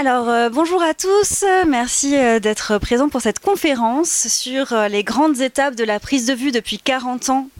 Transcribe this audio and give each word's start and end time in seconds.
Alors, 0.00 0.30
euh, 0.30 0.48
bonjour 0.48 0.82
à 0.82 0.94
tous. 0.94 1.44
Merci 1.68 2.16
euh, 2.16 2.40
d'être 2.40 2.78
présents 2.78 3.10
pour 3.10 3.20
cette 3.20 3.38
conférence 3.38 4.28
sur 4.28 4.72
euh, 4.72 4.88
les 4.88 5.04
grandes 5.04 5.42
étapes 5.42 5.74
de 5.74 5.84
la 5.84 6.00
prise 6.00 6.24
de 6.24 6.32
vue 6.32 6.52
depuis 6.52 6.78
40 6.78 7.28
ans 7.28 7.50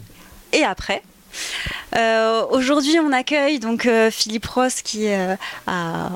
et 0.51 0.63
après. 0.63 1.03
Aujourd'hui, 2.49 2.97
on 2.99 3.11
accueille 3.11 3.59
donc 3.59 3.87
Philippe 4.09 4.47
Ross 4.47 4.81
qui 4.81 5.05
est 5.05 5.37
à, 5.67 6.09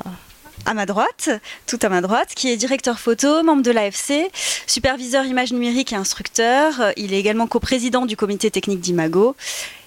à 0.66 0.74
ma 0.74 0.84
droite, 0.84 1.30
tout 1.66 1.78
à 1.80 1.88
ma 1.88 2.00
droite, 2.00 2.30
qui 2.34 2.50
est 2.50 2.56
directeur 2.56 2.98
photo, 2.98 3.42
membre 3.44 3.62
de 3.62 3.70
l'AFC, 3.70 4.30
superviseur 4.66 5.24
image 5.24 5.52
numérique 5.52 5.92
et 5.92 5.96
instructeur. 5.96 6.92
Il 6.96 7.14
est 7.14 7.20
également 7.20 7.46
coprésident 7.46 8.04
du 8.04 8.16
comité 8.16 8.50
technique 8.50 8.80
d'Imago 8.80 9.36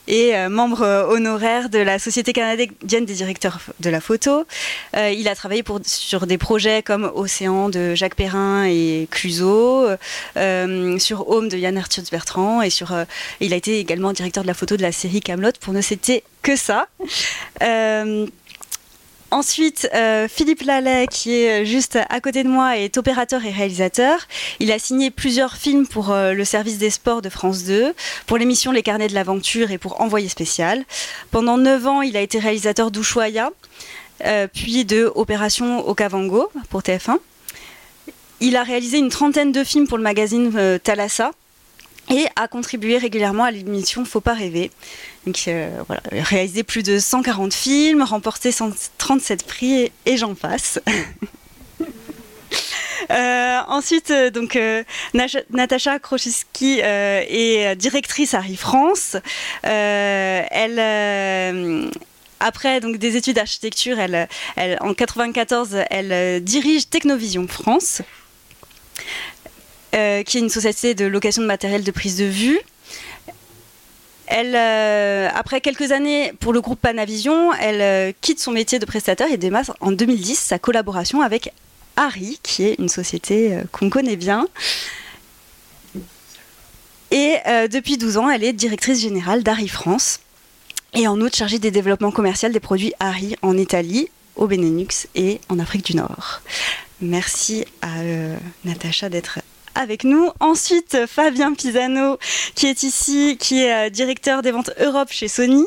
et 0.09 0.35
euh, 0.35 0.49
membre 0.49 0.81
euh, 0.81 1.05
honoraire 1.05 1.69
de 1.69 1.77
la 1.79 1.99
Société 1.99 2.33
canadienne 2.33 3.05
des 3.05 3.13
directeurs 3.13 3.59
de 3.79 3.89
la 3.89 4.01
photo. 4.01 4.45
Euh, 4.97 5.11
il 5.11 5.27
a 5.27 5.35
travaillé 5.35 5.63
sur 5.85 6.25
des 6.25 6.37
projets 6.37 6.81
comme 6.83 7.09
Océan 7.15 7.69
de 7.69 7.95
Jacques 7.95 8.15
Perrin 8.15 8.65
et 8.65 9.07
Cluseau, 9.11 9.87
sur 10.97 11.29
Home 11.29 11.47
de 11.47 11.57
Yann 11.57 11.77
Arthur 11.77 12.03
Bertrand 12.11 12.61
et 12.61 12.69
sur, 12.69 12.93
il 13.39 13.53
a 13.53 13.55
été 13.55 13.79
également 13.79 14.11
directeur 14.11 14.43
de 14.43 14.47
la 14.47 14.53
photo 14.53 14.77
de 14.77 14.81
la 14.81 14.91
série 14.91 15.21
Camelot 15.21 15.51
pour 15.59 15.73
ne 15.73 15.81
citer 15.81 16.23
que 16.41 16.55
ça. 16.55 16.87
Ensuite, 19.31 19.87
euh, 19.93 20.27
Philippe 20.27 20.63
Lallet, 20.63 21.05
qui 21.07 21.35
est 21.35 21.63
juste 21.63 21.99
à 22.09 22.19
côté 22.19 22.43
de 22.43 22.49
moi, 22.49 22.77
est 22.77 22.97
opérateur 22.97 23.45
et 23.45 23.51
réalisateur. 23.51 24.27
Il 24.59 24.71
a 24.71 24.79
signé 24.79 25.11
plusieurs 25.11 25.55
films 25.55 25.85
pour 25.85 26.11
euh, 26.11 26.33
le 26.33 26.43
service 26.43 26.79
des 26.79 26.89
sports 26.89 27.21
de 27.21 27.29
France 27.29 27.63
2, 27.63 27.93
pour 28.25 28.37
l'émission 28.37 28.71
Les 28.71 28.81
Carnets 28.81 29.07
de 29.07 29.13
l'Aventure 29.13 29.69
et 29.69 29.77
pour 29.77 30.01
Envoyé 30.01 30.29
spécial. 30.29 30.83
Pendant 31.29 31.57
9 31.57 31.87
ans, 31.87 32.01
il 32.01 32.17
a 32.17 32.21
été 32.21 32.39
réalisateur 32.39 32.89
d'Ushuaïa, 32.89 33.51
euh, 34.25 34.47
puis 34.51 34.83
de 34.83 35.11
Opération 35.13 35.87
Okavango 35.87 36.49
pour 36.69 36.81
TF1. 36.81 37.17
Il 38.39 38.55
a 38.55 38.63
réalisé 38.63 38.97
une 38.97 39.09
trentaine 39.09 39.51
de 39.51 39.63
films 39.63 39.87
pour 39.87 39.97
le 39.97 40.03
magazine 40.03 40.79
Thalassa 40.83 41.31
et 42.09 42.27
a 42.35 42.47
contribué 42.47 42.97
régulièrement 42.97 43.43
à 43.43 43.51
l'émission 43.51 44.05
Faut 44.05 44.21
pas 44.21 44.33
rêver. 44.33 44.71
Donc, 45.25 45.43
euh, 45.47 45.69
voilà, 45.87 46.01
réalisé 46.11 46.63
plus 46.63 46.83
de 46.83 46.99
140 46.99 47.53
films, 47.53 48.01
remporté 48.01 48.51
137 48.51 49.45
prix 49.45 49.91
et, 50.05 50.17
j'en 50.17 50.35
passe. 50.35 50.79
Euh, 53.11 53.59
ensuite, 53.67 54.11
euh, 54.11 54.29
donc 54.29 54.59
Natacha 55.13 55.97
Krochiski 55.97 56.79
est 56.81 57.75
directrice 57.75 58.35
à 58.35 58.43
France. 58.55 59.15
elle 59.63 60.79
après 62.39 62.79
donc 62.81 62.97
des 62.97 63.15
études 63.15 63.37
d'architecture, 63.37 63.97
elle, 63.99 64.27
en 64.81 64.93
94, 64.93 65.77
elle 65.89 66.43
dirige 66.43 66.89
Technovision 66.89 67.47
France. 67.47 68.03
Euh, 69.95 70.21
qui 70.21 70.37
est 70.37 70.41
une 70.41 70.49
société 70.49 70.93
de 70.93 71.05
location 71.05 71.41
de 71.41 71.47
matériel 71.47 71.83
de 71.83 71.89
prise 71.89 72.17
de 72.17 72.25
vue. 72.25 72.59
Euh, 74.31 75.29
après 75.33 75.61
quelques 75.61 75.91
années 75.91 76.31
pour 76.39 76.53
le 76.53 76.61
groupe 76.61 76.79
Panavision, 76.79 77.51
elle 77.55 77.81
euh, 77.81 78.11
quitte 78.21 78.39
son 78.39 78.51
métier 78.51 78.77
de 78.77 78.85
prestataire 78.85 79.31
et 79.31 79.37
démarre 79.37 79.75
en 79.79 79.91
2010 79.91 80.37
sa 80.37 80.59
collaboration 80.59 81.21
avec 81.23 81.51
Harry, 81.95 82.39
qui 82.43 82.65
est 82.65 82.75
une 82.77 82.87
société 82.87 83.57
qu'on 83.71 83.89
connaît 83.89 84.15
bien. 84.15 84.47
Et 87.09 87.37
depuis 87.71 87.97
12 87.97 88.17
ans, 88.17 88.29
elle 88.29 88.43
est 88.43 88.53
directrice 88.53 89.01
générale 89.01 89.41
d'Harry 89.41 89.67
France 89.67 90.19
et 90.93 91.07
en 91.07 91.19
outre 91.19 91.35
chargée 91.35 91.57
des 91.57 91.71
développements 91.71 92.11
commerciaux 92.11 92.49
des 92.49 92.59
produits 92.59 92.93
Harry 92.99 93.35
en 93.41 93.57
Italie, 93.57 94.09
au 94.35 94.45
Benelux 94.45 95.07
et 95.15 95.41
en 95.49 95.57
Afrique 95.57 95.83
du 95.83 95.95
Nord. 95.95 96.41
Merci 97.01 97.65
à 97.81 98.03
Natacha 98.63 99.09
d'être 99.09 99.39
avec 99.75 100.03
nous. 100.03 100.29
Ensuite, 100.39 100.97
Fabien 101.07 101.53
Pisano, 101.53 102.17
qui 102.55 102.67
est 102.67 102.83
ici, 102.83 103.37
qui 103.39 103.63
est 103.63 103.87
euh, 103.87 103.89
directeur 103.89 104.41
des 104.41 104.51
ventes 104.51 104.71
Europe 104.79 105.09
chez 105.11 105.27
Sony. 105.27 105.65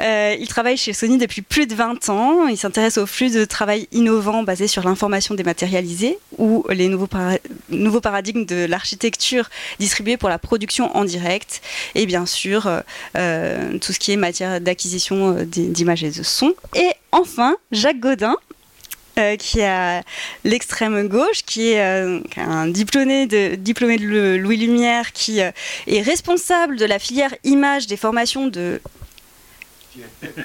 Euh, 0.00 0.36
il 0.38 0.48
travaille 0.48 0.76
chez 0.76 0.92
Sony 0.92 1.18
depuis 1.18 1.42
plus 1.42 1.66
de 1.66 1.74
20 1.74 2.08
ans. 2.08 2.46
Il 2.46 2.56
s'intéresse 2.56 2.98
au 2.98 3.06
flux 3.06 3.30
de 3.30 3.44
travail 3.44 3.88
innovant 3.92 4.42
basé 4.42 4.66
sur 4.66 4.82
l'information 4.84 5.34
dématérialisée 5.34 6.18
ou 6.38 6.64
les 6.70 6.88
nouveaux, 6.88 7.08
nouveaux 7.70 8.00
paradigmes 8.00 8.44
de 8.44 8.64
l'architecture 8.64 9.48
distribuée 9.78 10.16
pour 10.16 10.28
la 10.28 10.38
production 10.38 10.96
en 10.96 11.04
direct. 11.04 11.62
Et 11.94 12.06
bien 12.06 12.26
sûr, 12.26 12.68
euh, 13.16 13.78
tout 13.78 13.92
ce 13.92 13.98
qui 13.98 14.12
est 14.12 14.16
matière 14.16 14.60
d'acquisition 14.60 15.36
d'images 15.44 16.04
et 16.04 16.10
de 16.10 16.22
son. 16.22 16.54
Et 16.74 16.90
enfin, 17.12 17.56
Jacques 17.72 18.00
Godin, 18.00 18.36
euh, 19.18 19.36
qui 19.36 19.60
est 19.60 19.66
à 19.66 20.02
l'extrême 20.44 21.08
gauche, 21.08 21.42
qui 21.46 21.72
est 21.72 21.80
euh, 21.80 22.20
un 22.36 22.66
diplômé 22.66 23.26
de, 23.26 23.54
diplômé 23.54 23.96
de 23.96 24.36
Louis 24.36 24.58
Lumière, 24.58 25.12
qui 25.12 25.40
euh, 25.40 25.50
est 25.86 26.02
responsable 26.02 26.76
de 26.76 26.84
la 26.84 26.98
filière 26.98 27.34
image 27.42 27.86
des 27.86 27.96
formations 27.96 28.46
de... 28.48 28.80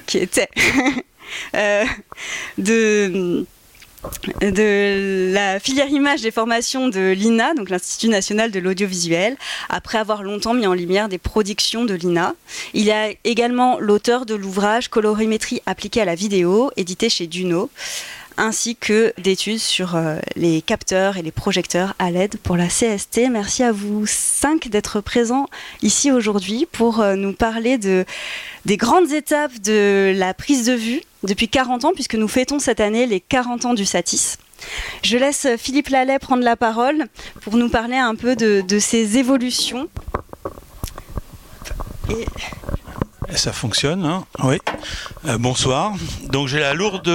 qui 0.05 0.19
était... 0.19 0.47
de 2.57 3.45
de 4.41 5.31
la 5.31 5.59
filière 5.59 5.89
image 5.89 6.21
des 6.21 6.31
formations 6.31 6.87
de 6.87 7.11
l'INA, 7.11 7.53
donc 7.53 7.69
l'Institut 7.69 8.07
national 8.07 8.49
de 8.49 8.59
l'audiovisuel, 8.59 9.37
après 9.69 9.99
avoir 9.99 10.23
longtemps 10.23 10.55
mis 10.55 10.65
en 10.65 10.73
lumière 10.73 11.07
des 11.07 11.19
productions 11.19 11.85
de 11.85 11.93
l'INA. 11.93 12.33
Il 12.73 12.89
est 12.89 13.19
également 13.25 13.79
l'auteur 13.79 14.25
de 14.25 14.33
l'ouvrage 14.33 14.87
Colorimétrie 14.87 15.61
appliquée 15.67 16.01
à 16.01 16.05
la 16.05 16.15
vidéo, 16.15 16.71
édité 16.77 17.09
chez 17.09 17.27
Duno 17.27 17.69
ainsi 18.37 18.75
que 18.75 19.13
d'études 19.17 19.59
sur 19.59 19.95
euh, 19.95 20.17
les 20.35 20.61
capteurs 20.61 21.17
et 21.17 21.21
les 21.21 21.31
projecteurs 21.31 21.95
à 21.99 22.11
LED 22.11 22.37
pour 22.37 22.57
la 22.57 22.67
CST. 22.67 23.29
Merci 23.29 23.63
à 23.63 23.71
vous 23.71 24.05
cinq 24.07 24.69
d'être 24.69 25.01
présents 25.01 25.47
ici 25.81 26.11
aujourd'hui 26.11 26.67
pour 26.71 27.01
euh, 27.01 27.15
nous 27.15 27.33
parler 27.33 27.77
de, 27.77 28.05
des 28.65 28.77
grandes 28.77 29.11
étapes 29.11 29.59
de 29.61 30.13
la 30.15 30.33
prise 30.33 30.65
de 30.65 30.73
vue 30.73 31.01
depuis 31.23 31.47
40 31.47 31.85
ans, 31.85 31.91
puisque 31.93 32.15
nous 32.15 32.27
fêtons 32.27 32.59
cette 32.59 32.79
année 32.79 33.05
les 33.05 33.19
40 33.19 33.65
ans 33.65 33.73
du 33.73 33.85
Satis. 33.85 34.37
Je 35.03 35.17
laisse 35.17 35.47
Philippe 35.57 35.89
Lallet 35.89 36.19
prendre 36.19 36.43
la 36.43 36.55
parole 36.55 37.07
pour 37.41 37.57
nous 37.57 37.69
parler 37.69 37.97
un 37.97 38.15
peu 38.15 38.35
de, 38.35 38.61
de 38.67 38.79
ces 38.79 39.17
évolutions. 39.17 39.89
Et... 42.09 42.25
Ça 43.35 43.53
fonctionne, 43.53 44.05
hein 44.05 44.25
oui. 44.43 44.57
Euh, 45.25 45.37
bonsoir. 45.37 45.93
Donc 46.29 46.49
j'ai 46.49 46.59
la 46.59 46.73
lourde 46.73 47.09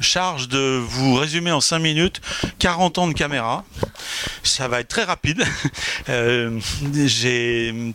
charge 0.00 0.48
de 0.48 0.80
vous 0.84 1.14
résumer 1.14 1.52
en 1.52 1.60
5 1.60 1.78
minutes 1.78 2.20
40 2.58 2.98
ans 2.98 3.06
de 3.06 3.12
caméra. 3.12 3.64
Ça 4.42 4.66
va 4.66 4.80
être 4.80 4.88
très 4.88 5.04
rapide. 5.04 5.44
Euh, 6.08 6.58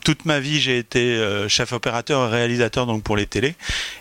toute 0.03 0.23
ma 0.23 0.39
vie 0.39 0.61
j'ai 0.61 0.77
été 0.77 1.17
euh, 1.17 1.49
chef 1.49 1.73
opérateur 1.73 2.29
et 2.29 2.31
réalisateur 2.31 2.85
donc 2.85 3.03
pour 3.03 3.17
les 3.17 3.25
télés 3.25 3.55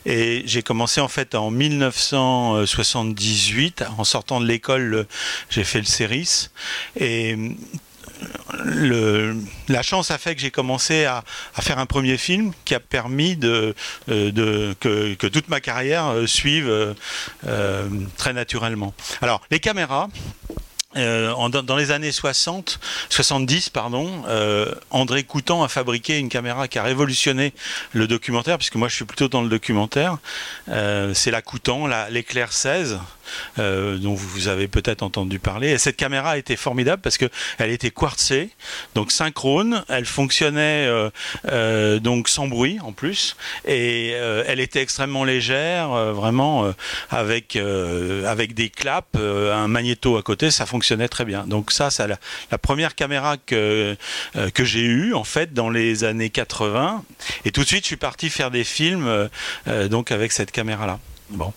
et 0.05 0.45
j'ai 0.47 0.63
commencé 0.63 1.01
en 1.01 1.09
fait 1.09 1.35
en 1.35 1.51
1978 1.51 3.83
en 3.99 4.05
sortant 4.05 4.41
de 4.41 4.47
l'école 4.47 5.09
j'ai 5.51 5.65
fait 5.65 5.81
le 5.81 5.87
CERIS 5.87 6.53
et 7.01 7.37
la 9.69 9.83
chance 9.83 10.11
a 10.11 10.19
fait 10.19 10.35
que 10.35 10.41
j'ai 10.41 10.51
commencé 10.51 11.05
à, 11.05 11.25
faire 11.61 11.79
un 11.79 11.87
premier 11.87 12.17
film 12.17 12.53
qui 12.65 12.75
a 12.75 12.81
permis 12.81 13.39
euh, 13.45 13.73
que, 14.09 15.27
toute 15.27 15.49
ma 15.49 15.61
carrière 15.61 16.07
euh, 16.07 16.27
suive 16.27 16.69
euh, 16.69 17.89
très 18.17 18.33
naturellement. 18.33 18.95
Alors, 19.23 19.43
les 19.51 19.61
caméras, 19.61 20.09
dans 20.95 21.77
les 21.77 21.91
années 21.91 22.13
60, 22.13 22.81
70, 23.11 23.69
pardon, 23.69 24.25
André 24.91 25.25
Coutan 25.25 25.63
a 25.63 25.69
fabriqué 25.69 26.19
une 26.19 26.31
caméra 26.31 26.69
qui 26.69 26.79
a 26.79 26.83
révolutionné 26.83 27.53
le 27.93 28.07
documentaire, 28.07 28.57
puisque 28.57 28.77
moi 28.77 28.89
je 28.89 28.95
suis 28.95 29.05
plutôt 29.05 29.29
dans 29.29 29.43
le 29.43 29.51
documentaire. 29.51 30.17
C'est 30.67 31.31
la 31.31 31.43
Coutan, 31.43 31.87
l'éclair 32.09 32.51
16, 32.51 32.99
dont 33.57 34.15
vous 34.15 34.49
avez 34.49 34.69
peut-être 34.69 35.03
entendu 35.03 35.39
parler. 35.39 35.71
Et 35.71 35.79
cette 35.79 35.97
caméra 35.97 36.39
était 36.39 36.57
formidable 36.57 37.03
parce 37.03 37.19
que 37.19 37.27
elle 37.59 37.71
était 37.71 37.91
quartzée, 37.91 38.51
donc 38.95 39.13
synchrone, 39.13 39.85
elle 39.89 40.07
fonctionnait 40.07 40.89
donc 42.01 42.29
sans 42.29 42.49
bruit 42.49 42.79
en 42.81 42.93
plus, 42.93 43.37
et 43.67 44.11
elle 44.11 44.61
était 44.61 44.81
extrêmement 44.81 45.25
légère, 45.25 45.89
vraiment 46.13 46.73
avec 47.11 47.57
avec 47.57 48.55
des 48.55 48.71
claps, 48.71 49.09
un 49.17 49.69
magnéto 49.69 50.17
à 50.17 50.23
côté, 50.23 50.51
ça 50.51 50.67
fonctionnait 50.67 51.09
très 51.09 51.25
bien. 51.25 51.47
Donc 51.47 51.73
ça, 51.73 51.91
c'est 51.91 52.07
la, 52.07 52.59
première 52.59 52.95
caméra 52.95 53.37
que, 53.37 53.97
euh, 54.37 54.51
que 54.51 54.65
j'ai 54.65 54.85
eue 54.85 55.15
en 55.15 55.25
fait 55.25 55.53
dans 55.53 55.71
les 55.71 56.05
années 56.05 56.31
80. 56.31 57.05
Et 57.45 57.53
tout 57.53 57.63
de 57.63 57.67
suite, 57.67 57.83
je 57.83 57.89
suis 57.89 57.97
parti 57.97 58.31
faire 58.31 58.51
des 58.51 58.65
films 58.65 59.07
euh, 59.07 59.29
euh, 59.69 59.89
donc 59.89 60.11
avec 60.11 60.33
cette 60.33 60.51
caméra-là. 60.51 60.99
Bon 61.31 61.53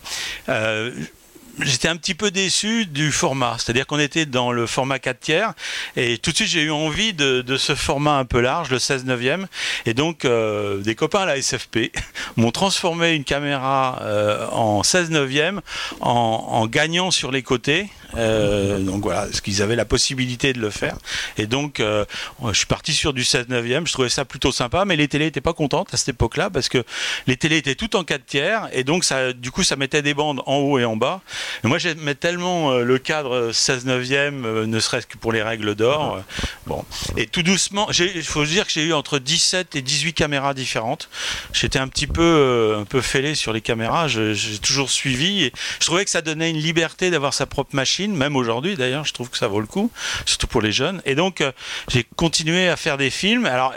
j'étais 1.62 1.88
un 1.88 1.96
petit 1.96 2.16
peu 2.16 2.32
déçu 2.32 2.86
du 2.86 3.12
format. 3.12 3.56
C'est-à-dire 3.58 3.88
qu'on 3.88 4.00
était 4.00 4.26
dans 4.26 4.52
le 4.52 4.68
format 4.68 5.00
4 5.00 5.20
tiers 5.20 5.54
et 5.96 6.18
tout 6.18 6.32
de 6.32 6.36
suite 6.36 6.48
j'ai 6.48 6.64
eu 6.64 6.72
envie 6.72 7.14
de, 7.14 7.44
ce 7.58 7.76
format 7.76 8.18
un 8.18 8.26
peu 8.26 8.40
large, 8.40 8.70
le 8.70 8.80
16 8.80 9.06
neuvième. 9.06 9.48
Et 9.86 9.94
donc 9.94 10.26
euh, 10.26 10.78
des 10.78 10.96
copains 10.96 11.22
à 11.22 11.26
la 11.26 11.42
SFP 11.42 11.92
m'ont 12.38 12.52
transformé 12.52 13.14
une 13.14 13.24
caméra 13.24 14.00
euh, 14.02 14.48
en 14.52 14.84
16 14.84 15.12
neuvième 15.12 15.62
en, 16.02 16.12
en, 16.12 16.68
gagnant 16.68 17.12
sur 17.12 17.32
les 17.32 17.44
côtés 17.44 17.90
donc 18.16 19.04
voilà, 19.04 19.22
parce 19.22 19.42
qu'ils 19.42 19.62
avaient 19.62 19.76
la 19.76 19.86
possibilité 19.86 20.54
de 20.54 20.60
le 20.60 20.70
faire. 20.70 20.98
Et 21.38 21.48
donc, 21.48 21.80
je 21.80 22.54
suis 22.54 22.66
parti 22.66 22.94
sur 22.94 23.14
du 23.14 23.24
16 23.24 23.48
9e. 23.48 23.88
Je 23.88 23.94
trouvais 23.94 24.10
ça 24.10 24.26
plutôt 24.26 24.52
sympa, 24.52 24.86
mais 24.86 24.96
les 24.96 25.08
télés 25.08 25.26
n'étaient 25.26 25.42
pas 25.42 25.54
contentes 25.54 25.94
à 25.94 25.98
cette 25.98 26.10
époque-là 26.10 26.50
parce 26.50 26.70
que 26.70 26.84
les 27.28 27.38
télés 27.38 27.58
étaient 27.58 27.76
toutes 27.76 27.96
en 27.96 28.04
4 28.04 28.26
tiers 28.26 28.70
et 28.72 28.84
donc 28.84 29.04
ça, 29.04 29.34
du 29.34 29.52
coup, 29.52 29.64
ça 29.64 29.76
mettait 29.76 30.02
des 30.02 30.14
bandes 30.14 30.42
en 30.46 30.58
haut 30.58 30.80
et 30.80 30.86
en 30.86 30.96
bas. 30.96 31.22
Et 31.64 31.68
moi, 31.68 31.78
j'aimais 31.78 32.16
tellement 32.16 32.78
le 32.78 32.98
cadre 32.98 33.52
16 33.52 33.86
9e, 33.86 34.66
ne 34.66 34.80
serait-ce 34.80 35.08
que 35.08 35.18
pour 35.18 35.32
les 35.32 35.42
règles 35.42 35.76
d'or. 35.76 36.22
bon, 36.66 36.84
et 37.18 37.28
tout 37.28 37.44
doucement, 37.44 37.90
il 37.92 38.24
faut 38.24 38.46
dire 38.46 38.66
que 38.66 38.72
j'ai 38.72 38.84
eu 38.84 38.94
entre 38.94 39.20
17 39.20 39.76
et 39.76 39.82
18 39.82 40.14
caméras 40.14 40.54
différentes. 40.54 41.10
J'étais 41.54 41.80
un 41.80 41.88
petit 41.88 42.08
peu, 42.08 42.76
un 42.80 42.86
peu 42.86 43.02
fêlé 43.02 43.36
sur 43.36 43.54
les 43.54 43.62
caméras. 43.62 44.08
J'ai 44.08 44.60
toujours 44.60 44.90
suivi. 44.90 45.44
Et 45.44 45.54
je 45.80 45.86
trouvais 45.86 46.06
que 46.06 46.12
ça 46.12 46.22
donnait 46.22 46.50
une 46.50 46.58
liberté 46.58 47.12
d'avoir 47.12 47.34
sa 47.34 47.46
propre 47.46 47.76
machine, 47.76 47.99
même 48.08 48.36
aujourd'hui 48.36 48.76
d'ailleurs. 48.76 49.06
Je 49.06 49.14
trouve 49.14 49.30
que 49.30 49.38
ça 49.38 49.48
vaut 49.48 49.62
le 49.62 49.68
coup, 49.68 49.92
surtout 50.26 50.48
pour 50.48 50.62
les 50.62 50.72
jeunes. 50.72 51.02
Et 51.06 51.16
donc, 51.16 51.44
j'ai 51.88 52.06
continué 52.16 52.70
à 52.70 52.76
faire 52.76 52.98
des 52.98 53.10
films. 53.10 53.46
Alors, 53.46 53.74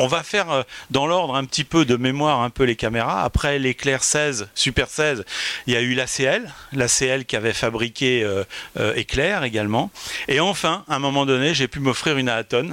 on 0.00 0.06
va 0.06 0.22
faire 0.22 0.50
euh, 0.50 0.62
dans 0.90 1.06
l'ordre 1.06 1.36
un 1.36 1.44
petit 1.44 1.62
peu 1.62 1.84
de 1.84 1.94
mémoire 1.96 2.40
un 2.40 2.48
peu 2.48 2.64
les 2.64 2.74
caméras. 2.74 3.22
Après 3.22 3.58
l'éclair 3.58 4.02
16, 4.02 4.48
Super 4.54 4.88
16, 4.88 5.24
il 5.66 5.74
y 5.74 5.76
a 5.76 5.82
eu 5.82 5.92
l'ACL, 5.92 6.50
l'ACL 6.72 7.26
qui 7.26 7.36
avait 7.36 7.52
fabriqué 7.52 8.24
euh, 8.24 8.44
euh, 8.78 8.94
éclair 8.94 9.44
également. 9.44 9.90
Et 10.26 10.40
enfin, 10.40 10.84
à 10.88 10.96
un 10.96 10.98
moment 10.98 11.26
donné, 11.26 11.52
j'ai 11.54 11.68
pu 11.68 11.80
m'offrir 11.80 12.16
une 12.16 12.30
Aaton. 12.30 12.70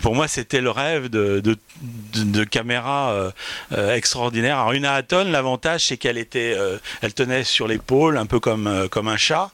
Pour 0.00 0.14
moi, 0.14 0.28
c'était 0.28 0.60
le 0.60 0.70
rêve 0.70 1.08
de, 1.08 1.40
de, 1.40 2.44
caméra 2.44 3.32
extraordinaire. 3.72 4.58
Alors 4.58 4.72
une 4.72 4.84
Aaton, 4.84 5.24
l'avantage 5.24 5.86
c'est 5.86 5.96
qu'elle 5.96 6.18
était, 6.18 6.56
elle 7.02 7.14
tenait 7.14 7.44
sur 7.44 7.66
l'épaule 7.66 8.16
un 8.16 8.26
peu 8.26 8.40
comme 8.40 8.88
comme 8.90 9.08
un 9.08 9.16
chat, 9.16 9.50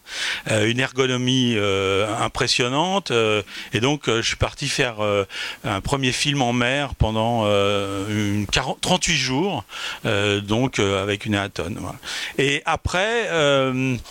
une 0.51 0.81
ergonomie 0.81 1.57
impressionnante. 2.21 3.13
et 3.73 3.81
donc, 3.81 4.03
je 4.07 4.23
suis 4.23 4.37
parti 4.37 4.69
faire 4.69 4.97
un 5.65 5.81
premier 5.81 6.13
film 6.13 6.43
en 6.43 6.53
mer 6.53 6.95
pendant 6.95 7.45
euh, 7.45 8.09
une 8.09 8.47
38 8.47 9.17
jours, 9.17 9.65
euh, 10.07 10.41
donc 10.41 10.79
euh, 10.79 11.03
avec 11.03 11.27
une 11.27 11.35
Aton. 11.35 11.75
Et 12.39 12.63
après, 12.65 13.29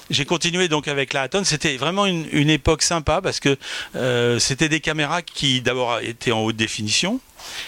j'ai 0.09 0.25
continué 0.25 0.67
donc 0.67 0.87
avec 0.87 1.13
la 1.13 1.23
Aton. 1.23 1.43
C'était 1.43 1.77
vraiment 1.77 2.05
une, 2.05 2.25
une, 2.31 2.49
époque 2.49 2.81
sympa 2.81 3.21
parce 3.21 3.39
que 3.39 3.57
c'était 4.39 4.69
des 4.69 4.79
caméras 4.79 5.21
qui 5.21 5.61
d'abord 5.61 5.80
étaient 6.01 6.31
en 6.31 6.41
haute 6.43 6.55
définition 6.55 7.19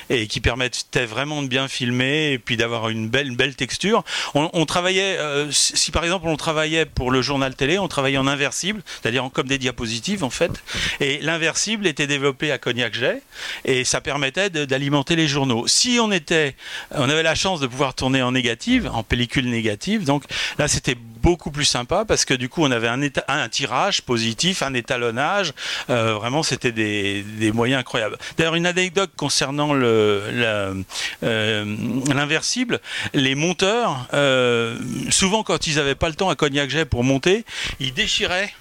et 0.09 0.27
qui 0.27 0.41
permettait 0.41 1.05
vraiment 1.05 1.41
de 1.41 1.47
bien 1.47 1.67
filmer 1.67 2.31
et 2.31 2.39
puis 2.39 2.57
d'avoir 2.57 2.89
une 2.89 3.07
belle, 3.09 3.35
belle 3.35 3.55
texture. 3.55 4.03
On, 4.33 4.65
travaillait, 4.65 5.17
euh, 5.17 5.51
si 5.51 5.91
par 5.91 6.03
exemple 6.03 6.27
on 6.27 6.37
travaillait 6.37 6.85
pour 6.85 7.11
le 7.11 7.21
journal 7.21 7.55
télé, 7.55 7.77
on 7.79 7.87
travaillait 7.87 8.17
en 8.17 8.27
inversible, 8.27 8.81
c'est-à-dire 9.01 9.29
comme 9.33 9.47
des 9.47 9.57
diapositives 9.57 10.23
en 10.23 10.29
fait, 10.29 10.51
et 10.99 11.19
l'inversible 11.21 11.87
était 11.87 12.07
développé 12.07 12.51
à 12.51 12.57
Cognac-Jet 12.57 13.21
et 13.65 13.83
ça 13.83 14.01
permettait 14.01 14.49
d'alimenter 14.49 15.15
les 15.15 15.27
journaux. 15.27 15.67
Si 15.67 15.99
on 16.01 16.11
était, 16.11 16.55
on 16.91 17.09
avait 17.09 17.23
la 17.23 17.35
chance 17.35 17.59
de 17.59 17.67
pouvoir 17.67 17.93
tourner 17.93 18.21
en 18.21 18.31
négative, 18.31 18.89
en 18.93 19.03
pellicule 19.03 19.49
négative, 19.49 20.05
donc 20.05 20.23
là 20.57 20.67
c'était 20.67 20.95
beaucoup 20.95 21.51
plus 21.51 21.65
sympa 21.65 22.03
parce 22.05 22.25
que 22.25 22.33
du 22.33 22.49
coup 22.49 22.63
on 22.63 22.71
avait 22.71 22.89
un, 22.89 23.49
tirage 23.49 24.01
positif, 24.01 24.61
un 24.61 24.73
étalonnage, 24.73 25.53
euh, 25.89 26.15
vraiment 26.15 26.43
c'était 26.43 26.71
des 26.71 27.51
moyens 27.53 27.79
incroyables. 27.79 28.17
D'ailleurs 28.37 28.55
une 28.55 28.65
anecdote 28.65 29.11
concernant 29.15 29.62
euh, 29.71 30.83
l'inversible, 31.21 32.79
les 33.13 33.35
monteurs, 33.35 34.07
euh, 34.13 34.77
souvent 35.09 35.43
quand 35.43 35.67
ils 35.67 35.75
n'avaient 35.75 35.95
pas 35.95 36.09
le 36.09 36.15
temps 36.15 36.29
à 36.29 36.35
Cognac-Jet 36.35 36.85
pour 36.85 37.03
monter, 37.03 37.45
ils 37.79 37.93
déchiraient 37.93 38.53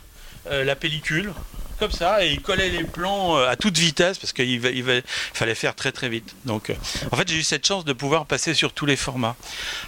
euh, 0.51 0.65
la 0.65 0.77
pellicule 0.77 1.33
comme 1.83 1.91
ça 1.91 2.25
et 2.25 2.31
il 2.31 2.41
collait 2.41 2.69
les 2.69 2.85
plans 2.85 3.37
euh, 3.37 3.49
à 3.49 3.57
toute 3.57 3.77
vitesse 3.77 4.17
parce 4.17 4.33
qu'il 4.33 4.61
fallait 5.35 5.55
faire 5.57 5.75
très 5.75 5.91
très 5.91 6.09
vite. 6.09 6.33
Donc, 6.45 6.71
euh, 6.71 6.75
en 7.11 7.17
fait, 7.17 7.27
j'ai 7.27 7.35
eu 7.35 7.43
cette 7.43 7.67
chance 7.67 7.85
de 7.85 7.93
pouvoir 7.93 8.27
passer 8.27 8.55
sur 8.55 8.73
tous 8.73 8.87
les 8.87 8.95
formats. 8.95 9.35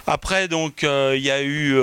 Après, 0.05 0.49
donc, 0.49 0.83
euh, 0.83 1.13
il 1.15 1.23
y 1.23 1.31
a 1.31 1.41
eu. 1.41 1.73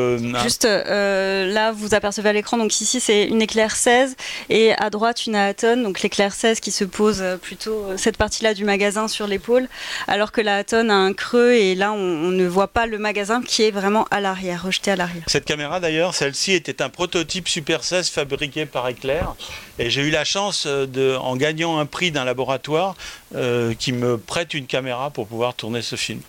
Juste 0.43 0.65
là, 0.65 1.73
vous 1.73 1.95
apercevez 1.95 2.29
à 2.29 2.33
l'écran, 2.35 2.59
donc 2.59 2.79
ici 2.79 3.01
c'est 3.01 3.25
une 3.25 3.41
éclair 3.41 3.75
16 3.75 4.17
et 4.51 4.75
à 4.75 4.91
droite 4.91 5.27
une 5.27 5.35
Aton, 5.35 5.83
donc 5.83 6.03
l'éclair 6.03 6.35
16 6.35 6.61
qui 6.61 6.73
se 6.73 6.85
pose 6.85 7.25
plutôt 7.41 7.87
cette 7.97 8.19
partie-là 8.19 8.53
du 8.53 8.65
magasin 8.65 9.09
sur 9.09 9.27
l'épaule, 9.27 9.67
alors 10.09 10.31
que 10.31 10.43
la 10.43 10.59
Aton 10.59 10.91
a 10.91 10.95
un 10.95 11.15
creux 11.15 11.53
et 11.53 11.75
là 11.75 11.93
on, 11.93 12.31
ne 12.33 12.47
voit 12.47 12.69
pas 12.69 12.87
le 12.87 12.99
magasin 12.99 13.41
qui 13.43 13.63
est 13.63 13.71
vraiment 13.71 14.07
à 14.11 14.21
l'arrière, 14.21 14.65
rejeté 14.65 14.91
à 14.91 14.97
l'arrière. 14.97 15.25
Cette 15.27 15.47
caméra 15.47 15.81
d'ailleurs, 15.81 16.15
celle-ci 16.15 16.53
était 16.53 16.83
un 16.83 16.91
prototype 16.91 17.49
Super 17.49 17.83
16 17.83 18.11
fabriqué 18.11 18.67
par 18.67 18.89
Éclair 18.89 19.35
et 19.79 19.91
j'ai 19.91 20.02
eu 20.03 20.11
la 20.11 20.25
chance, 20.25 20.65
euh, 20.67 20.87
de, 20.87 21.17
en 21.17 21.37
gagnant 21.37 21.79
un 21.79 21.87
prix 21.87 22.11
d'un 22.11 22.25
laboratoire, 22.25 22.95
euh, 23.35 23.75
qui 23.75 23.93
me 23.93 24.19
prête 24.19 24.55
une 24.55 24.67
caméra 24.67 25.11
pour 25.11 25.27
pouvoir 25.27 25.55
tourner 25.55 25.83
ce 25.83 25.97
film. 25.97 26.21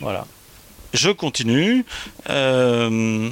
Voilà. 0.00 0.26
Je 0.92 1.10
continue. 1.10 1.84
Euh, 2.30 3.30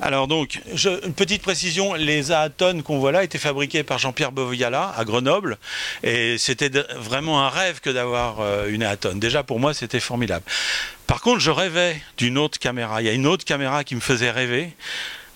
alors 0.00 0.28
donc, 0.28 0.62
une 0.72 1.12
petite 1.12 1.42
précision, 1.42 1.92
les 1.92 2.32
Aaton 2.32 2.80
qu'on 2.80 2.98
voit 2.98 3.12
là 3.12 3.22
étaient 3.22 3.38
fabriqués 3.38 3.82
par 3.82 3.98
Jean-Pierre 3.98 4.32
Boviala 4.32 4.94
à 4.96 5.04
Grenoble, 5.04 5.58
et 6.02 6.38
c'était 6.38 6.70
vraiment 6.96 7.44
un 7.44 7.50
rêve 7.50 7.80
que 7.80 7.90
d'avoir 7.90 8.66
une 8.68 8.82
Aaton. 8.82 9.16
Déjà 9.16 9.42
pour 9.42 9.60
moi, 9.60 9.74
c'était 9.74 10.00
formidable. 10.00 10.44
Par 11.06 11.20
contre, 11.20 11.40
je 11.40 11.50
rêvais 11.50 12.00
d'une 12.16 12.38
autre 12.38 12.58
caméra. 12.58 13.02
Il 13.02 13.04
y 13.04 13.10
a 13.10 13.12
une 13.12 13.26
autre 13.26 13.44
caméra 13.44 13.84
qui 13.84 13.94
me 13.94 14.00
faisait 14.00 14.30
rêver. 14.30 14.70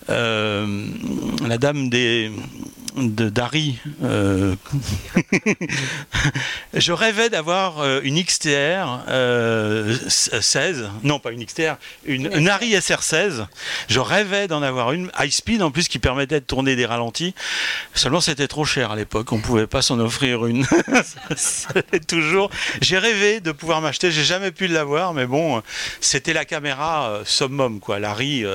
la 0.07 1.57
dame 1.59 1.89
des 1.89 2.31
de 2.95 3.29
Dari. 3.29 3.77
Euh, 4.03 4.55
je 6.73 6.91
rêvais 6.91 7.29
d'avoir 7.29 7.79
euh, 7.79 7.99
une 8.03 8.23
XTR 8.23 9.03
16, 9.07 9.07
euh, 9.07 10.87
non 11.03 11.19
pas 11.19 11.31
une 11.31 11.45
XTR, 11.45 11.75
une, 12.05 12.47
Ari 12.47 12.73
SR16. 12.73 13.45
Je 13.89 13.99
rêvais 13.99 14.47
d'en 14.47 14.61
avoir 14.61 14.93
une 14.93 15.11
high 15.19 15.31
speed 15.31 15.61
en 15.61 15.71
plus 15.71 15.87
qui 15.87 15.99
permettait 15.99 16.39
de 16.39 16.45
tourner 16.45 16.75
des 16.75 16.85
ralentis. 16.85 17.35
Seulement 17.93 18.21
c'était 18.21 18.47
trop 18.47 18.65
cher 18.65 18.91
à 18.91 18.95
l'époque, 18.95 19.31
on 19.31 19.39
pouvait 19.39 19.67
pas 19.67 19.81
s'en 19.81 19.99
offrir 19.99 20.45
une. 20.45 20.65
toujours. 22.07 22.49
J'ai 22.81 22.97
rêvé 22.97 23.41
de 23.41 23.51
pouvoir 23.51 23.81
m'acheter, 23.81 24.11
j'ai 24.11 24.23
jamais 24.23 24.51
pu 24.51 24.67
l'avoir, 24.67 25.13
mais 25.13 25.25
bon, 25.25 25.61
c'était 25.99 26.33
la 26.33 26.45
caméra 26.45 27.21
summum 27.25 27.79
quoi. 27.79 27.99
L'Ari. 27.99 28.45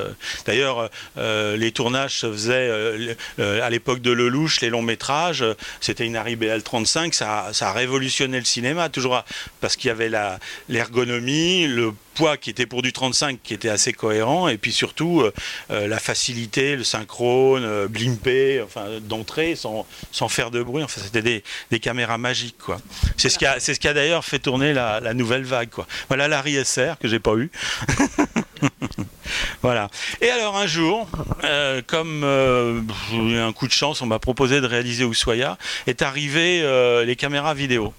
D'ailleurs, 0.45 0.89
les 1.17 1.71
tournages 1.71 2.19
se 2.19 2.31
faisaient 2.31 3.15
à 3.39 3.69
l'époque 3.69 4.01
de 4.01 4.11
le 4.11 4.30
les 4.61 4.69
longs 4.69 4.81
métrages, 4.81 5.45
c'était 5.79 6.05
une 6.05 6.15
Harry 6.15 6.35
BL35, 6.35 7.13
ça, 7.13 7.49
ça, 7.53 7.69
a 7.69 7.73
révolutionné 7.73 8.39
le 8.39 8.45
cinéma, 8.45 8.89
toujours 8.89 9.23
parce 9.59 9.75
qu'il 9.75 9.87
y 9.87 9.91
avait 9.91 10.11
l'ergonomie, 10.69 11.67
le 11.67 11.93
poids 12.13 12.37
qui 12.37 12.49
était 12.49 12.65
pour 12.65 12.81
du 12.81 12.93
35 12.93 13.39
qui 13.41 13.53
était 13.53 13.69
assez 13.69 13.93
cohérent 13.93 14.47
et 14.47 14.57
puis 14.57 14.71
surtout 14.71 15.21
euh, 15.21 15.33
euh, 15.71 15.87
la 15.87 15.99
facilité, 15.99 16.75
le 16.75 16.83
synchrone, 16.83 17.63
euh, 17.63 17.87
blimper, 17.87 18.61
enfin 18.61 18.99
d'entrer 19.01 19.55
sans, 19.55 19.85
faire 20.29 20.51
de 20.51 20.61
bruit. 20.61 20.83
Enfin, 20.83 21.01
c'était 21.03 21.43
des, 21.69 21.79
caméras 21.79 22.17
magiques 22.17 22.57
quoi. 22.57 22.79
C'est 23.17 23.29
ce 23.29 23.37
qui 23.37 23.87
a, 23.87 23.93
d'ailleurs 23.93 24.23
fait 24.23 24.39
tourner 24.39 24.73
la, 24.73 24.99
la, 24.99 25.13
nouvelle 25.13 25.43
vague 25.43 25.69
quoi. 25.69 25.87
Voilà 26.09 26.27
l'Harry 26.27 26.63
SR 26.63 26.97
que 26.99 27.07
j'ai 27.07 27.19
pas 27.19 27.35
eu. 27.35 27.49
voilà. 29.61 29.89
Et 30.21 30.29
alors 30.29 30.57
un 30.57 30.67
jour, 30.67 31.07
comme 31.87 32.25
j'ai 33.11 33.17
eu 33.17 33.37
un 33.37 33.53
coup 33.53 33.67
de 33.67 33.73
chance, 33.73 34.01
on 34.01 34.05
m'a 34.05 34.19
proposé 34.19 34.61
de 34.61 34.67
réaliser 34.67 35.05
Ushuaïa, 35.05 35.57
est 35.87 36.01
arrivé 36.01 36.63
les 37.05 37.15
caméras 37.15 37.53
vidéo. 37.53 37.93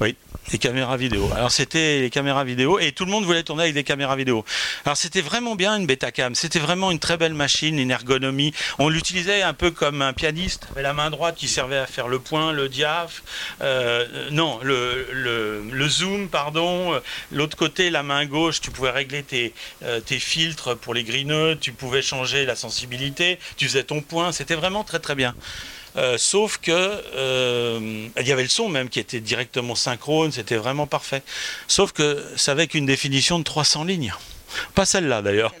Oui, 0.00 0.16
les 0.52 0.58
caméras 0.58 0.96
vidéo. 0.96 1.30
Alors 1.34 1.50
c'était 1.50 2.00
les 2.00 2.10
caméras 2.10 2.44
vidéo 2.44 2.78
et 2.78 2.92
tout 2.92 3.04
le 3.04 3.10
monde 3.10 3.24
voulait 3.24 3.42
tourner 3.42 3.64
avec 3.64 3.74
des 3.74 3.84
caméras 3.84 4.16
vidéo. 4.16 4.44
Alors 4.84 4.96
c'était 4.96 5.20
vraiment 5.20 5.56
bien 5.56 5.76
une 5.76 5.86
Betacam, 5.86 6.34
c'était 6.34 6.58
vraiment 6.58 6.90
une 6.90 6.98
très 6.98 7.16
belle 7.16 7.34
machine, 7.34 7.78
une 7.78 7.90
ergonomie. 7.90 8.52
On 8.78 8.88
l'utilisait 8.88 9.42
un 9.42 9.54
peu 9.54 9.70
comme 9.70 10.02
un 10.02 10.12
pianiste, 10.12 10.68
avec 10.72 10.82
la 10.82 10.92
main 10.92 11.10
droite 11.10 11.36
qui 11.36 11.48
servait 11.48 11.78
à 11.78 11.86
faire 11.86 12.08
le 12.08 12.18
point, 12.18 12.52
le 12.52 12.68
diaph, 12.68 13.22
euh, 13.62 14.06
non, 14.30 14.60
le, 14.62 15.88
zoom, 15.88 16.28
pardon. 16.28 17.00
L'autre 17.32 17.56
côté, 17.56 17.90
la 17.90 18.02
main 18.02 18.26
gauche, 18.26 18.60
tu 18.60 18.70
pouvais 18.70 18.90
régler 18.90 19.22
tes, 19.22 19.54
euh, 19.82 20.00
tes 20.00 20.18
filtres 20.18 20.76
pour 20.76 20.94
les 20.94 21.04
grineux, 21.04 21.56
tu 21.60 21.72
pouvais 21.72 22.02
changer 22.02 22.44
la 22.44 22.56
sensibilité, 22.56 23.38
tu 23.56 23.66
faisais 23.66 23.84
ton 23.84 24.00
point, 24.00 24.32
c'était 24.32 24.54
vraiment 24.54 24.84
très 24.84 24.98
très 24.98 25.14
bien. 25.14 25.34
Euh, 25.96 26.16
sauf 26.18 26.58
que 26.58 26.72
euh, 26.72 28.08
il 28.18 28.26
y 28.26 28.32
avait 28.32 28.42
le 28.42 28.48
son 28.48 28.68
même 28.68 28.88
qui 28.88 29.00
était 29.00 29.20
directement 29.20 29.74
synchrone, 29.74 30.32
c'était 30.32 30.56
vraiment 30.56 30.86
parfait. 30.86 31.22
Sauf 31.66 31.92
que 31.92 32.24
ça 32.36 32.52
avait 32.52 32.66
qu'une 32.66 32.86
définition 32.86 33.38
de 33.38 33.44
300 33.44 33.84
lignes. 33.84 34.12
Pas 34.74 34.86
celle-là 34.86 35.20
d'ailleurs. 35.20 35.54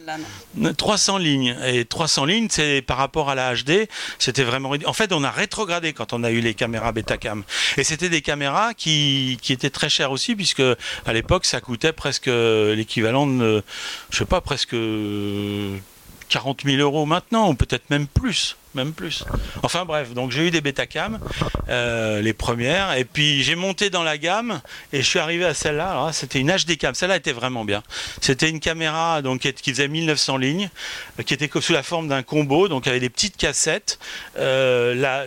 300 0.76 1.18
lignes. 1.18 1.56
Et 1.66 1.84
300 1.84 2.24
lignes, 2.24 2.48
c'est 2.50 2.80
par 2.82 2.96
rapport 2.96 3.28
à 3.28 3.34
la 3.34 3.54
HD, 3.54 3.86
c'était 4.18 4.44
vraiment. 4.44 4.72
En 4.86 4.92
fait, 4.94 5.12
on 5.12 5.24
a 5.24 5.30
rétrogradé 5.30 5.92
quand 5.92 6.14
on 6.14 6.24
a 6.24 6.30
eu 6.30 6.40
les 6.40 6.54
caméras 6.54 6.92
Betacam. 6.92 7.44
Et 7.76 7.84
c'était 7.84 8.08
des 8.08 8.22
caméras 8.22 8.72
qui, 8.74 9.38
qui, 9.42 9.52
étaient 9.52 9.70
très 9.70 9.90
chères 9.90 10.10
aussi, 10.10 10.34
puisque 10.34 10.62
à 11.06 11.12
l'époque, 11.12 11.44
ça 11.44 11.60
coûtait 11.60 11.92
presque 11.92 12.30
l'équivalent 12.30 13.26
de, 13.26 13.62
je 14.10 14.18
sais 14.18 14.24
pas, 14.24 14.40
presque 14.40 14.74
40 16.28 16.62
000 16.64 16.76
euros 16.78 17.06
maintenant, 17.06 17.50
ou 17.50 17.54
peut-être 17.54 17.90
même 17.90 18.06
plus 18.06 18.56
même 18.78 18.92
plus. 18.92 19.24
Enfin 19.62 19.84
bref, 19.84 20.14
donc 20.14 20.30
j'ai 20.30 20.46
eu 20.46 20.50
des 20.50 20.60
Betacam, 20.60 21.18
euh, 21.68 22.22
les 22.22 22.32
premières, 22.32 22.92
et 22.92 23.04
puis 23.04 23.42
j'ai 23.42 23.56
monté 23.56 23.90
dans 23.90 24.04
la 24.04 24.16
gamme 24.18 24.60
et 24.92 25.02
je 25.02 25.06
suis 25.06 25.18
arrivé 25.18 25.44
à 25.44 25.54
celle-là. 25.54 26.10
C'était 26.12 26.38
une 26.38 26.50
HD 26.50 26.78
cam, 26.78 26.94
celle-là 26.94 27.16
était 27.16 27.32
vraiment 27.32 27.64
bien. 27.64 27.82
C'était 28.20 28.48
une 28.48 28.60
caméra 28.60 29.20
donc 29.22 29.40
qui 29.40 29.70
faisait 29.70 29.88
1900 29.88 30.36
lignes, 30.36 30.70
qui 31.26 31.34
était 31.34 31.50
sous 31.60 31.72
la 31.72 31.82
forme 31.82 32.08
d'un 32.08 32.22
combo, 32.22 32.68
donc 32.68 32.86
avec 32.86 33.00
des 33.00 33.10
petites 33.10 33.36
cassettes. 33.36 33.98
Euh, 34.38 35.26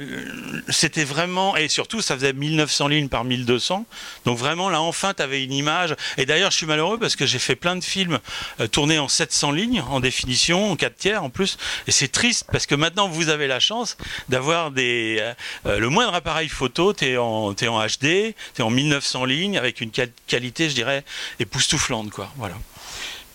c'était 0.70 1.03
vraiment 1.03 1.58
et 1.58 1.67
surtout 1.67 2.01
ça 2.01 2.15
faisait 2.15 2.34
1900 2.34 2.88
lignes 2.88 3.10
par 3.10 3.24
1200. 3.24 3.86
Donc 4.25 4.38
vraiment 4.38 4.70
là 4.70 4.81
enfin 4.81 5.13
tu 5.13 5.22
avais 5.22 5.43
une 5.43 5.53
image. 5.53 5.96
Et 6.17 6.25
d'ailleurs 6.25 6.51
je 6.51 6.58
suis 6.58 6.65
malheureux 6.65 6.98
parce 6.98 7.15
que 7.15 7.25
j'ai 7.25 7.39
fait 7.39 7.55
plein 7.55 7.75
de 7.75 7.84
films 7.84 8.20
euh, 8.60 8.67
tournés 8.67 9.00
en 9.00 9.08
700 9.08 9.51
lignes 9.51 9.81
en 9.89 10.00
définition, 10.00 10.72
en 10.72 10.75
4 10.75 10.96
tiers 10.96 11.24
en 11.24 11.29
plus. 11.29 11.58
Et 11.88 11.91
c'est 11.91 12.08
triste 12.08 12.48
parce 12.51 12.65
que 12.65 12.75
maintenant 12.75 13.10
vous 13.10 13.29
avez 13.29 13.40
la 13.48 13.60
chance 13.60 13.98
d'avoir 14.29 14.71
des 14.71 15.17
euh, 15.65 15.79
le 15.79 15.89
moindre 15.89 16.13
appareil 16.13 16.50
photo, 16.50 16.93
tu 16.93 17.05
es 17.05 17.17
en 17.17 17.53
HD, 17.53 18.00
tu 18.01 18.60
es 18.60 18.62
en 18.62 18.69
1900 18.69 19.25
lignes 19.25 19.57
avec 19.57 19.81
une 19.81 19.91
qualité, 20.27 20.69
je 20.69 20.75
dirais, 20.75 21.03
époustouflante. 21.39 22.10
Quoi. 22.12 22.31
Voilà. 22.38 22.55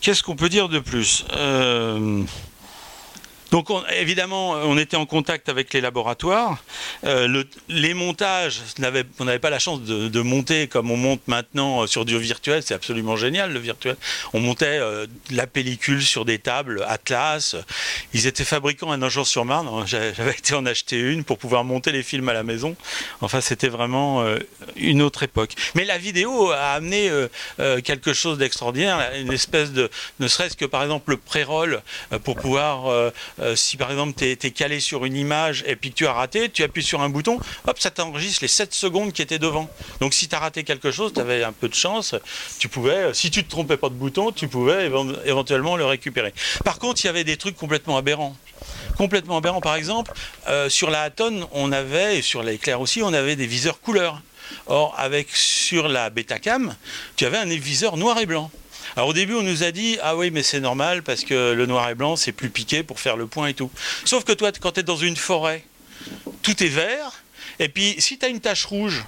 Qu'est-ce 0.00 0.22
qu'on 0.22 0.36
peut 0.36 0.48
dire 0.48 0.68
de 0.68 0.78
plus? 0.78 1.25
Euh, 1.32 2.22
donc 3.56 3.70
évidemment, 3.98 4.50
on 4.50 4.76
était 4.76 4.98
en 4.98 5.06
contact 5.06 5.48
avec 5.48 5.72
les 5.72 5.80
laboratoires. 5.80 6.62
Euh, 7.04 7.42
les 7.70 7.94
montages, 7.94 8.60
on 8.78 9.25
n'avait 9.25 9.38
pas 9.38 9.48
la 9.48 9.58
chance 9.58 9.80
de, 9.80 10.20
monter 10.20 10.66
comme 10.68 10.90
on 10.90 10.98
monte 10.98 11.26
maintenant 11.26 11.82
euh, 11.82 11.86
sur 11.86 12.04
du 12.04 12.18
virtuel. 12.18 12.62
C'est 12.62 12.75
absolument 12.75 13.16
génial 13.16 13.54
le 13.54 13.58
virtuel. 13.58 13.96
On 14.34 14.40
montait 14.40 14.78
euh, 14.78 15.06
la 15.30 15.46
pellicule 15.46 16.02
sur 16.02 16.26
des 16.26 16.38
tables 16.38 16.84
Atlas. 16.86 17.56
Ils 18.12 18.26
étaient 18.26 18.44
fabricants 18.44 18.90
à 18.90 18.98
Nogent-sur-Marne. 18.98 19.86
J'avais 19.86 20.32
été 20.32 20.54
en 20.54 20.66
acheter 20.66 20.98
une 20.98 21.25
pour 21.25 21.38
pouvoir 21.38 21.64
monter 21.64 21.92
les 21.92 22.02
films 22.02 22.28
à 22.28 22.34
la 22.34 22.42
maison. 22.42 22.76
Enfin, 23.22 23.40
c'était 23.40 23.68
vraiment 23.68 24.22
une 24.76 25.00
autre 25.00 25.22
époque. 25.22 25.54
Mais 25.75 25.86
la 25.86 25.96
vidéo 25.96 26.50
a 26.50 26.72
amené 26.72 27.10
quelque 27.84 28.12
chose 28.12 28.36
d'extraordinaire, 28.36 29.12
une 29.18 29.32
espèce 29.32 29.72
de, 29.72 29.88
ne 30.20 30.28
serait-ce 30.28 30.56
que 30.56 30.66
par 30.66 30.82
exemple 30.82 31.12
le 31.12 31.16
pré-roll 31.16 31.80
pour 32.25 32.36
pouvoir 32.36 33.12
euh, 33.46 33.56
si 33.56 33.76
par 33.76 33.90
exemple 33.90 34.14
tu 34.16 34.24
es, 34.24 34.50
calé 34.50 34.80
sur 34.80 35.04
une 35.04 35.16
image 35.16 35.64
et 35.66 35.76
puis 35.76 35.90
que 35.90 35.96
tu 35.96 36.06
as 36.06 36.12
raté, 36.12 36.48
tu 36.50 36.62
appuies 36.62 36.82
sur 36.82 37.00
un 37.00 37.08
bouton, 37.08 37.38
hop, 37.66 37.78
ça 37.78 37.90
t'enregistre 37.90 38.40
les 38.42 38.48
7 38.48 38.74
secondes 38.74 39.12
qui 39.12 39.22
étaient 39.22 39.38
devant. 39.38 39.70
Donc 40.00 40.14
si 40.14 40.28
tu 40.28 40.34
as 40.34 40.38
raté 40.38 40.64
quelque 40.64 40.90
chose, 40.90 41.12
tu 41.12 41.20
avais 41.20 41.44
un 41.44 41.52
peu 41.52 41.68
de 41.68 41.74
chance, 41.74 42.14
tu 42.58 42.68
pouvais, 42.68 42.96
euh, 42.96 43.12
si 43.14 43.30
tu 43.30 43.44
te 43.44 43.50
trompais 43.50 43.76
pas 43.76 43.88
de 43.88 43.94
bouton, 43.94 44.32
tu 44.32 44.48
pouvais 44.48 44.90
éventuellement 45.24 45.76
le 45.76 45.86
récupérer. 45.86 46.34
Par 46.64 46.78
contre, 46.78 47.04
il 47.04 47.06
y 47.06 47.10
avait 47.10 47.24
des 47.24 47.36
trucs 47.36 47.56
complètement 47.56 47.96
aberrants 47.96 48.36
complètement 48.96 49.36
aberrants. 49.36 49.60
Par 49.60 49.76
exemple, 49.76 50.12
euh, 50.48 50.68
sur 50.68 50.90
la 50.90 51.02
Aton, 51.02 51.48
on 51.52 51.72
avait, 51.72 52.18
et 52.18 52.22
sur 52.22 52.42
l'éclair 52.42 52.80
aussi, 52.80 53.02
on 53.02 53.12
avait 53.12 53.36
des 53.36 53.46
viseurs 53.46 53.80
couleurs. 53.80 54.22
Or, 54.68 54.94
avec 54.96 55.28
sur 55.34 55.88
la 55.88 56.08
Betacam, 56.08 56.76
tu 57.16 57.26
avais 57.26 57.38
un 57.38 57.46
viseur 57.46 57.96
noir 57.96 58.18
et 58.18 58.26
blanc. 58.26 58.50
Alors 58.96 59.10
au 59.10 59.12
début, 59.12 59.34
on 59.34 59.42
nous 59.42 59.62
a 59.62 59.72
dit 59.72 59.98
ah 60.02 60.16
oui, 60.16 60.30
mais 60.30 60.42
c'est 60.42 60.60
normal 60.60 61.02
parce 61.02 61.22
que 61.22 61.52
le 61.52 61.66
noir 61.66 61.90
et 61.90 61.94
blanc, 61.94 62.16
c'est 62.16 62.32
plus 62.32 62.48
piqué 62.48 62.82
pour 62.82 62.98
faire 62.98 63.18
le 63.18 63.26
point 63.26 63.48
et 63.48 63.54
tout. 63.54 63.70
Sauf 64.06 64.24
que 64.24 64.32
toi, 64.32 64.50
quand 64.58 64.72
tu 64.72 64.80
es 64.80 64.82
dans 64.82 64.96
une 64.96 65.16
forêt, 65.16 65.62
tout 66.42 66.62
est 66.62 66.68
vert. 66.68 67.22
Et 67.58 67.68
puis, 67.68 67.96
si 67.98 68.18
tu 68.18 68.24
as 68.24 68.28
une 68.28 68.40
tache 68.40 68.64
rouge, 68.64 69.04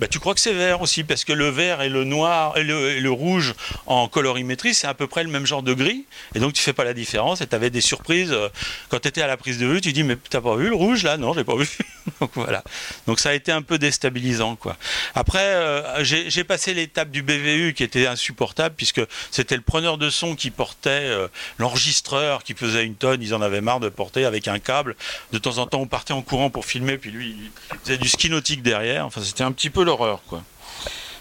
bah, 0.00 0.08
tu 0.08 0.18
crois 0.18 0.34
que 0.34 0.40
c'est 0.40 0.52
vert 0.52 0.80
aussi, 0.80 1.04
parce 1.04 1.24
que 1.24 1.32
le 1.32 1.48
vert 1.48 1.80
et 1.80 1.88
le 1.88 2.04
noir 2.04 2.56
et 2.58 2.64
le, 2.64 3.10
rouge 3.10 3.54
en 3.86 4.08
colorimétrie, 4.08 4.74
c'est 4.74 4.88
à 4.88 4.94
peu 4.94 5.06
près 5.06 5.22
le 5.22 5.30
même 5.30 5.46
genre 5.46 5.62
de 5.62 5.72
gris, 5.72 6.04
et 6.34 6.40
donc 6.40 6.52
tu 6.52 6.62
fais 6.62 6.72
pas 6.72 6.82
la 6.82 6.94
différence, 6.94 7.40
et 7.40 7.46
tu 7.46 7.54
avais 7.54 7.70
des 7.70 7.80
surprises. 7.80 8.32
Euh, 8.32 8.48
quand 8.88 8.98
tu 8.98 9.08
étais 9.08 9.22
à 9.22 9.28
la 9.28 9.36
prise 9.36 9.58
de 9.58 9.66
vue, 9.66 9.80
tu 9.80 9.92
dis, 9.92 10.02
mais 10.02 10.16
t'as 10.16 10.40
pas 10.40 10.56
vu 10.56 10.68
le 10.68 10.74
rouge 10.74 11.04
là? 11.04 11.16
Non, 11.16 11.32
j'ai 11.32 11.44
pas 11.44 11.54
vu. 11.54 11.68
donc 12.20 12.32
voilà. 12.34 12.64
Donc 13.06 13.20
ça 13.20 13.30
a 13.30 13.34
été 13.34 13.52
un 13.52 13.62
peu 13.62 13.78
déstabilisant, 13.78 14.56
quoi. 14.56 14.76
Après, 15.14 15.44
euh, 15.44 16.02
j'ai 16.02 16.44
passé 16.44 16.74
l'étape 16.74 17.10
du 17.10 17.22
BVU 17.22 17.72
qui 17.74 17.84
était 17.84 18.08
insupportable, 18.08 18.74
puisque 18.76 19.02
c'était 19.30 19.56
le 19.56 19.62
preneur 19.62 19.96
de 19.96 20.10
son 20.10 20.34
qui 20.34 20.50
portait 20.50 20.90
euh, 20.90 21.28
l'enregistreur 21.58 22.42
qui 22.42 22.54
faisait 22.54 22.84
une 22.84 22.96
tonne, 22.96 23.22
ils 23.22 23.34
en 23.34 23.42
avaient 23.42 23.60
marre 23.60 23.80
de 23.80 23.88
porter 23.88 24.24
avec 24.24 24.48
un 24.48 24.58
câble. 24.58 24.96
De 25.32 25.38
temps 25.38 25.58
en 25.58 25.66
temps, 25.66 25.80
on 25.80 25.86
partait 25.86 26.12
en 26.12 26.22
courant 26.22 26.50
pour 26.50 26.66
filmer, 26.66 26.98
puis 26.98 27.10
lui, 27.10 27.36
il 27.70 27.78
faisait 27.84 27.98
du 27.98 28.08
ski 28.08 28.28
nautique 28.28 28.62
derrière. 28.62 29.06
Enfin, 29.06 29.20
c'était 29.22 29.44
un 29.44 29.52
petit 29.52 29.70
peu 29.70 29.83
l'horreur, 29.84 30.20
quoi. 30.28 30.42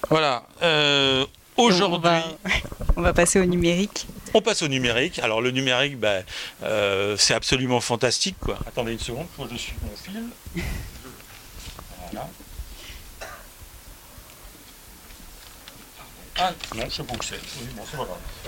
Voilà. 0.10 0.44
Euh, 0.62 1.26
aujourd'hui. 1.58 2.10
On, 2.96 3.02
va 3.02 3.14
passer 3.14 3.40
au 3.40 3.46
numérique. 3.46 4.08
On 4.34 4.42
passe 4.42 4.62
au 4.62 4.68
numérique. 4.68 5.20
Alors, 5.20 5.42
le 5.42 5.52
numérique, 5.52 5.98
ben, 6.00 6.24
euh, 6.64 7.16
c'est 7.18 7.34
absolument 7.34 7.82
fantastique, 7.82 8.38
quoi. 8.40 8.58
Attendez 8.68 8.94
une 8.94 9.00
seconde, 9.00 9.28
faut 9.36 9.46
que 9.46 9.54
je 9.54 9.58
suive 9.58 9.76
mon 9.84 9.96
fil. 9.96 10.24
Voilà. 12.12 12.28
Ah 16.40 16.52
non, 16.76 16.86
je 16.90 17.04
pas 17.04 17.14
où 17.14 17.18
c'est. 17.22 17.40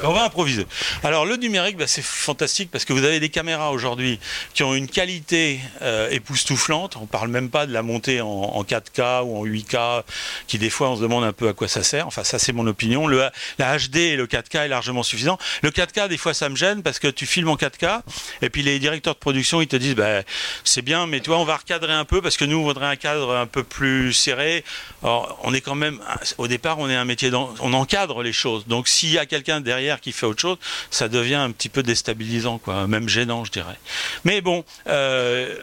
On 0.04 0.12
va 0.12 0.24
improviser. 0.24 0.66
Alors 1.04 1.26
le 1.26 1.36
numérique, 1.36 1.78
bah, 1.78 1.86
c'est 1.86 2.02
fantastique 2.02 2.72
parce 2.72 2.84
que 2.84 2.94
vous 2.94 3.04
avez 3.04 3.20
des 3.20 3.30
caméras 3.30 3.72
aujourd'hui 3.72 4.20
qui 4.56 4.64
ont 4.64 4.74
une 4.74 4.88
qualité 4.88 5.60
euh, 5.84 6.10
époustouflante. 6.10 6.98
On 6.98 7.06
parle 7.06 7.30
même 7.30 7.50
pas 7.50 7.68
de 7.68 7.74
la 7.74 7.84
montée 7.84 8.22
en, 8.22 8.64
4K 8.64 9.24
ou 9.24 9.38
en 9.38 9.46
8K, 9.46 10.04
qui 10.48 10.58
des 10.58 10.72
fois 10.72 10.90
on 10.90 10.96
se 10.96 11.02
demande 11.02 11.24
un 11.24 11.34
peu 11.34 11.48
à 11.48 11.54
quoi 11.54 11.68
ça 11.68 11.84
sert. 11.84 12.08
Enfin 12.08 12.24
ça 12.24 12.40
c'est 12.40 12.54
mon 12.54 12.66
opinion. 12.66 13.08
La 13.08 13.32
HD 13.60 13.98
et 13.98 14.16
le 14.16 14.26
4K 14.26 14.66
est 14.66 14.68
largement 14.68 15.04
suffisant. 15.04 15.38
Le 15.62 15.70
4K 15.70 16.08
des 16.08 16.18
fois 16.18 16.34
ça 16.34 16.50
me 16.50 16.56
gêne 16.56 16.82
parce 16.82 16.98
que 16.98 17.08
tu 17.08 17.28
filmes 17.28 17.50
en 17.50 17.56
4K 17.56 18.02
et 18.42 18.50
puis 18.50 18.64
les 18.64 18.80
directeurs 18.80 19.14
de 19.14 19.20
production 19.20 19.62
ils 19.62 19.68
te 19.68 19.76
disent 19.76 19.96
bah, 19.96 20.24
c'est 20.64 20.82
bien 20.82 21.06
mais 21.06 21.20
toi 21.20 21.38
on 21.38 21.46
va 21.46 21.58
recadrer 21.58 21.94
un 21.94 22.06
peu 22.06 22.20
parce 22.22 22.36
que 22.36 22.46
nous 22.46 22.58
on 22.58 22.64
voudrait 22.64 22.88
un 22.88 22.96
cadre 22.96 23.36
un 23.36 23.46
peu 23.46 23.64
plus 23.64 24.12
serré. 24.12 24.64
Alors 25.04 25.40
on 25.44 25.54
est 25.54 25.62
quand 25.62 25.76
même 25.76 26.00
au 26.40 26.48
départ 26.48 26.80
on 26.80 26.90
est 26.90 26.96
un 26.96 27.06
métier 27.06 27.30
dans, 27.30 27.54
encadre 27.76 28.24
les 28.24 28.34
choses. 28.34 28.66
Donc 28.68 28.88
s'il 28.88 29.12
y 29.12 29.20
a 29.20 29.26
quelqu'un 29.26 29.62
derrière 29.62 30.02
qui 30.02 30.12
fait 30.12 30.26
autre 30.26 30.42
chose, 30.42 30.58
ça 30.90 31.08
devient 31.08 31.36
un 31.36 31.52
petit 31.52 31.70
peu 31.70 31.84
déstabilisant, 31.84 32.58
quoi, 32.58 32.88
même 32.88 33.10
gênant, 33.10 33.46
je 33.46 33.52
dirais. 33.52 33.78
Mais 34.24 34.42
bon. 34.42 34.64
Euh, 34.88 35.56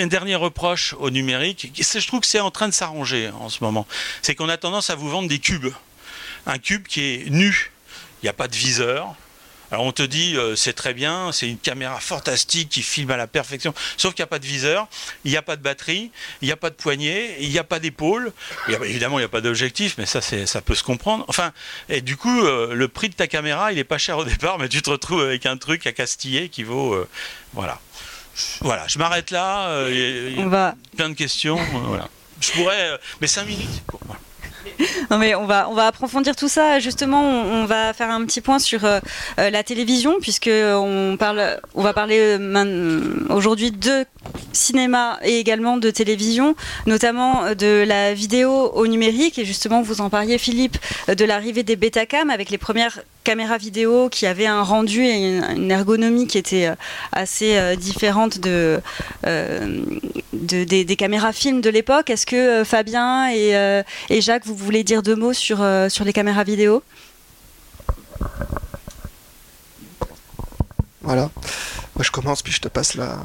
un 0.00 0.06
dernier 0.06 0.36
reproche 0.36 0.94
au 1.00 1.10
numérique, 1.10 1.72
je 1.76 2.06
trouve 2.06 2.20
que 2.20 2.26
c'est 2.28 2.38
en 2.38 2.52
train 2.52 2.68
de 2.68 2.72
s'arranger 2.72 3.30
en 3.30 3.48
ce 3.48 3.64
moment, 3.64 3.84
c'est 4.22 4.36
qu'on 4.36 4.48
a 4.48 4.56
tendance 4.56 4.90
à 4.90 4.94
vous 4.94 5.10
vendre 5.10 5.28
des 5.28 5.40
cubes. 5.40 5.72
Un 6.46 6.58
cube 6.58 6.86
qui 6.86 7.00
est 7.00 7.30
nu, 7.30 7.72
il 8.22 8.26
n'y 8.26 8.28
a 8.28 8.32
pas 8.32 8.46
de 8.46 8.54
viseur, 8.54 9.16
alors 9.70 9.84
on 9.84 9.92
te 9.92 10.02
dit 10.02 10.36
euh, 10.36 10.56
c'est 10.56 10.72
très 10.72 10.94
bien, 10.94 11.30
c'est 11.32 11.48
une 11.48 11.58
caméra 11.58 12.00
fantastique 12.00 12.70
qui 12.70 12.82
filme 12.82 13.10
à 13.10 13.16
la 13.16 13.26
perfection, 13.26 13.74
sauf 13.96 14.14
qu'il 14.14 14.22
n'y 14.22 14.28
a 14.28 14.28
pas 14.28 14.38
de 14.38 14.46
viseur, 14.46 14.88
il 15.24 15.30
n'y 15.30 15.36
a 15.36 15.42
pas 15.42 15.56
de 15.56 15.62
batterie, 15.62 16.10
il 16.40 16.46
n'y 16.46 16.52
a 16.52 16.56
pas 16.56 16.70
de 16.70 16.74
poignée, 16.74 17.36
il 17.40 17.50
n'y 17.50 17.58
a 17.58 17.64
pas 17.64 17.78
d'épaule. 17.78 18.32
Évidemment 18.68 19.18
il 19.18 19.22
n'y 19.22 19.26
a 19.26 19.30
pas 19.30 19.40
d'objectif, 19.40 19.96
mais 19.98 20.06
ça 20.06 20.20
ça 20.20 20.60
peut 20.62 20.74
se 20.74 20.82
comprendre. 20.84 21.24
Enfin 21.28 21.52
et 21.88 22.00
du 22.00 22.16
coup 22.16 22.40
euh, 22.42 22.74
le 22.74 22.88
prix 22.88 23.08
de 23.08 23.14
ta 23.14 23.26
caméra 23.26 23.72
il 23.72 23.76
n'est 23.76 23.84
pas 23.84 23.98
cher 23.98 24.18
au 24.18 24.24
départ, 24.24 24.58
mais 24.58 24.68
tu 24.68 24.80
te 24.80 24.90
retrouves 24.90 25.22
avec 25.22 25.44
un 25.44 25.56
truc 25.56 25.86
à 25.86 25.92
castiller 25.92 26.48
qui 26.48 26.62
vaut 26.62 26.94
euh, 26.94 27.08
voilà. 27.52 27.80
Voilà, 28.60 28.86
je 28.86 28.98
m'arrête 28.98 29.32
là. 29.32 29.84
on 30.36 30.46
va 30.46 30.76
plein 30.96 31.08
de 31.08 31.14
questions. 31.14 31.58
voilà. 31.72 32.08
Je 32.40 32.52
pourrais, 32.52 32.98
mais 33.20 33.26
cinq 33.26 33.46
minutes. 33.46 33.82
Non 35.10 35.18
mais 35.18 35.34
on 35.34 35.46
va 35.46 35.68
on 35.68 35.74
va 35.74 35.86
approfondir 35.86 36.36
tout 36.36 36.48
ça. 36.48 36.78
Justement, 36.78 37.22
on, 37.22 37.64
va 37.64 37.92
faire 37.92 38.10
un 38.10 38.24
petit 38.24 38.40
point 38.40 38.58
sur 38.58 38.84
euh, 38.84 39.00
euh, 39.38 39.50
la 39.50 39.62
télévision 39.62 40.16
puisque 40.20 40.50
on 40.52 41.16
parle, 41.18 41.60
on 41.74 41.82
va 41.82 41.92
parler 41.92 42.38
euh, 42.38 43.26
aujourd'hui 43.30 43.70
de 43.70 44.04
cinéma 44.58 45.18
et 45.22 45.38
également 45.38 45.76
de 45.76 45.90
télévision, 45.90 46.54
notamment 46.86 47.54
de 47.54 47.84
la 47.86 48.14
vidéo 48.14 48.50
au 48.50 48.86
numérique. 48.86 49.38
Et 49.38 49.44
justement, 49.44 49.82
vous 49.82 50.00
en 50.00 50.10
parliez, 50.10 50.38
Philippe, 50.38 50.76
de 51.08 51.24
l'arrivée 51.24 51.62
des 51.62 51.76
Betacam 51.76 52.30
avec 52.30 52.50
les 52.50 52.58
premières 52.58 53.00
caméras 53.24 53.58
vidéo 53.58 54.08
qui 54.08 54.26
avaient 54.26 54.46
un 54.46 54.62
rendu 54.62 55.04
et 55.04 55.38
une 55.38 55.70
ergonomie 55.70 56.26
qui 56.26 56.38
était 56.38 56.70
assez 57.12 57.76
différente 57.76 58.38
de, 58.38 58.80
des, 60.32 60.96
caméras 60.96 61.32
films 61.32 61.60
de 61.60 61.70
l'époque. 61.70 62.10
Est-ce 62.10 62.26
que 62.26 62.64
Fabien 62.64 63.30
et, 63.30 64.20
Jacques, 64.20 64.46
vous 64.46 64.54
voulez 64.54 64.84
dire 64.84 65.02
deux 65.02 65.16
mots 65.16 65.32
sur, 65.32 65.62
euh, 65.62 65.88
sur 65.88 66.04
les 66.04 66.12
caméras 66.12 66.44
vidéo? 66.44 66.82
Voilà. 71.02 71.30
Je 72.00 72.10
commence, 72.10 72.42
puis 72.42 72.52
je 72.52 72.60
te 72.60 72.68
passe 72.68 72.94
la, 72.94 73.18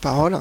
parole. 0.00 0.38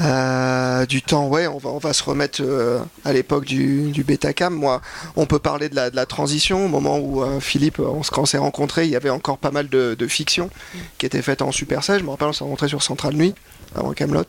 Euh, 0.00 0.84
du 0.86 1.02
temps, 1.02 1.28
ouais, 1.28 1.46
on 1.46 1.58
va, 1.58 1.70
on 1.70 1.78
va 1.78 1.92
se 1.92 2.02
remettre 2.02 2.42
euh, 2.42 2.80
à 3.04 3.12
l'époque 3.12 3.44
du, 3.44 3.90
du 3.92 4.04
Betacam. 4.04 4.54
Moi, 4.54 4.82
on 5.16 5.24
peut 5.24 5.38
parler 5.38 5.68
de 5.68 5.76
la, 5.76 5.90
de 5.90 5.96
la 5.96 6.04
transition. 6.04 6.64
Au 6.64 6.68
moment 6.68 6.98
où 6.98 7.24
Philippe, 7.40 7.78
on, 7.78 8.00
quand 8.02 8.22
on 8.22 8.26
s'est 8.26 8.38
rencontrés, 8.38 8.84
il 8.84 8.90
y 8.90 8.96
avait 8.96 9.10
encore 9.10 9.38
pas 9.38 9.50
mal 9.50 9.68
de, 9.68 9.94
de 9.98 10.06
fiction 10.06 10.50
qui 10.98 11.06
était 11.06 11.22
faite 11.22 11.42
en 11.42 11.52
Super 11.52 11.84
16. 11.84 12.00
Je 12.00 12.04
me 12.04 12.10
rappelle, 12.10 12.28
on 12.28 12.32
s'est 12.32 12.44
rencontrés 12.44 12.68
sur 12.68 12.82
Central 12.82 13.14
Nuit, 13.14 13.34
avant 13.74 13.92
Camelot. 13.92 14.24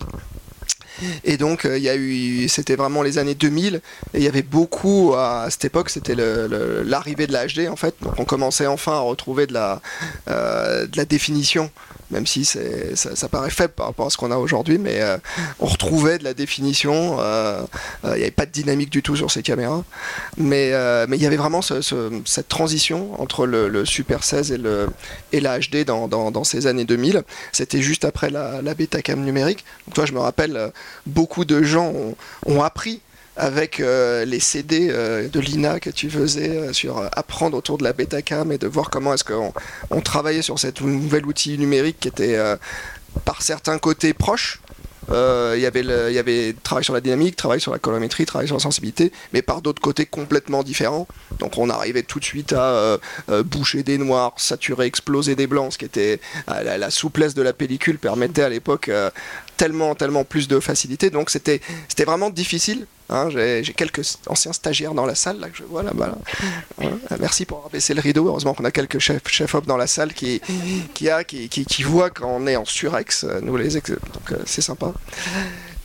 Et 1.24 1.38
donc, 1.38 1.65
euh, 1.65 1.77
il 1.77 1.84
y 1.84 1.89
a 1.89 1.96
eu, 1.96 2.48
c'était 2.50 2.75
vraiment 2.75 3.01
les 3.01 3.18
années 3.18 3.36
2000, 3.36 3.75
et 3.75 3.82
il 4.18 4.24
y 4.24 4.27
avait 4.27 4.41
beaucoup 4.41 5.13
à 5.15 5.48
cette 5.50 5.65
époque, 5.65 5.89
c'était 5.89 6.15
l'arrivée 6.15 7.27
de 7.27 7.34
la 7.34 7.48
HD 7.48 7.68
en 7.70 7.75
fait. 7.75 7.96
Donc, 8.01 8.13
on 8.18 8.25
commençait 8.25 8.68
enfin 8.68 8.94
à 8.94 9.00
retrouver 9.00 9.48
de 9.48 9.53
la, 9.53 9.82
euh, 10.29 10.86
définition 11.10 11.72
même 12.12 12.25
si 12.25 12.44
ça, 12.44 13.29
paraît 13.29 13.51
faible 13.51 13.74
par 13.74 13.86
rapport 13.86 14.08
à 14.08 14.10
ce 14.10 14.18
qu'on 14.18 14.32
a 14.32 14.38
aujourd'hui, 14.38 14.79
mais 14.79 15.00
on 15.60 15.68
retrouvait 15.68 16.18
de 16.18 16.24
la 16.24 16.34
définition. 16.34 17.20
Il 18.03 18.10
n'y 18.10 18.22
avait 18.22 18.32
pas 18.32 18.48
de 18.48 18.51
dynamique 18.51 18.89
du 18.89 19.03
tout 19.03 19.15
sur 19.15 19.29
ces 19.29 19.44
caméras, 19.44 19.84
mais 20.36 20.70
il 20.70 21.22
y 21.22 21.25
avait 21.27 21.38
vraiment 21.38 21.62
cette 21.62 22.48
transition 22.48 23.22
entre 23.22 23.46
le, 23.46 23.86
Super 23.86 24.24
16 24.24 24.51
et 24.51 24.58
le 24.58 24.89
la 25.34 25.60
HD 25.60 25.86
dans, 25.86 26.44
ces 26.44 26.65
années 26.65 26.84
2000. 26.84 27.22
C'était 27.51 27.82
juste 27.82 28.06
après 28.06 28.32
la, 28.32 28.63
la 28.63 28.74
Betacam 28.74 29.24
numérique. 29.24 29.63
Donc 29.86 29.94
toi, 29.94 30.06
je 30.08 30.13
me 30.13 30.20
rappelle, 30.20 30.72
beaucoup 31.05 31.46
de 31.46 31.63
gens 31.63 31.93
ont, 32.46 32.62
appris 32.62 33.01
avec 33.36 33.79
euh, 33.79 34.25
les 34.25 34.39
CD 34.39 34.89
euh, 34.89 35.29
de 35.29 35.39
l'INA 35.39 35.79
que 35.79 35.89
tu 35.89 36.10
faisais 36.10 36.50
euh, 36.50 36.74
sur 36.74 37.01
apprendre 37.13 37.58
autour 37.58 37.77
de 37.77 37.86
la 37.86 37.93
Betacam 37.93 38.51
et 38.51 38.58
de 38.58 38.67
voir 38.67 38.89
comment 38.89 39.13
est-ce 39.13 39.24
qu'on 39.24 39.53
on 39.91 40.01
travaillait 40.01 40.41
sur 40.41 40.60
cet 40.60 40.81
nouvel 40.81 41.25
outil 41.25 41.58
numérique 41.58 42.01
qui 42.01 42.10
était 42.10 42.38
par 43.25 43.41
certains 43.41 43.77
côtés 43.77 44.13
proche. 44.13 44.62
Il 45.12 45.60
y 45.60 45.65
avait 45.65 46.55
travail 46.62 46.84
sur 46.84 46.93
la 46.93 47.01
dynamique, 47.01 47.36
travail 47.36 47.60
sur 47.60 47.72
la 47.72 47.79
colorimétrie, 47.79 48.25
travail 48.25 48.48
sur 48.48 48.58
la 48.58 48.62
sensibilité, 48.62 49.12
mais 49.34 49.41
par 49.41 49.62
d'autres 49.62 49.81
côtés 49.81 50.05
complètement 50.05 50.62
différents. 50.62 51.08
Donc 51.39 51.58
on 51.58 51.69
arrivait 51.69 52.03
tout 52.03 52.19
de 52.19 52.25
suite 52.25 52.53
à 52.53 53.00
boucher 53.46 53.81
des 53.84 53.98
noirs, 53.98 54.34
saturer, 54.38 54.86
exploser 54.86 55.36
des 55.36 55.48
blancs, 55.48 55.74
ce 55.74 55.77
qui 55.79 55.86
était 55.86 56.19
la, 56.48 56.91
souplesse 56.91 57.34
de 57.34 57.41
la 57.41 57.53
pellicule 57.53 57.98
permettait 57.98 58.43
à 58.43 58.50
l'époque 58.50 58.91
tellement, 59.59 59.93
tellement 59.93 60.23
plus 60.23 60.47
de 60.47 60.59
facilité. 60.61 61.09
Donc 61.09 61.29
c'était, 61.29 61.59
c'était 61.89 62.05
vraiment 62.05 62.29
difficile. 62.29 62.87
Hein. 63.09 63.29
j'ai, 63.29 63.61
quelques 63.75 64.17
anciens 64.27 64.53
stagiaires 64.53 64.93
dans 64.93 65.05
la 65.05 65.15
salle 65.15 65.39
là 65.39 65.49
que 65.49 65.57
je 65.57 65.63
vois 65.63 65.83
là-bas. 65.83 66.15
Hein. 66.81 66.85
Merci 67.19 67.45
pour 67.45 67.57
avoir 67.57 67.69
baissé 67.69 67.93
le 67.93 67.99
rideau. 67.99 68.25
Heureusement 68.27 68.53
qu'on 68.53 68.63
a 68.63 68.71
quelques 68.71 68.99
chefs, 68.99 69.27
chefs 69.27 69.53
op 69.53 69.65
dans 69.65 69.75
la 69.75 69.87
salle 69.87 70.13
qui, 70.13 70.41
qui 70.93 71.09
a, 71.09 71.25
qui, 71.25 71.49
qui, 71.49 71.83
voient 71.83 72.09
quand 72.09 72.29
on 72.29 72.47
est 72.47 72.55
en 72.55 72.63
surex. 72.63 73.25
Euh, 73.25 73.41
nous 73.41 73.57
les 73.57 73.69
donc 73.69 73.83
euh, 74.31 74.37
c'est 74.45 74.61
sympa. 74.61 74.93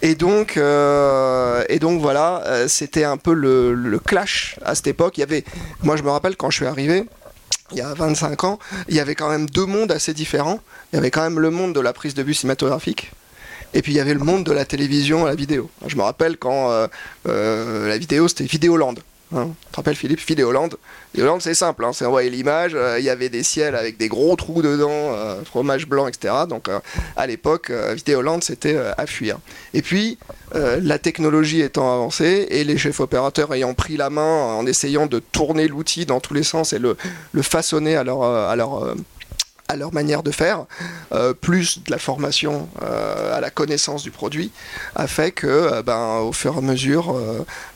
Et 0.02 0.14
donc, 0.14 0.56
euh, 0.56 1.64
et 1.68 1.80
donc 1.80 2.00
voilà, 2.00 2.44
c'était 2.68 3.04
un 3.04 3.16
peu 3.16 3.32
le, 3.32 3.74
le, 3.74 3.98
clash 3.98 4.56
à 4.64 4.74
cette 4.74 4.86
époque. 4.86 5.16
Il 5.16 5.20
y 5.20 5.24
avait, 5.24 5.44
moi 5.82 5.96
je 5.96 6.02
me 6.02 6.10
rappelle 6.10 6.36
quand 6.36 6.50
je 6.50 6.58
suis 6.58 6.66
arrivé, 6.66 7.06
il 7.72 7.78
y 7.78 7.80
a 7.80 7.92
25 7.94 8.44
ans, 8.44 8.58
il 8.88 8.94
y 8.94 9.00
avait 9.00 9.14
quand 9.14 9.30
même 9.30 9.48
deux 9.48 9.66
mondes 9.66 9.90
assez 9.90 10.12
différents. 10.12 10.60
Il 10.92 10.96
y 10.96 10.98
avait 10.98 11.10
quand 11.10 11.22
même 11.22 11.40
le 11.40 11.50
monde 11.50 11.74
de 11.74 11.80
la 11.80 11.92
prise 11.92 12.14
de 12.14 12.22
vue 12.22 12.34
cinématographique, 12.34 13.12
et 13.74 13.82
puis 13.82 13.92
il 13.92 13.96
y 13.96 14.00
avait 14.00 14.14
le 14.14 14.20
monde 14.20 14.44
de 14.44 14.52
la 14.52 14.64
télévision 14.64 15.26
à 15.26 15.28
la 15.28 15.34
vidéo. 15.34 15.68
Je 15.86 15.96
me 15.96 16.02
rappelle 16.02 16.38
quand 16.38 16.70
euh, 16.70 16.86
euh, 17.28 17.88
la 17.88 17.98
vidéo 17.98 18.28
c'était 18.28 18.44
Vidéoland. 18.44 18.94
Hein. 19.34 19.48
Tu 19.66 19.72
te 19.72 19.76
rappelles 19.76 19.96
Philippe? 19.96 20.20
Vidéoland 20.20 20.68
Vidéoland 21.12 21.40
c'est 21.40 21.54
simple, 21.54 21.84
hein, 21.84 21.90
c'est 21.92 22.06
envoyer 22.06 22.30
l'image, 22.30 22.72
euh, 22.74 23.00
il 23.00 23.04
y 23.04 23.10
avait 23.10 23.30
des 23.30 23.42
ciels 23.42 23.74
avec 23.74 23.96
des 23.96 24.06
gros 24.08 24.36
trous 24.36 24.62
dedans, 24.62 25.16
fromage 25.44 25.88
blanc, 25.88 26.06
etc. 26.06 26.34
Donc 26.48 26.68
à 27.16 27.26
l'époque, 27.26 27.70
Vidéoland 27.70 28.40
c'était 28.42 28.76
à 28.76 29.06
fuir. 29.06 29.38
Et 29.74 29.82
puis 29.82 30.18
la 30.52 30.98
technologie 31.00 31.62
étant 31.62 31.92
avancée 31.92 32.46
et 32.50 32.62
les 32.62 32.78
chefs 32.78 33.00
opérateurs 33.00 33.52
ayant 33.54 33.74
pris 33.74 33.96
la 33.96 34.08
main 34.08 34.54
en 34.54 34.66
essayant 34.66 35.06
de 35.06 35.18
tourner 35.18 35.66
l'outil 35.66 36.06
dans 36.06 36.20
tous 36.20 36.34
les 36.34 36.44
sens 36.44 36.72
et 36.72 36.78
le, 36.78 36.96
façonner 37.42 37.96
à 37.96 38.04
leur 38.04 38.94
à 39.68 39.76
leur 39.76 39.94
manière 39.94 40.22
de 40.22 40.30
faire, 40.30 40.66
euh, 41.12 41.32
plus 41.32 41.82
de 41.82 41.90
la 41.90 41.98
formation 41.98 42.68
euh, 42.82 43.36
à 43.36 43.40
la 43.40 43.50
connaissance 43.50 44.02
du 44.02 44.10
produit, 44.10 44.50
a 44.94 45.06
fait 45.06 45.32
que, 45.32 45.46
euh, 45.46 45.82
ben, 45.82 46.18
au 46.18 46.32
fur 46.32 46.54
et 46.54 46.58
à 46.58 46.60
mesure, 46.60 47.16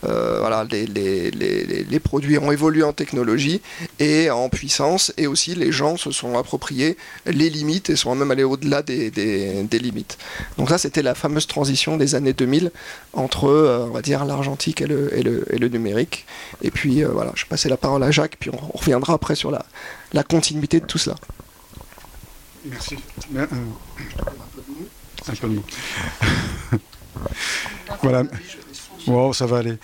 voilà, 0.02 0.64
les, 0.70 0.86
les, 0.86 1.30
les, 1.30 1.64
les, 1.64 2.00
produits 2.00 2.38
ont 2.38 2.52
évolué 2.52 2.82
en 2.82 2.92
technologie 2.92 3.60
et 3.98 4.30
en 4.30 4.48
puissance, 4.48 5.12
et 5.16 5.26
aussi 5.26 5.54
les 5.54 5.72
gens 5.72 5.96
se 5.96 6.10
sont 6.10 6.38
appropriés 6.38 6.96
les 7.26 7.50
limites 7.50 7.90
et 7.90 7.96
sont 7.96 8.14
même 8.14 8.30
allés 8.30 8.44
au-delà 8.44 8.82
des, 8.82 9.10
des, 9.10 9.62
des, 9.62 9.78
limites. 9.78 10.18
Donc 10.56 10.68
ça, 10.68 10.78
c'était 10.78 11.02
la 11.02 11.14
fameuse 11.14 11.46
transition 11.46 11.96
des 11.96 12.14
années 12.14 12.32
2000 12.32 12.70
entre, 13.14 13.48
on 13.88 13.90
va 13.90 14.02
dire, 14.02 14.24
l'argentique 14.24 14.80
et 14.80 14.86
le, 14.86 15.16
et, 15.16 15.22
le, 15.22 15.44
et 15.52 15.58
le, 15.58 15.68
numérique. 15.68 16.26
Et 16.62 16.70
puis, 16.70 17.02
voilà, 17.02 17.32
je 17.34 17.44
vais 17.44 17.48
passer 17.48 17.68
la 17.68 17.76
parole 17.76 18.02
à 18.02 18.10
Jacques, 18.10 18.36
puis 18.38 18.50
on, 18.50 18.58
on 18.74 18.78
reviendra 18.78 19.14
après 19.14 19.34
sur 19.34 19.50
la, 19.50 19.64
la 20.12 20.22
continuité 20.22 20.80
de 20.80 20.86
tout 20.86 20.98
cela. 20.98 21.16
Merci. 22.64 22.96
Euh, 23.34 23.46
un 25.26 25.34
peu 25.34 25.48
de 25.48 25.54
mots. 25.54 25.62
voilà. 28.02 28.24
Bon, 29.06 29.32
ça 29.32 29.46
va 29.46 29.58
aller. 29.58 29.78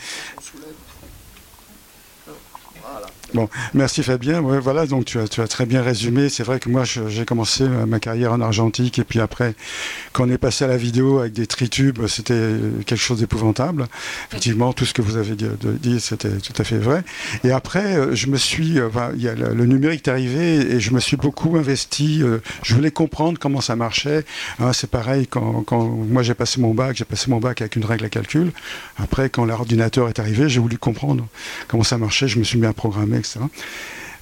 Bon, 3.35 3.49
merci 3.75 4.05
Fabien. 4.05 4.41
voilà, 4.41 4.87
donc 4.87 5.07
tu 5.07 5.19
as, 5.19 5.49
très 5.49 5.67
bien 5.67 5.83
résumé. 5.83 6.29
C'est 6.29 6.45
vrai 6.45 6.61
que 6.61 6.69
moi, 6.69 6.85
j'ai 6.85 7.25
commencé 7.25 7.65
ma 7.65 7.99
carrière 7.99 8.33
en 8.33 8.41
argentique 8.41 9.01
et 9.01 9.05
puis 9.05 9.19
après, 9.19 9.57
quand 10.13 10.29
on 10.29 10.31
est 10.31 10.39
passé 10.39 10.65
à 10.65 10.69
la 10.69 10.77
vidéo 10.77 11.19
avec 11.19 11.33
des 11.33 11.49
tritubes, 11.49 12.07
c'était 12.07 12.53
quelque 12.87 13.01
chose 13.01 13.19
d'épouvantable. 13.19 13.89
Effectivement, 14.31 14.73
tout 14.73 14.85
ce 14.85 14.95
que 14.95 15.03
vous 15.03 15.17
avez 15.17 15.35
dit, 15.35 16.01
c'était 16.01 16.31
tout 16.31 16.53
à 16.59 16.63
fait 16.63 16.79
vrai. 16.79 17.03
Et 17.43 17.51
après, 17.51 17.97
euh, 17.97 18.15
je 18.15 18.29
me 18.29 18.37
suis, 18.37 18.79
euh, 18.79 18.89
le, 19.53 19.67
numérique 19.67 20.07
est 20.07 20.11
arrivé 20.11 20.73
et 20.73 20.79
je 20.79 20.93
me 20.93 21.01
suis 21.01 21.17
beaucoup 21.17 21.57
investi. 21.57 22.23
Euh, 22.23 22.39
je 22.63 22.75
voulais 22.77 22.93
comprendre 22.93 23.41
comment 23.41 23.61
ça 23.61 23.75
marchait. 23.75 24.25
Hein, 24.61 24.73
c'est 24.73 24.91
pareil 24.91 25.27
quand, 25.27 25.65
quand 25.67 25.83
moi 25.83 26.23
j'ai 26.23 26.35
passé 26.35 26.61
mon 26.61 26.73
bac, 26.73 26.97
j'ai 26.97 27.05
passé 27.05 27.31
mon 27.33 27.41
bac 27.41 27.61
avec 27.63 27.75
une 27.75 27.85
règle 27.85 28.05
à 28.05 28.09
calcul. 28.11 28.53
Après, 28.97 29.29
quand 29.29 29.45
l'ordinateur 29.45 30.09
est 30.09 30.21
arrivé, 30.21 30.49
j'ai 30.49 30.61
voulu 30.61 30.79
comprendre 30.79 31.27
comment 31.67 31.83
ça 31.83 31.99
marchait. 31.99 32.29
Je 32.29 32.39
me 32.39 32.45
suis 32.45 32.59
mis 32.59 32.67
à 32.67 32.73
programmer 32.73 33.24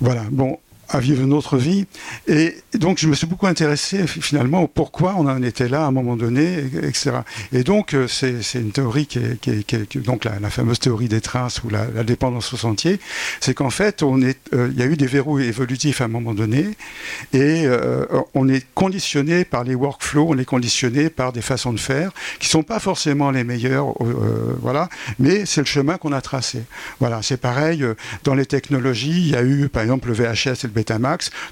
voilà, 0.00 0.24
bon, 0.30 0.58
à 0.92 1.00
vivre 1.00 1.22
une 1.22 1.32
autre 1.32 1.56
vie. 1.56 1.86
Et 2.28 2.54
donc, 2.74 2.98
je 2.98 3.08
me 3.08 3.14
suis 3.14 3.26
beaucoup 3.26 3.46
intéressé 3.46 4.06
finalement 4.06 4.62
au 4.62 4.68
pourquoi 4.68 5.14
on 5.16 5.26
en 5.26 5.42
était 5.42 5.68
là 5.68 5.84
à 5.84 5.86
un 5.86 5.90
moment 5.90 6.16
donné, 6.16 6.58
etc. 6.82 7.12
Et 7.52 7.64
donc, 7.64 7.94
euh, 7.94 8.06
c'est 8.06 8.42
une 8.54 8.72
théorie 8.72 9.06
qui 9.06 9.18
est, 9.18 9.96
donc 9.96 10.24
la, 10.24 10.50
fameuse 10.50 10.78
théorie 10.78 11.08
des 11.08 11.20
traces 11.20 11.64
ou 11.64 11.70
la, 11.70 11.86
dépendance 12.04 12.52
au 12.52 12.56
sentier, 12.56 13.00
c'est 13.40 13.54
qu'en 13.54 13.70
fait, 13.70 14.02
on 14.02 14.20
est, 14.20 14.38
euh, 14.54 14.68
il 14.72 14.78
y 14.78 14.82
a 14.82 14.86
eu 14.86 14.96
des 14.96 15.06
verrous 15.06 15.38
évolutifs 15.40 16.00
à 16.02 16.04
un 16.04 16.08
moment 16.08 16.34
donné, 16.34 16.66
et 17.32 17.64
euh, 17.64 18.04
on 18.34 18.48
est 18.48 18.66
conditionné 18.74 19.44
par 19.44 19.64
les 19.64 19.74
workflows, 19.74 20.26
on 20.28 20.38
est 20.38 20.44
conditionné 20.44 21.08
par 21.08 21.32
des 21.32 21.42
façons 21.42 21.72
de 21.72 21.80
faire 21.80 22.12
qui 22.38 22.48
sont 22.48 22.62
pas 22.62 22.80
forcément 22.80 23.30
les 23.30 23.44
meilleures, 23.44 23.94
voilà, 24.60 24.88
mais 25.18 25.46
c'est 25.46 25.62
le 25.62 25.66
chemin 25.66 25.96
qu'on 25.96 26.12
a 26.12 26.20
tracé. 26.20 26.62
Voilà, 27.00 27.22
c'est 27.22 27.38
pareil 27.38 27.84
dans 28.24 28.34
les 28.34 28.46
technologies. 28.46 29.22
Il 29.22 29.28
y 29.28 29.36
a 29.36 29.42
eu, 29.42 29.68
par 29.68 29.82
exemple, 29.82 30.08
le 30.08 30.14
VHS 30.14 30.64
et 30.64 30.66
le 30.66 30.81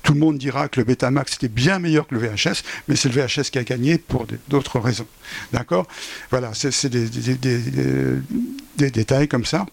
Tout 0.03 0.15
le 0.15 0.21
monde 0.21 0.39
dira 0.39 0.69
que 0.69 0.81
le 0.81 0.85
Betamax 0.85 1.35
était 1.35 1.49
bien 1.49 1.79
meilleur 1.79 2.07
que 2.07 2.15
le 2.15 2.21
VHS, 2.21 2.63
mais 2.89 2.97
c'est 2.97 3.13
le 3.13 3.21
VHS 3.21 3.51
qui 3.51 3.59
a 3.59 3.65
gagné 3.65 3.99
pour 3.99 4.27
d'autres 4.49 4.79
raisons. 4.79 5.07
D'accord? 5.53 5.87
Voilà, 6.31 6.53
c'est 6.55 6.89
des 6.89 8.91
détails 8.91 9.29
comme 9.29 9.45
ça. 9.45 9.67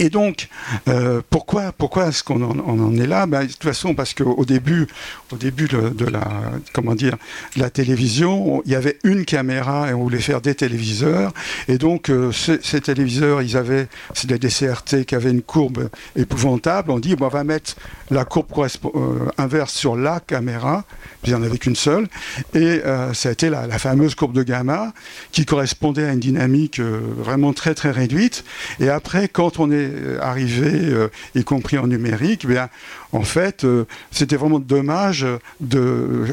Et 0.00 0.08
donc, 0.08 0.48
euh, 0.88 1.20
pourquoi, 1.28 1.72
pourquoi 1.72 2.08
est-ce 2.08 2.24
qu'on 2.24 2.42
en, 2.42 2.96
est 2.96 3.06
là? 3.06 3.26
Ben, 3.26 3.42
De 3.42 3.52
toute 3.52 3.62
façon, 3.62 3.94
parce 3.94 4.14
qu'au 4.14 4.46
début, 4.46 4.86
au 5.30 5.36
début 5.36 5.68
de, 5.68 6.06
la, 6.06 6.26
comment 6.72 6.94
dire, 6.94 7.16
la 7.54 7.68
télévision, 7.68 8.62
il 8.64 8.72
y 8.72 8.74
avait 8.74 8.98
une 9.04 9.26
caméra 9.26 9.90
et 9.90 9.92
on 9.92 10.02
voulait 10.02 10.18
faire 10.18 10.40
des 10.40 10.54
téléviseurs. 10.54 11.34
Et 11.68 11.76
donc, 11.76 12.08
euh, 12.08 12.32
ces, 12.32 12.80
téléviseurs, 12.80 13.42
ils 13.42 13.58
avaient, 13.58 13.88
c'est 14.14 14.26
des 14.26 14.48
CRT 14.48 15.04
qui 15.04 15.14
avaient 15.14 15.32
une 15.32 15.42
courbe 15.42 15.90
épouvantable. 16.16 16.92
On 16.92 16.98
dit, 16.98 17.14
on 17.20 17.28
va 17.28 17.44
mettre 17.44 17.76
la 18.10 18.24
courbe 18.24 18.46
euh, 18.58 19.28
inverse 19.36 19.74
sur 19.74 19.96
la 19.96 20.18
caméra. 20.20 20.84
Il 21.24 21.28
n'y 21.28 21.34
en 21.34 21.42
avait 21.42 21.58
qu'une 21.58 21.76
seule. 21.76 22.08
Et 22.54 22.80
ça 23.12 23.28
a 23.28 23.32
été 23.32 23.50
la, 23.50 23.66
la, 23.66 23.78
fameuse 23.78 24.14
courbe 24.14 24.32
de 24.32 24.42
gamma 24.42 24.94
qui 25.30 25.44
correspondait 25.44 26.06
à 26.06 26.12
une 26.14 26.20
dynamique 26.20 26.80
vraiment 26.80 27.52
très 27.52 27.74
très 27.74 27.90
réduite. 27.90 28.44
Et 28.80 28.88
après, 28.88 29.28
quand 29.28 29.58
on 29.58 29.70
est 29.70 29.89
arrivé, 30.20 30.70
euh, 30.72 31.08
y 31.34 31.44
compris 31.44 31.78
en 31.78 31.86
numérique, 31.86 32.42
eh 32.44 32.48
bien, 32.48 32.68
en 33.12 33.22
fait, 33.22 33.64
euh, 33.64 33.86
c'était 34.10 34.36
vraiment 34.36 34.60
dommage, 34.60 35.26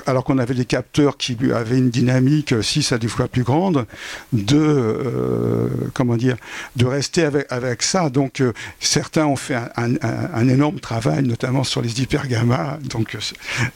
alors 0.06 0.24
qu'on 0.24 0.38
avait 0.38 0.54
des 0.54 0.66
capteurs 0.66 1.18
qui 1.18 1.38
avaient 1.54 1.78
une 1.78 1.90
dynamique 1.90 2.54
6 2.62 2.92
à 2.92 2.98
10 2.98 3.08
fois 3.08 3.28
plus 3.28 3.44
grande, 3.44 3.86
de, 4.32 4.58
euh, 4.58 5.68
comment 5.94 6.18
dire, 6.18 6.38
de 6.76 6.86
rester 6.86 7.24
avec, 7.24 7.82
ça. 7.82 8.10
Donc, 8.10 8.44
certains 8.80 9.26
ont 9.26 9.36
fait 9.36 9.58
un, 9.76 10.48
énorme 10.48 10.80
travail, 10.80 11.24
notamment 11.24 11.64
sur 11.64 11.82
les 11.82 12.02
hypergamma, 12.02 12.80
donc 12.90 13.18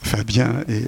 Fabien 0.04 0.64
et, 0.70 0.82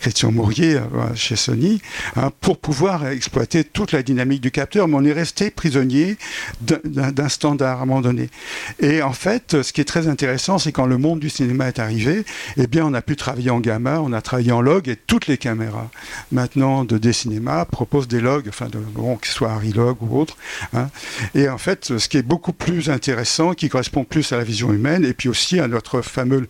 Christian 0.00 0.32
Mourier 0.32 0.78
chez 1.14 1.36
Sony, 1.36 1.80
hein, 2.16 2.30
pour 2.40 2.58
pouvoir 2.58 3.06
exploiter 3.08 3.64
toute 3.64 3.92
la 3.92 4.02
dynamique 4.02 4.40
du 4.40 4.50
capteur, 4.50 4.88
mais 4.88 4.96
on 4.96 5.04
est 5.04 5.12
resté 5.12 5.50
prisonnier 5.50 6.16
d'un 6.60 7.28
standard 7.28 7.80
à 7.80 7.82
un 7.82 7.86
moment 7.86 8.00
donné. 8.00 8.30
Et 8.78 9.02
en 9.02 9.12
fait, 9.12 9.62
ce 9.62 9.72
qui 9.72 9.80
est 9.80 9.84
très 9.84 10.08
intéressant, 10.08 10.58
c'est 10.58 10.72
quand 10.72 10.86
le 10.86 10.98
monde 11.00 11.20
du 11.20 11.30
cinéma 11.30 11.68
est 11.68 11.78
arrivé, 11.78 12.24
eh 12.56 12.66
bien, 12.66 12.84
on 12.86 12.94
a 12.94 13.02
pu 13.02 13.16
travailler 13.16 13.50
en 13.50 13.60
gamma, 13.60 14.00
on 14.00 14.12
a 14.12 14.20
travaillé 14.20 14.52
en 14.52 14.60
log, 14.60 14.88
et 14.88 14.96
toutes 14.96 15.26
les 15.26 15.38
caméras 15.38 15.90
maintenant 16.32 16.84
de 16.84 16.98
des 16.98 17.12
cinémas 17.12 17.64
proposent 17.64 18.08
des 18.08 18.20
logs, 18.20 18.46
enfin, 18.48 18.68
de, 18.68 18.78
bon, 18.78 19.16
que 19.16 19.26
ce 19.26 19.34
soit 19.34 19.50
Log 19.74 19.96
ou 20.00 20.18
autre. 20.18 20.36
Hein. 20.72 20.88
Et 21.34 21.48
en 21.48 21.58
fait, 21.58 21.98
ce 21.98 22.08
qui 22.08 22.16
est 22.16 22.22
beaucoup 22.22 22.52
plus 22.52 22.90
intéressant, 22.90 23.54
qui 23.54 23.68
correspond 23.68 24.04
plus 24.04 24.32
à 24.32 24.36
la 24.36 24.44
vision 24.44 24.72
humaine, 24.72 25.04
et 25.04 25.12
puis 25.12 25.28
aussi 25.28 25.60
à 25.60 25.68
notre 25.68 26.02
fameuse 26.02 26.46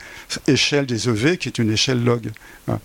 échelle 0.46 0.86
des 0.86 1.08
EV, 1.08 1.36
qui 1.36 1.48
est 1.48 1.58
une 1.58 1.70
échelle 1.70 2.02
log. 2.02 2.30
Hein. 2.68 2.78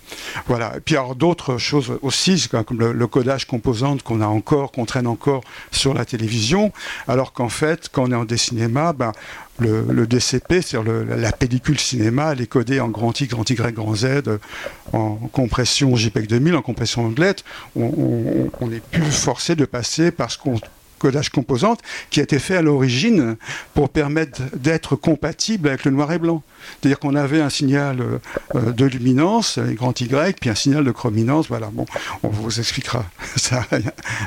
Voilà. 0.46 0.76
Et 0.76 0.80
puis 0.80 0.96
alors 0.96 1.14
d'autres 1.14 1.58
choses 1.58 1.98
aussi, 2.02 2.48
comme 2.48 2.78
le, 2.78 3.06
codage 3.06 3.46
composante 3.46 4.02
qu'on 4.02 4.20
a 4.20 4.26
encore, 4.26 4.72
qu'on 4.72 4.84
traîne 4.84 5.06
encore 5.06 5.42
sur 5.70 5.94
la 5.94 6.04
télévision, 6.04 6.72
alors 7.08 7.32
qu'en 7.32 7.48
fait, 7.48 7.88
quand 7.90 8.08
on 8.08 8.12
est 8.12 8.16
en 8.16 8.24
des 8.24 8.36
cinémas, 8.36 8.92
ben, 8.92 9.12
le, 9.58 10.06
DCP, 10.06 10.60
c'est-à-dire 10.60 11.06
la 11.08 11.32
pellicule 11.56 11.78
cinéma, 11.78 12.32
elle 12.32 12.42
est 12.42 12.46
codée 12.46 12.80
en 12.80 12.88
grand 12.88 13.18
I, 13.20 13.26
grand 13.26 13.48
Y, 13.48 13.72
grand 13.72 13.94
Z, 13.94 14.06
en 14.92 15.16
compression 15.32 15.96
JPEG 15.96 16.26
2000, 16.26 16.54
en 16.54 16.62
compression 16.62 17.06
anglette. 17.06 17.44
On, 17.74 18.50
on 18.60 18.72
est 18.72 18.82
plus 18.82 19.10
forcé 19.10 19.56
de 19.56 19.64
passer 19.64 20.10
parce 20.10 20.36
qu'on 20.36 20.60
codage 20.98 21.30
composante 21.30 21.80
qui 22.10 22.20
a 22.20 22.22
été 22.22 22.38
fait 22.38 22.56
à 22.56 22.62
l'origine 22.62 23.36
pour 23.74 23.88
permettre 23.88 24.42
d'être 24.54 24.96
compatible 24.96 25.68
avec 25.68 25.84
le 25.84 25.90
noir 25.90 26.12
et 26.12 26.18
blanc. 26.18 26.42
C'est-à-dire 26.80 26.98
qu'on 26.98 27.14
avait 27.14 27.40
un 27.40 27.50
signal 27.50 28.00
euh, 28.00 28.72
de 28.72 28.84
luminance, 28.84 29.58
grand 29.58 30.00
Y, 30.00 30.38
puis 30.40 30.50
un 30.50 30.54
signal 30.54 30.84
de 30.84 30.90
chrominance. 30.90 31.48
Voilà, 31.48 31.68
bon, 31.72 31.86
on 32.22 32.28
vous 32.28 32.58
expliquera 32.58 33.04
ça 33.36 33.64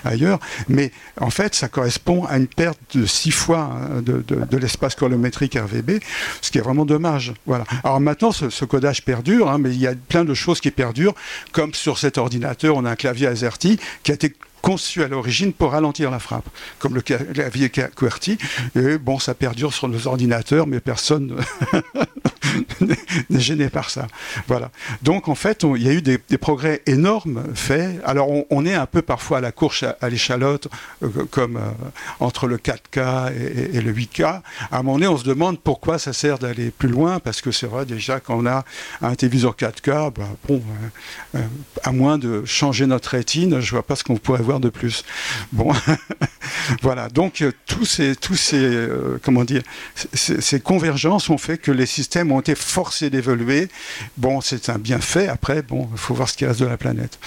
ailleurs. 0.05 0.39
Mais 0.67 0.91
en 1.19 1.29
fait, 1.29 1.55
ça 1.55 1.67
correspond 1.67 2.25
à 2.25 2.37
une 2.37 2.47
perte 2.47 2.79
de 2.95 3.05
six 3.05 3.31
fois 3.31 3.71
hein, 3.73 4.01
de, 4.01 4.57
l'espace 4.57 4.95
colorimétrique 4.95 5.55
RVB, 5.55 5.99
ce 6.41 6.51
qui 6.51 6.57
est 6.57 6.61
vraiment 6.61 6.85
dommage. 6.85 7.33
Voilà. 7.45 7.65
Alors 7.83 7.99
maintenant, 7.99 8.31
ce, 8.31 8.65
codage 8.65 9.03
perdure, 9.03 9.49
hein, 9.49 9.57
mais 9.57 9.71
il 9.71 9.79
y 9.79 9.87
a 9.87 9.93
plein 9.95 10.25
de 10.25 10.33
choses 10.33 10.59
qui 10.59 10.71
perdurent, 10.71 11.15
comme 11.51 11.73
sur 11.73 11.97
cet 11.97 12.17
ordinateur, 12.17 12.75
on 12.75 12.85
a 12.85 12.91
un 12.91 12.95
clavier 12.95 13.27
AZERTY 13.27 13.79
qui 14.03 14.11
a 14.11 14.15
été 14.15 14.35
conçu 14.61 15.03
à 15.03 15.07
l'origine 15.07 15.53
pour 15.53 15.71
ralentir 15.71 16.11
la 16.11 16.19
frappe, 16.19 16.47
comme 16.79 16.95
le 16.95 17.01
clavier 17.01 17.69
QWERTY. 17.69 18.37
Et 18.75 18.97
bon, 18.97 19.19
ça 19.19 19.33
perdure 19.33 19.73
sur 19.73 19.87
nos 19.87 20.07
ordinateurs, 20.07 20.67
mais 20.67 20.79
personne 20.79 21.35
n'est 22.81 23.39
gêné 23.39 23.69
par 23.69 23.89
ça. 23.89 24.07
Voilà. 24.47 24.71
Donc 25.01 25.27
en 25.27 25.35
fait, 25.35 25.65
il 25.75 25.83
y 25.83 25.89
a 25.89 25.93
eu 25.93 26.01
des, 26.01 26.17
progrès 26.37 26.81
énormes 26.85 27.43
faits. 27.53 27.99
Alors 28.05 28.29
on, 28.49 28.65
est 28.65 28.73
un 28.73 28.85
peu 28.85 29.01
parfois 29.01 29.39
à 29.39 29.41
la 29.41 29.51
course 29.51 29.83
à, 29.83 30.09
l'échalote, 30.09 30.67
euh, 31.03 31.09
comme 31.29 31.57
euh, 31.57 31.71
entre 32.19 32.47
le 32.47 32.57
4K 32.57 33.33
et, 33.73 33.81
le 33.81 33.93
8K. 33.93 34.23
À 34.23 34.41
un 34.71 34.77
moment 34.83 34.93
donné, 34.93 35.07
on 35.07 35.17
se 35.17 35.25
demande 35.25 35.59
pourquoi 35.59 35.99
ça 35.99 36.13
sert 36.13 36.39
d'aller 36.39 36.71
plus 36.71 36.89
loin, 36.89 37.19
parce 37.19 37.41
que 37.41 37.51
c'est 37.51 37.67
vrai 37.67 37.85
déjà 37.85 38.19
quand 38.19 38.37
on 38.37 38.45
a 38.45 38.63
un 39.01 39.15
téléviseur 39.15 39.55
4K, 39.55 40.13
bah, 40.13 40.23
bon, 40.47 40.61
euh, 41.35 41.39
à 41.83 41.91
moins 41.91 42.17
de 42.17 42.43
changer 42.45 42.85
notre 42.85 43.09
rétine, 43.09 43.59
je 43.59 43.71
vois 43.71 43.83
pas 43.83 43.95
ce 43.95 44.03
qu'on 44.03 44.17
pourrait 44.17 44.43
voir 44.49 44.59
de 44.59 44.69
plus. 44.69 45.03
Bon, 45.51 45.71
voilà. 46.81 47.09
Donc 47.09 47.43
tous 47.65 47.85
ces, 47.85 48.15
tous 48.15 48.35
ces, 48.35 48.87
comment 49.23 49.43
dire, 49.43 49.61
ces 50.13 50.59
convergences 50.59 51.29
ont 51.29 51.37
fait 51.37 51.57
que 51.57 51.71
les 51.71 51.85
systèmes 51.85 52.31
ont 52.31 52.39
été 52.39 52.55
forcés 52.55 53.09
d'évoluer. 53.09 53.69
Bon, 54.17 54.41
c'est 54.41 54.69
un 54.69 54.77
bienfait. 54.77 55.27
Après, 55.27 55.61
bon, 55.61 55.89
il 55.91 55.97
faut 55.97 56.13
voir 56.13 56.29
ce 56.29 56.37
qui 56.37 56.45
reste 56.45 56.59
de 56.59 56.65
la 56.65 56.77
planète. 56.77 57.19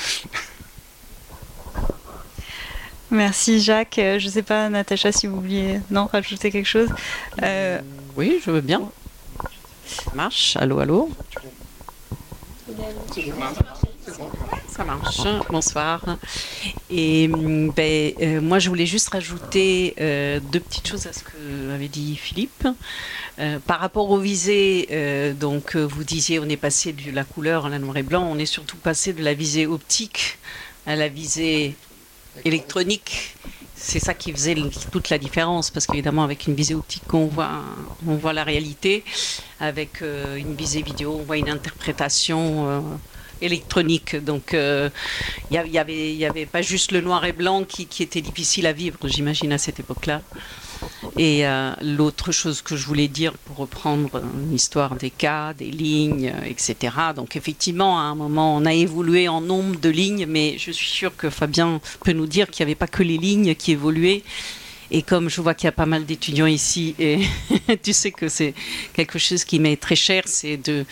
Merci 3.12 3.60
Jacques. 3.60 3.98
Euh, 3.98 4.18
je 4.18 4.26
ne 4.26 4.30
sais 4.30 4.42
pas, 4.42 4.70
Natacha, 4.70 5.12
si 5.12 5.26
vous 5.26 5.38
vouliez 5.38 5.80
non, 5.90 6.06
rajouter 6.06 6.50
quelque 6.50 6.66
chose. 6.66 6.88
Euh, 7.42 7.78
oui, 8.16 8.40
je 8.44 8.50
veux 8.50 8.62
bien. 8.62 8.90
Ça 9.86 10.10
marche. 10.14 10.56
Allô, 10.56 10.78
allô. 10.80 11.10
Ça 14.68 14.84
marche. 14.84 15.20
Bonsoir. 15.48 16.18
Et 16.90 17.28
ben, 17.28 18.12
euh, 18.20 18.40
moi, 18.40 18.58
je 18.58 18.68
voulais 18.68 18.86
juste 18.86 19.08
rajouter 19.10 19.94
euh, 20.00 20.40
deux 20.40 20.60
petites 20.60 20.88
choses 20.88 21.06
à 21.06 21.12
ce 21.12 21.22
que 21.22 21.72
avait 21.72 21.88
dit 21.88 22.16
Philippe. 22.16 22.66
Euh, 23.38 23.58
par 23.60 23.78
rapport 23.80 24.10
aux 24.10 24.18
visées, 24.18 24.88
donc 25.38 25.76
vous 25.76 26.04
disiez, 26.04 26.40
on 26.40 26.48
est 26.48 26.56
passé 26.56 26.92
de 26.92 27.12
la 27.12 27.24
couleur 27.24 27.66
à 27.66 27.68
la 27.68 27.78
noir 27.78 27.96
et 27.96 28.02
blanc. 28.02 28.26
On 28.28 28.38
est 28.38 28.46
surtout 28.46 28.76
passé 28.76 29.12
de 29.12 29.22
la 29.22 29.34
visée 29.34 29.66
optique 29.66 30.38
à 30.86 30.96
la 30.96 31.08
visée 31.08 31.76
électronique. 32.44 33.36
C'est 33.76 34.00
ça 34.00 34.14
qui 34.14 34.32
faisait 34.32 34.56
toute 34.90 35.10
la 35.10 35.18
différence, 35.18 35.70
parce 35.70 35.86
qu'évidemment, 35.86 36.24
avec 36.24 36.46
une 36.46 36.54
visée 36.54 36.74
optique, 36.74 37.12
on 37.12 37.26
voit, 37.26 37.50
on 38.06 38.14
voit 38.14 38.32
la 38.32 38.44
réalité. 38.44 39.04
Avec 39.60 40.02
une 40.02 40.54
visée 40.54 40.82
vidéo, 40.82 41.18
on 41.20 41.24
voit 41.24 41.36
une 41.36 41.50
interprétation 41.50 42.82
électronique. 43.42 44.16
Donc 44.16 44.54
euh, 44.54 44.88
il 45.50 45.60
n'y 45.70 45.78
avait, 45.78 46.14
y 46.14 46.24
avait 46.24 46.46
pas 46.46 46.62
juste 46.62 46.92
le 46.92 47.00
noir 47.00 47.24
et 47.24 47.32
blanc 47.32 47.64
qui, 47.64 47.88
était 48.02 48.20
difficile 48.20 48.66
à 48.66 48.72
vivre, 48.72 48.98
j'imagine, 49.04 49.52
à 49.52 49.58
cette 49.58 49.80
époque-là. 49.80 50.22
Et 51.16 51.46
euh, 51.46 51.72
l'autre 51.80 52.32
chose 52.32 52.60
que 52.60 52.74
je 52.74 52.86
voulais 52.86 53.06
dire 53.06 53.34
pour 53.34 53.56
reprendre 53.56 54.20
l'histoire 54.50 54.96
des 54.96 55.10
cas, 55.10 55.54
des 55.54 55.70
lignes, 55.70 56.32
etc. 56.44 56.96
Donc 57.14 57.36
effectivement, 57.36 57.98
à 57.98 58.02
un 58.02 58.14
moment, 58.14 58.56
on 58.56 58.64
a 58.64 58.72
évolué 58.72 59.28
en 59.28 59.40
nombre 59.40 59.78
de 59.78 59.88
lignes, 59.88 60.26
mais 60.26 60.56
je 60.58 60.72
suis 60.72 60.88
sûre 60.88 61.16
que 61.16 61.30
Fabien 61.30 61.80
peut 62.04 62.12
nous 62.12 62.26
dire 62.26 62.48
qu'il 62.50 62.64
n'y 62.64 62.70
avait 62.72 62.78
pas 62.78 62.88
que 62.88 63.02
les 63.02 63.18
lignes 63.18 63.54
qui 63.54 63.72
évoluaient. 63.72 64.22
Et 64.92 65.02
comme 65.02 65.30
je 65.30 65.40
vois 65.40 65.54
qu'il 65.54 65.64
y 65.64 65.68
a 65.68 65.72
pas 65.72 65.86
mal 65.86 66.04
d'étudiants 66.04 66.46
ici, 66.46 66.94
et 66.98 67.20
tu 67.82 67.94
sais 67.94 68.10
que 68.10 68.28
c'est 68.28 68.52
quelque 68.92 69.18
chose 69.18 69.42
qui 69.44 69.58
m'est 69.58 69.80
très 69.80 69.96
cher, 69.96 70.24
c'est 70.26 70.58
de 70.58 70.84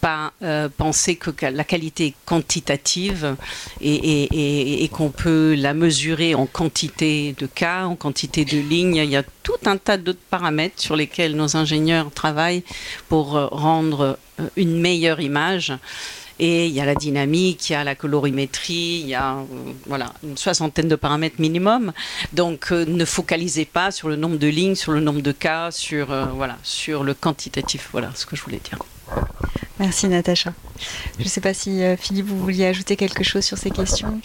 pas 0.00 0.32
euh, 0.42 0.68
penser 0.68 1.16
que 1.16 1.30
la 1.44 1.64
qualité 1.64 2.06
est 2.06 2.14
quantitative 2.24 3.34
et, 3.80 4.88
qu'on 4.92 5.10
peut 5.10 5.54
la 5.58 5.74
mesurer 5.74 6.36
en 6.36 6.46
quantité 6.46 7.34
de 7.36 7.46
cas, 7.46 7.84
en 7.84 7.96
quantité 7.96 8.44
de 8.44 8.58
lignes. 8.58 8.96
Il 8.96 9.10
y 9.10 9.16
a 9.16 9.24
tout 9.42 9.58
un 9.66 9.76
tas 9.76 9.96
d'autres 9.96 10.18
paramètres 10.30 10.80
sur 10.80 10.94
lesquels 10.94 11.34
nos 11.34 11.56
ingénieurs 11.56 12.10
travaillent 12.12 12.62
pour 13.08 13.36
euh, 13.36 13.46
rendre 13.50 14.18
euh, 14.40 14.46
une 14.56 14.80
meilleure 14.80 15.20
image. 15.20 15.72
Et 16.38 16.66
il 16.66 16.72
y 16.72 16.80
a 16.80 16.84
la 16.84 16.94
dynamique, 16.94 17.70
il 17.70 17.72
y 17.72 17.76
a 17.76 17.84
la 17.84 17.94
colorimétrie, 17.94 19.00
il 19.02 19.08
y 19.08 19.14
a 19.14 19.36
voilà, 19.86 20.12
une 20.22 20.36
soixantaine 20.36 20.88
de 20.88 20.96
paramètres 20.96 21.40
minimum. 21.40 21.92
Donc 22.32 22.70
ne 22.70 23.04
focalisez 23.04 23.64
pas 23.64 23.90
sur 23.90 24.08
le 24.08 24.16
nombre 24.16 24.36
de 24.36 24.46
lignes, 24.46 24.74
sur 24.76 24.92
le 24.92 25.00
nombre 25.00 25.20
de 25.20 25.32
cas, 25.32 25.70
sur, 25.70 26.06
voilà, 26.34 26.56
sur 26.62 27.02
le 27.04 27.14
quantitatif. 27.14 27.88
Voilà 27.92 28.10
ce 28.14 28.26
que 28.26 28.36
je 28.36 28.42
voulais 28.42 28.60
dire. 28.62 28.78
Merci 29.78 30.08
Natacha. 30.08 30.52
Je 31.18 31.24
ne 31.24 31.28
sais 31.28 31.40
pas 31.40 31.54
si 31.54 31.82
euh, 31.82 31.96
Philippe, 31.96 32.26
vous 32.26 32.38
vouliez 32.38 32.66
ajouter 32.66 32.96
quelque 32.96 33.22
chose 33.22 33.44
sur 33.44 33.58
ces 33.58 33.70
questions. 33.70 34.20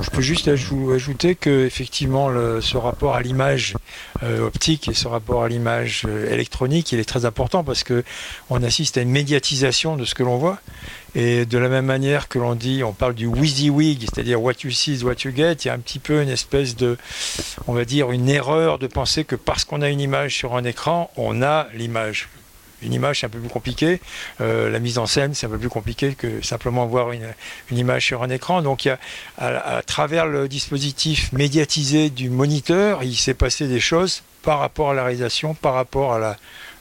Je 0.00 0.10
peux 0.10 0.22
juste 0.22 0.48
ajouter 0.48 1.34
que 1.34 1.66
effectivement 1.66 2.30
ce 2.60 2.76
rapport 2.76 3.14
à 3.14 3.22
l'image 3.22 3.74
euh, 4.22 4.46
optique 4.46 4.88
et 4.88 4.94
ce 4.94 5.06
rapport 5.08 5.42
à 5.42 5.48
l'image 5.48 6.04
euh, 6.08 6.32
électronique, 6.32 6.92
il 6.92 6.98
est 6.98 7.04
très 7.04 7.24
important 7.24 7.62
parce 7.62 7.84
que 7.84 8.02
on 8.48 8.62
assiste 8.62 8.96
à 8.96 9.02
une 9.02 9.10
médiatisation 9.10 9.96
de 9.96 10.04
ce 10.04 10.14
que 10.14 10.22
l'on 10.22 10.38
voit. 10.38 10.58
Et 11.14 11.46
de 11.46 11.58
la 11.58 11.68
même 11.68 11.86
manière 11.86 12.28
que 12.28 12.38
l'on 12.38 12.54
dit, 12.54 12.84
on 12.84 12.92
parle 12.92 13.14
du 13.14 13.26
WYSIWYG, 13.26 14.02
c'est-à-dire 14.02 14.42
what 14.42 14.54
you 14.64 14.70
see 14.70 14.94
is 14.94 15.02
what 15.02 15.14
you 15.24 15.32
get, 15.34 15.52
il 15.64 15.68
y 15.68 15.70
a 15.70 15.74
un 15.74 15.78
petit 15.78 15.98
peu 15.98 16.22
une 16.22 16.28
espèce 16.28 16.76
de, 16.76 16.98
on 17.66 17.72
va 17.72 17.86
dire, 17.86 18.10
une 18.12 18.28
erreur 18.28 18.78
de 18.78 18.86
penser 18.86 19.24
que 19.24 19.34
parce 19.34 19.64
qu'on 19.64 19.80
a 19.80 19.88
une 19.88 20.00
image 20.00 20.36
sur 20.36 20.56
un 20.56 20.64
écran, 20.64 21.10
on 21.16 21.42
a 21.42 21.68
l'image 21.74 22.28
une 22.82 22.92
image, 22.92 23.20
c'est 23.20 23.26
un 23.26 23.30
peu 23.30 23.38
plus 23.38 23.48
compliqué. 23.48 24.00
Euh, 24.40 24.70
la 24.70 24.78
mise 24.78 24.98
en 24.98 25.06
scène, 25.06 25.34
c'est 25.34 25.46
un 25.46 25.50
peu 25.50 25.58
plus 25.58 25.68
compliqué 25.68 26.14
que 26.14 26.44
simplement 26.44 26.86
voir 26.86 27.12
une, 27.12 27.26
image 27.70 28.06
sur 28.06 28.22
un 28.22 28.30
écran. 28.30 28.62
Donc, 28.62 28.84
y 28.84 28.90
a, 28.90 28.98
à, 29.38 29.82
travers 29.82 30.26
le 30.26 30.48
dispositif 30.48 31.32
médiatisé 31.32 32.10
du 32.10 32.30
moniteur, 32.30 33.02
il 33.02 33.16
s'est 33.16 33.34
passé 33.34 33.66
des 33.68 33.80
choses 33.80 34.22
par 34.42 34.60
rapport 34.60 34.90
à 34.90 34.94
la 34.94 35.04
réalisation, 35.04 35.54
par 35.54 35.74
rapport 35.74 36.14
à 36.14 36.18
la, 36.18 36.36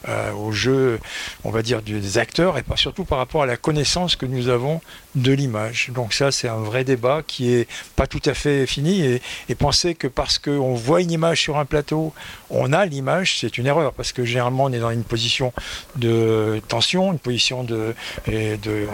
euh, 0.08 0.32
au 0.34 0.52
jeu, 0.52 1.00
on 1.44 1.50
va 1.50 1.62
dire, 1.62 1.82
des 1.82 2.18
acteurs, 2.18 2.58
et 2.58 2.64
pas 2.64 2.78
surtout 2.78 3.06
par 3.06 3.18
rapport 3.18 3.44
à 3.44 3.46
la 3.46 3.58
connaissance 3.58 4.16
que 4.16 4.26
nous 4.26 4.50
avons 4.50 4.82
de 5.16 5.32
l'image. 5.32 5.90
Donc 5.94 6.14
ça, 6.14 6.32
c'est 6.32 6.48
un 6.48 6.58
vrai 6.58 6.84
débat 6.84 7.22
qui 7.26 7.54
est 7.54 7.68
pas 7.96 8.06
tout 8.06 8.22
à 8.26 8.34
fait 8.34 8.66
fini. 8.68 9.02
Et, 9.02 9.22
penser 9.56 9.96
que 9.96 10.08
parce 10.08 10.38
qu'on 10.38 10.76
voit 10.76 11.02
une 11.02 11.12
image 11.12 11.42
sur 11.42 11.58
un 11.58 11.66
plateau, 11.66 12.14
on 12.50 12.74
a 12.74 12.86
l'image, 12.86 13.40
c'est 13.40 13.58
une 13.58 13.66
erreur, 13.68 13.94
parce 13.94 14.12
que 14.12 14.26
généralement, 14.26 14.66
on 14.66 14.74
est 14.74 14.80
dans 14.80 14.92
une 14.92 15.06
position 15.06 15.54
de 15.96 16.62
tension, 16.68 17.14
une 17.14 17.20
position 17.20 17.64
de, 17.64 17.96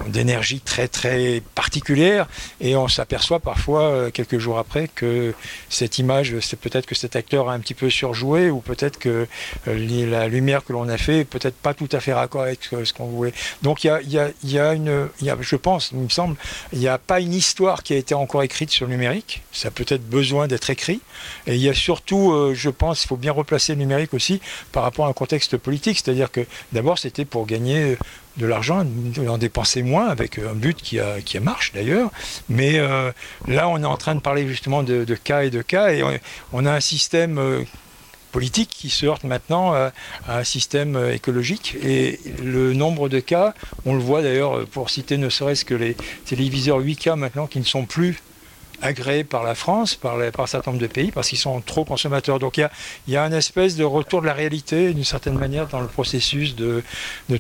d'énergie 0.08 0.62
très 0.62 0.88
très 0.88 1.42
particulière, 1.56 2.28
et 2.62 2.76
on 2.76 2.88
s'aperçoit 2.88 3.40
parfois, 3.40 3.82
euh, 3.82 4.12
quelques 4.12 4.38
jours 4.38 4.60
après, 4.60 4.88
que 4.88 5.34
cette 5.70 5.98
image, 5.98 6.40
c'est 6.40 6.60
peut-être 6.60 6.86
que 6.86 6.96
cet 6.96 7.16
acteur 7.16 7.50
a 7.50 7.54
un 7.54 7.60
petit 7.60 7.74
peu 7.74 7.90
surjoué, 7.90 8.50
ou 8.52 8.60
peut-être 8.60 9.00
que 9.00 9.28
euh, 9.68 10.06
la 10.10 10.28
lumière 10.28 10.64
que 10.64 10.74
l'on 10.74 10.88
a 10.88 10.98
fait, 11.02 11.26
peut-être 11.26 11.56
pas 11.56 11.74
tout 11.74 11.90
à 11.92 12.00
fait 12.00 12.14
raccord 12.14 12.44
avec 12.44 12.60
ce 12.64 12.94
qu'on 12.94 13.08
voulait. 13.08 13.34
Donc 13.62 13.84
il 13.84 13.88
y 13.88 13.90
a, 13.90 14.02
y, 14.02 14.20
a, 14.20 14.30
y 14.44 14.60
a, 14.60 14.74
une, 14.74 15.10
y 15.22 15.30
a, 15.30 15.38
je 15.40 15.56
pense, 15.56 15.92
il 15.92 16.00
me 16.00 16.10
semble, 16.10 16.36
il 16.74 16.80
n'y 16.80 16.88
a 16.88 16.98
pas 16.98 17.20
une 17.20 17.34
histoire 17.34 17.84
qui 17.84 17.94
a 17.94 17.98
été 17.98 18.14
encore 18.14 18.44
écrite 18.44 18.70
sur 18.72 18.86
le 18.86 18.92
numérique. 18.92 19.42
Ça 19.52 19.70
a 19.70 19.72
peut-être 19.72 20.08
besoin 20.08 20.48
d'être 20.48 20.70
écrit. 20.70 21.02
Et 21.48 21.56
il 21.56 21.62
y 21.62 21.70
a 21.70 21.74
surtout, 21.74 22.32
euh, 22.32 22.54
je 22.56 22.70
pense, 22.70 23.04
il 23.04 23.08
faut 23.08 23.18
bien 23.18 23.32
replacer 23.32 23.74
le 23.74 23.80
numérique 23.80 24.14
aussi 24.14 24.42
par 24.72 24.84
rapport 24.84 25.06
à 25.06 25.10
un 25.10 25.14
contexte 25.14 25.58
politique. 25.58 25.98
C'est-à-dire 26.04 26.32
que 26.32 26.46
d'abord, 26.72 27.00
c'était 27.00 27.26
pour 27.26 27.46
gagner 27.46 27.98
de 28.38 28.46
l'argent, 28.46 28.86
en 29.28 29.38
dépenser 29.38 29.84
moins, 29.84 30.08
avec 30.08 30.40
un 30.40 30.54
but 30.54 30.78
qui, 30.78 31.00
a, 31.00 31.22
qui 31.22 31.40
marche 31.40 31.74
d'ailleurs. 31.74 32.12
Mais 32.50 32.80
euh, 32.80 33.12
là, 33.48 33.68
on 33.68 33.82
est 33.82 33.86
en 33.86 33.98
train 33.98 34.16
de 34.16 34.22
parler 34.22 34.48
justement 34.48 34.84
de, 34.84 35.04
cas 35.16 35.44
et 35.44 35.50
de 35.50 35.62
cas, 35.62 35.92
et 35.92 36.04
on, 36.54 36.66
a 36.66 36.72
un 36.72 36.80
système 36.80 37.38
euh, 37.38 37.64
politique 38.32 38.70
qui 38.70 38.90
se 38.90 39.06
heurte 39.06 39.24
maintenant 39.24 39.74
à, 39.74 39.92
un 40.28 40.44
système 40.44 40.96
euh, 40.96 41.14
écologique. 41.14 41.76
Et 41.84 42.20
le 42.42 42.74
nombre 42.74 43.10
de 43.10 43.20
cas, 43.20 43.54
on 43.86 43.94
le 43.94 44.00
voit 44.02 44.22
d'ailleurs, 44.22 44.66
pour 44.68 44.90
citer 44.90 45.18
ne 45.18 45.30
serait-ce 45.30 45.66
que 45.66 45.74
les 45.74 45.96
téléviseurs 46.26 46.82
8K 46.82 47.16
maintenant 47.16 47.48
qui 47.48 47.60
ne 47.60 47.66
sont 47.66 47.86
plus 47.86 48.22
agréés 48.82 49.24
par 49.24 49.44
la 49.44 49.56
France, 49.56 49.96
par, 49.96 50.18
par 50.32 50.44
un 50.44 50.48
certain 50.48 50.72
nombre 50.72 50.82
de 50.82 50.88
pays, 50.88 51.12
parce 51.12 51.30
qu'ils 51.30 51.38
sont 51.38 51.62
trop 51.62 51.86
consommateurs. 51.86 52.40
Donc 52.40 52.58
il 52.58 52.62
y 52.62 52.64
a, 52.64 52.72
y 53.08 53.18
une 53.18 53.34
espèce 53.34 53.76
de 53.76 53.84
retour 53.84 54.22
de 54.22 54.28
la 54.28 54.34
réalité, 54.34 54.94
d'une 54.94 55.04
certaine 55.04 55.38
manière, 55.38 55.68
dans 55.68 55.82
le 55.82 55.88
processus 55.88 56.56
de, 56.56 56.84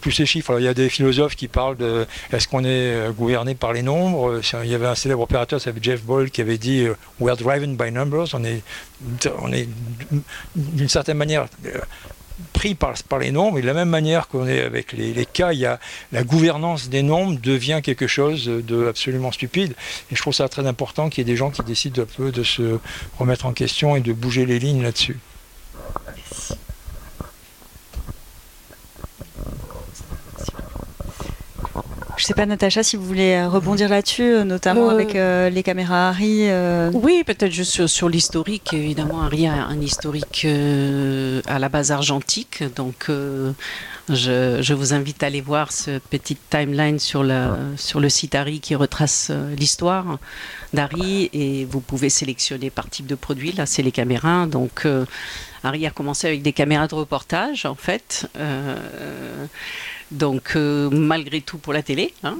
tous 0.01 0.11
ces 0.11 0.25
chiffres. 0.25 0.59
il 0.59 0.65
y 0.65 0.67
a 0.67 0.73
des 0.73 0.89
philosophes 0.89 1.35
qui 1.35 1.47
parlent 1.47 1.77
de 1.77 2.05
est-ce 2.31 2.47
qu'on 2.47 2.63
est 2.63 2.67
euh, 2.67 3.11
gouverné 3.11 3.55
par 3.55 3.73
les 3.73 3.81
nombres? 3.81 4.41
Il 4.63 4.69
y 4.69 4.75
avait 4.75 4.87
un 4.87 4.95
célèbre 4.95 5.21
opérateur, 5.21 5.59
ça 5.59 5.71
Jeff 5.81 6.03
Ball, 6.03 6.29
qui 6.29 6.41
avait 6.41 6.57
dit 6.57 6.85
euh, 6.85 6.95
We 7.19 7.31
are 7.31 7.37
driven 7.37 7.75
by 7.75 7.91
numbers. 7.91 8.33
On 8.33 8.43
est, 8.43 8.61
on 9.39 9.51
est 9.51 9.67
d'une 10.55 10.89
certaine 10.89 11.17
manière 11.17 11.47
euh, 11.65 11.79
pris 12.53 12.75
par, 12.75 12.93
les 13.19 13.31
nombres. 13.31 13.57
Et 13.57 13.61
de 13.61 13.67
la 13.67 13.73
même 13.73 13.89
manière 13.89 14.27
qu'on 14.27 14.47
est 14.47 14.61
avec 14.61 14.93
les, 14.93 15.25
cas, 15.25 15.53
il 15.53 15.59
y 15.59 15.65
a, 15.65 15.79
la 16.11 16.23
gouvernance 16.23 16.89
des 16.89 17.03
nombres 17.03 17.39
devient 17.41 17.81
quelque 17.83 18.07
chose 18.07 18.45
de 18.45 18.87
absolument 18.87 19.31
stupide. 19.31 19.73
Et 20.11 20.15
je 20.15 20.21
trouve 20.21 20.33
ça 20.33 20.49
très 20.49 20.65
important 20.67 21.09
qu'il 21.09 21.19
y 21.19 21.29
ait 21.29 21.31
des 21.31 21.37
gens 21.37 21.51
qui 21.51 21.63
décident 21.63 22.03
un 22.03 22.05
peu 22.05 22.31
de 22.31 22.43
se 22.43 22.79
remettre 23.17 23.45
en 23.45 23.53
question 23.53 23.95
et 23.95 24.01
de 24.01 24.13
bouger 24.13 24.45
les 24.45 24.59
lignes 24.59 24.83
là-dessus. 24.83 25.17
Je 32.21 32.27
sais 32.27 32.35
pas, 32.35 32.45
Natacha, 32.45 32.83
si 32.83 32.97
vous 32.97 33.03
voulez 33.03 33.33
euh, 33.33 33.49
rebondir 33.49 33.89
là-dessus, 33.89 34.21
euh, 34.21 34.43
notamment 34.43 34.91
euh, 34.91 34.93
avec 34.93 35.15
les 35.51 35.63
caméras 35.63 36.09
Harry. 36.09 36.51
Oui, 36.93 37.23
peut-être 37.25 37.51
juste 37.51 37.87
sur, 37.87 38.09
l'historique. 38.09 38.75
Évidemment, 38.75 39.23
Harry 39.23 39.47
a 39.47 39.65
un 39.65 39.81
historique 39.81 40.45
à 40.45 41.57
la 41.57 41.69
base 41.69 41.89
argentique. 41.89 42.63
Donc, 42.75 43.09
je, 44.07 44.73
vous 44.73 44.93
invite 44.93 45.23
à 45.23 45.25
aller 45.25 45.41
voir 45.41 45.71
ce 45.71 45.97
petit 45.97 46.37
timeline 46.51 46.99
sur, 46.99 47.25
sur 47.75 47.99
le 47.99 48.09
site 48.09 48.35
Harry 48.35 48.59
qui 48.59 48.75
retrace 48.75 49.31
l'histoire 49.57 50.19
d'Harry. 50.73 51.31
Et 51.33 51.65
vous 51.65 51.79
pouvez 51.79 52.09
sélectionner 52.09 52.69
par 52.69 52.87
type 52.87 53.07
de 53.07 53.15
produit. 53.15 53.51
Là, 53.51 53.65
c'est 53.65 53.81
les 53.81 53.91
caméras. 53.91 54.45
Donc, 54.45 54.85
Harry 55.63 55.87
a 55.87 55.89
commencé 55.89 56.27
avec 56.27 56.43
des 56.43 56.53
caméras 56.53 56.85
de 56.85 56.93
reportage, 56.93 57.65
en 57.65 57.73
fait. 57.73 58.29
Donc, 60.11 60.53
euh, 60.55 60.89
malgré 60.91 61.39
tout 61.41 61.57
pour 61.57 61.71
la 61.71 61.81
télé. 61.81 62.13
Hein. 62.23 62.37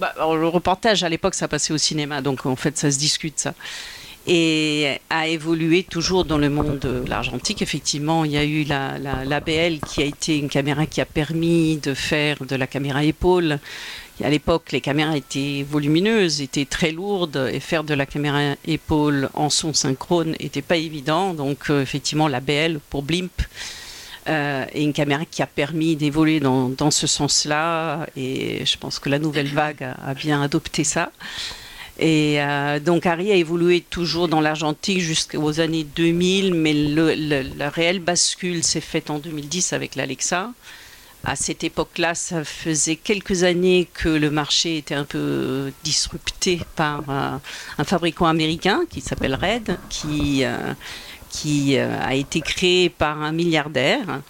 Bah, 0.00 0.14
le 0.18 0.48
reportage, 0.48 1.04
à 1.04 1.08
l'époque, 1.08 1.34
ça 1.34 1.48
passait 1.48 1.72
au 1.72 1.78
cinéma, 1.78 2.22
donc 2.22 2.46
en 2.46 2.56
fait, 2.56 2.78
ça 2.78 2.90
se 2.90 2.98
discute, 2.98 3.38
ça. 3.38 3.54
Et 4.26 4.98
a 5.08 5.28
évolué 5.28 5.82
toujours 5.82 6.24
dans 6.24 6.38
le 6.38 6.50
monde 6.50 6.78
de 6.78 7.04
l'argentique. 7.08 7.62
Effectivement, 7.62 8.24
il 8.24 8.32
y 8.32 8.36
a 8.36 8.44
eu 8.44 8.64
la, 8.64 8.98
l'ABL 8.98 9.80
qui 9.80 10.02
a 10.02 10.04
été 10.04 10.38
une 10.38 10.48
caméra 10.48 10.86
qui 10.86 11.00
a 11.00 11.06
permis 11.06 11.78
de 11.78 11.94
faire 11.94 12.44
de 12.44 12.54
la 12.54 12.66
caméra 12.66 13.02
épaule. 13.02 13.58
à 14.22 14.28
l'époque, 14.28 14.72
les 14.72 14.82
caméras 14.82 15.16
étaient 15.16 15.64
volumineuses, 15.68 16.42
étaient 16.42 16.66
très 16.66 16.92
lourdes, 16.92 17.48
et 17.50 17.60
faire 17.60 17.82
de 17.82 17.94
la 17.94 18.04
caméra 18.04 18.54
épaule 18.66 19.30
en 19.34 19.48
son 19.48 19.72
synchrone 19.72 20.36
n'était 20.38 20.62
pas 20.62 20.76
évident. 20.76 21.32
Donc, 21.32 21.70
euh, 21.70 21.82
effectivement, 21.82 22.28
l'ABL 22.28 22.78
pour 22.90 23.02
Blimp 23.02 23.32
euh, 24.28 24.66
et 24.72 24.82
une 24.82 24.92
caméra 24.92 25.24
qui 25.24 25.42
a 25.42 25.46
permis 25.46 25.96
d'évoluer 25.96 26.40
dans, 26.40 26.90
ce 26.90 27.06
sens-là. 27.06 28.06
Et 28.16 28.64
je 28.66 28.76
pense 28.76 28.98
que 28.98 29.08
la 29.08 29.18
nouvelle 29.18 29.48
vague 29.48 29.82
a, 29.82 30.14
bien 30.14 30.42
adopté 30.42 30.84
ça. 30.84 31.10
Et 31.98 32.40
euh, 32.40 32.80
donc 32.80 33.06
Harry 33.06 33.30
a 33.30 33.34
évolué 33.34 33.82
toujours 33.82 34.28
dans 34.28 34.40
l'argentique 34.40 35.00
jusqu'aux 35.00 35.60
années 35.60 35.84
2000, 35.84 36.54
mais 36.54 36.72
la 36.72 37.70
réelle 37.70 38.00
bascule 38.00 38.62
s'est 38.62 38.80
faite 38.80 39.10
en 39.10 39.18
2010 39.18 39.72
avec 39.72 39.96
l'Alexa. 39.96 40.50
À 41.22 41.36
cette 41.36 41.64
époque-là, 41.64 42.14
ça 42.14 42.44
faisait 42.44 42.96
quelques 42.96 43.42
années 43.42 43.86
que 43.92 44.08
le 44.08 44.30
marché 44.30 44.78
était 44.78 44.94
un 44.94 45.04
peu 45.04 45.70
disrupté 45.84 46.60
par 46.76 47.04
euh, 47.10 47.36
un 47.76 47.84
fabricant 47.84 48.24
américain 48.24 48.80
qui 48.88 49.02
s'appelle 49.02 49.34
Red, 49.34 49.78
qui 49.90 50.44
qui 51.30 51.78
euh, 51.78 51.96
a 52.02 52.14
été 52.14 52.40
créé 52.40 52.90
par 52.90 53.22
un 53.22 53.32
milliardaire, 53.32 54.20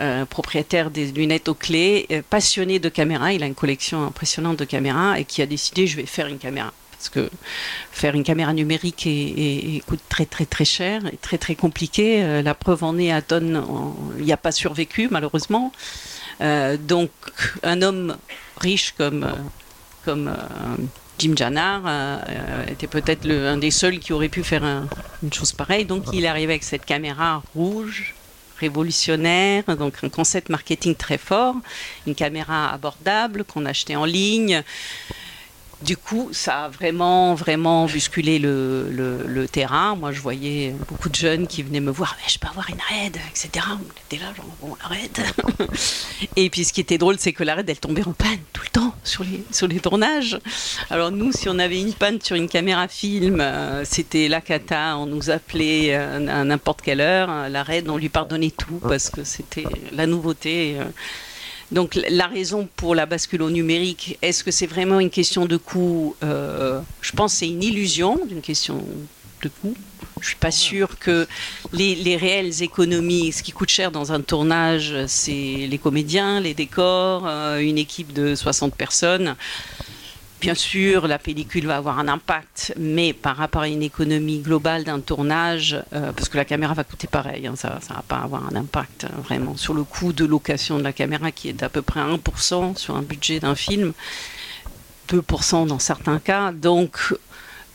euh, 0.00 0.24
propriétaire 0.24 0.90
des 0.90 1.12
lunettes 1.12 1.48
aux 1.48 1.54
clés, 1.54 2.06
euh, 2.10 2.22
passionné 2.28 2.78
de 2.78 2.88
caméras. 2.88 3.32
Il 3.34 3.42
a 3.42 3.46
une 3.46 3.54
collection 3.54 4.04
impressionnante 4.04 4.58
de 4.58 4.64
caméras 4.64 5.20
et 5.20 5.24
qui 5.24 5.42
a 5.42 5.46
décidé 5.46 5.86
je 5.86 5.96
vais 5.96 6.06
faire 6.06 6.26
une 6.26 6.38
caméra. 6.38 6.72
Parce 6.90 7.10
que 7.10 7.30
faire 7.92 8.14
une 8.14 8.24
caméra 8.24 8.54
numérique 8.54 9.06
coûte 9.86 10.00
très 10.08 10.24
très 10.24 10.46
très 10.46 10.64
cher 10.64 11.06
et 11.06 11.18
très 11.18 11.36
très 11.36 11.54
compliqué. 11.54 12.42
la 12.42 12.54
preuve 12.54 12.82
en 12.84 12.98
est 12.98 13.12
il 13.30 14.24
n'y 14.24 14.32
a 14.32 14.36
pas 14.38 14.50
survécu 14.50 15.08
malheureusement. 15.10 15.72
donc 16.40 17.10
un 17.62 17.82
homme 17.82 18.16
riche 18.56 18.94
comme 18.96 19.30
comme 20.06 20.34
Jim 21.18 21.34
Janard 21.36 21.82
euh, 21.86 22.18
euh, 22.28 22.66
était 22.66 22.86
peut-être 22.86 23.28
un 23.28 23.56
des 23.56 23.70
seuls 23.70 23.98
qui 23.98 24.12
aurait 24.12 24.28
pu 24.28 24.42
faire 24.42 24.64
une 25.22 25.32
chose 25.32 25.52
pareille. 25.52 25.84
Donc 25.84 26.04
il 26.12 26.24
est 26.24 26.28
arrivé 26.28 26.52
avec 26.52 26.64
cette 26.64 26.84
caméra 26.84 27.42
rouge 27.54 28.14
révolutionnaire, 28.58 29.64
donc 29.76 30.02
un 30.02 30.08
concept 30.08 30.48
marketing 30.48 30.94
très 30.94 31.18
fort, 31.18 31.56
une 32.06 32.14
caméra 32.14 32.72
abordable 32.72 33.44
qu'on 33.44 33.66
achetait 33.66 33.96
en 33.96 34.06
ligne, 34.06 34.62
du 35.82 35.96
coup, 35.96 36.30
ça 36.32 36.64
a 36.64 36.68
vraiment, 36.68 37.34
vraiment 37.34 37.86
bousculé 37.86 38.38
le, 38.38 38.88
le, 38.90 39.46
terrain. 39.46 39.94
Moi, 39.94 40.10
je 40.10 40.20
voyais 40.20 40.74
beaucoup 40.88 41.08
de 41.08 41.14
jeunes 41.14 41.46
qui 41.46 41.62
venaient 41.62 41.80
me 41.80 41.90
voir, 41.90 42.16
je 42.26 42.38
peux 42.38 42.48
avoir 42.48 42.68
une 42.70 42.80
raid, 42.88 43.16
etc. 43.30 43.64
On 43.70 44.06
était 44.06 44.22
là, 44.22 44.32
genre, 44.34 44.46
bon, 44.60 44.76
la 44.82 44.88
raid. 44.88 45.18
Et 46.36 46.48
puis, 46.50 46.64
ce 46.64 46.72
qui 46.72 46.80
était 46.80 46.98
drôle, 46.98 47.16
c'est 47.18 47.32
que 47.32 47.44
la 47.44 47.54
raid, 47.54 47.68
elle 47.68 47.78
tombait 47.78 48.06
en 48.06 48.12
panne 48.12 48.38
tout 48.52 48.62
le 48.64 48.70
temps 48.70 48.94
sur 49.04 49.22
les, 49.22 49.44
sur 49.52 49.68
les 49.68 49.78
tournages. 49.78 50.38
Alors, 50.90 51.10
nous, 51.10 51.30
si 51.32 51.48
on 51.48 51.58
avait 51.58 51.80
une 51.80 51.92
panne 51.92 52.20
sur 52.22 52.36
une 52.36 52.48
caméra 52.48 52.88
film, 52.88 53.40
euh, 53.40 53.84
c'était 53.84 54.28
la 54.28 54.40
cata, 54.40 54.96
on 54.96 55.06
nous 55.06 55.30
appelait 55.30 55.94
euh, 55.94 56.26
à 56.28 56.44
n'importe 56.44 56.80
quelle 56.80 57.00
heure. 57.00 57.48
La 57.50 57.62
raid, 57.62 57.88
on 57.88 57.98
lui 57.98 58.08
pardonnait 58.08 58.50
tout 58.50 58.80
parce 58.82 59.10
que 59.10 59.24
c'était 59.24 59.66
la 59.92 60.06
nouveauté. 60.06 60.76
Euh, 60.78 60.84
donc 61.72 61.98
la 62.08 62.26
raison 62.26 62.68
pour 62.76 62.94
la 62.94 63.06
bascule 63.06 63.42
au 63.42 63.50
numérique, 63.50 64.18
est-ce 64.22 64.44
que 64.44 64.50
c'est 64.50 64.66
vraiment 64.66 65.00
une 65.00 65.10
question 65.10 65.46
de 65.46 65.56
coût 65.56 66.14
euh, 66.22 66.80
Je 67.00 67.12
pense 67.12 67.32
que 67.32 67.38
c'est 67.40 67.48
une 67.48 67.62
illusion 67.62 68.24
d'une 68.26 68.40
question 68.40 68.84
de 69.42 69.48
coût. 69.48 69.74
Je 70.20 70.28
suis 70.28 70.36
pas 70.36 70.50
sûre 70.50 70.98
que 70.98 71.26
les, 71.72 72.16
réelles 72.16 72.62
économies, 72.62 73.32
ce 73.32 73.42
qui 73.42 73.52
coûte 73.52 73.68
cher 73.68 73.90
dans 73.90 74.12
un 74.12 74.20
tournage, 74.20 74.94
c'est 75.08 75.66
les 75.68 75.78
comédiens, 75.78 76.40
les 76.40 76.54
décors, 76.54 77.24
euh, 77.26 77.58
une 77.58 77.78
équipe 77.78 78.12
de 78.12 78.34
60 78.34 78.74
personnes. 78.74 79.36
Bien 80.40 80.54
sûr, 80.54 81.06
la 81.06 81.18
pellicule 81.18 81.66
va 81.66 81.78
avoir 81.78 81.98
un 81.98 82.08
impact, 82.08 82.74
mais 82.78 83.14
par 83.14 83.36
rapport 83.36 83.62
à 83.62 83.68
une 83.68 83.82
économie 83.82 84.40
globale 84.40 84.84
d'un 84.84 85.00
tournage, 85.00 85.82
euh, 85.94 86.12
parce 86.12 86.28
que 86.28 86.36
la 86.36 86.44
caméra 86.44 86.74
va 86.74 86.84
coûter 86.84 87.06
pareil, 87.06 87.46
hein, 87.46 87.54
ça 87.56 87.68
ne 87.70 87.94
va 87.94 88.02
pas 88.06 88.18
avoir 88.18 88.46
un 88.46 88.54
impact 88.54 89.04
hein, 89.04 89.20
vraiment 89.24 89.56
sur 89.56 89.72
le 89.72 89.82
coût 89.82 90.12
de 90.12 90.26
location 90.26 90.76
de 90.78 90.82
la 90.82 90.92
caméra 90.92 91.32
qui 91.32 91.48
est 91.48 91.54
d'à 91.54 91.70
peu 91.70 91.80
près 91.80 92.00
1% 92.00 92.76
sur 92.76 92.96
un 92.96 93.02
budget 93.02 93.40
d'un 93.40 93.54
film, 93.54 93.94
2% 95.08 95.66
dans 95.66 95.78
certains 95.78 96.18
cas. 96.18 96.52
Donc, 96.52 97.14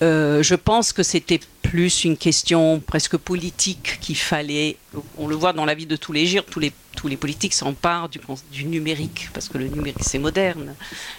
euh, 0.02 0.42
je 0.42 0.56
pense 0.56 0.94
que 0.94 1.04
c'était 1.04 1.40
plus 1.62 2.06
une 2.06 2.18
question 2.18 2.80
presque 2.80 3.18
politique 3.18 4.00
qu'il 4.02 4.18
fallait. 4.18 4.78
On 5.18 5.28
le 5.28 5.36
voit 5.36 5.54
dans 5.54 5.66
la 5.66 5.76
vie 5.76 5.86
de 5.86 5.96
tous 5.96 6.12
les 6.12 6.26
jours, 6.26 6.44
tous 6.46 6.60
les, 6.60 7.18
politiques 7.18 7.54
s'emparent 7.54 8.10
du, 8.10 8.66
numérique, 8.66 9.30
parce 9.34 9.48
que 9.48 9.60
le 9.60 9.68
numérique 9.68 10.02
c'est 10.02 10.18
moderne. 10.18 10.76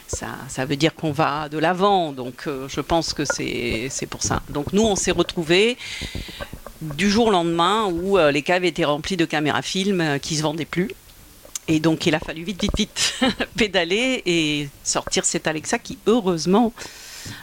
Ça, 0.09 0.64
veut 0.66 0.77
dire 0.77 0.95
qu'on 0.95 1.12
va 1.12 1.49
de 1.49 1.59
l'avant, 1.59 2.12
donc 2.12 2.45
euh, 2.47 2.68
je 2.68 2.81
pense 2.81 3.14
que 3.14 3.25
c'est 3.25 4.07
pour 4.11 4.23
ça. 4.23 4.42
Donc 4.49 4.73
nous, 4.73 4.83
on 4.83 4.97
s'est 4.97 5.12
retrouvés 5.12 5.77
du 6.81 7.09
jour 7.09 7.29
au 7.29 7.31
lendemain 7.31 7.87
où 7.87 8.18
euh, 8.18 8.33
les 8.33 8.42
caves 8.42 8.64
étaient 8.64 8.85
remplies 8.85 9.16
de 9.16 9.25
caméras 9.25 9.62
films 9.62 10.18
qui 10.21 10.37
se 10.37 10.42
vendaient 10.42 10.64
plus. 10.64 10.90
Et 11.68 11.79
donc 11.79 12.07
il 12.07 12.14
a 12.16 12.18
fallu 12.18 12.42
vite, 12.42 12.61
vite, 12.61 12.77
vite 12.77 13.14
pédaler 13.57 14.23
et 14.27 14.68
sortir 14.83 15.25
cet 15.25 15.47
Alexa 15.47 15.79
qui, 15.79 15.99
heureusement, 16.09 16.73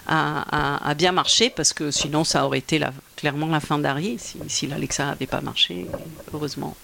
a, 0.08 0.94
bien 0.96 1.12
marché 1.12 1.50
parce 1.50 1.74
que 1.74 1.92
sinon 1.92 2.24
ça 2.24 2.46
aurait 2.46 2.60
été 2.60 2.82
clairement 3.15 3.48
la 3.48 3.60
fin 3.60 3.78
d'Harry 3.78 4.18
si, 4.20 4.38
si 4.48 4.68
l'Alexa 4.68 5.06
n'avait 5.06 5.28
pas 5.28 5.42
marché, 5.42 5.88
heureusement. 6.34 6.76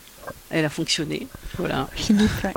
Elle 0.49 0.65
a 0.65 0.69
fonctionné. 0.69 1.27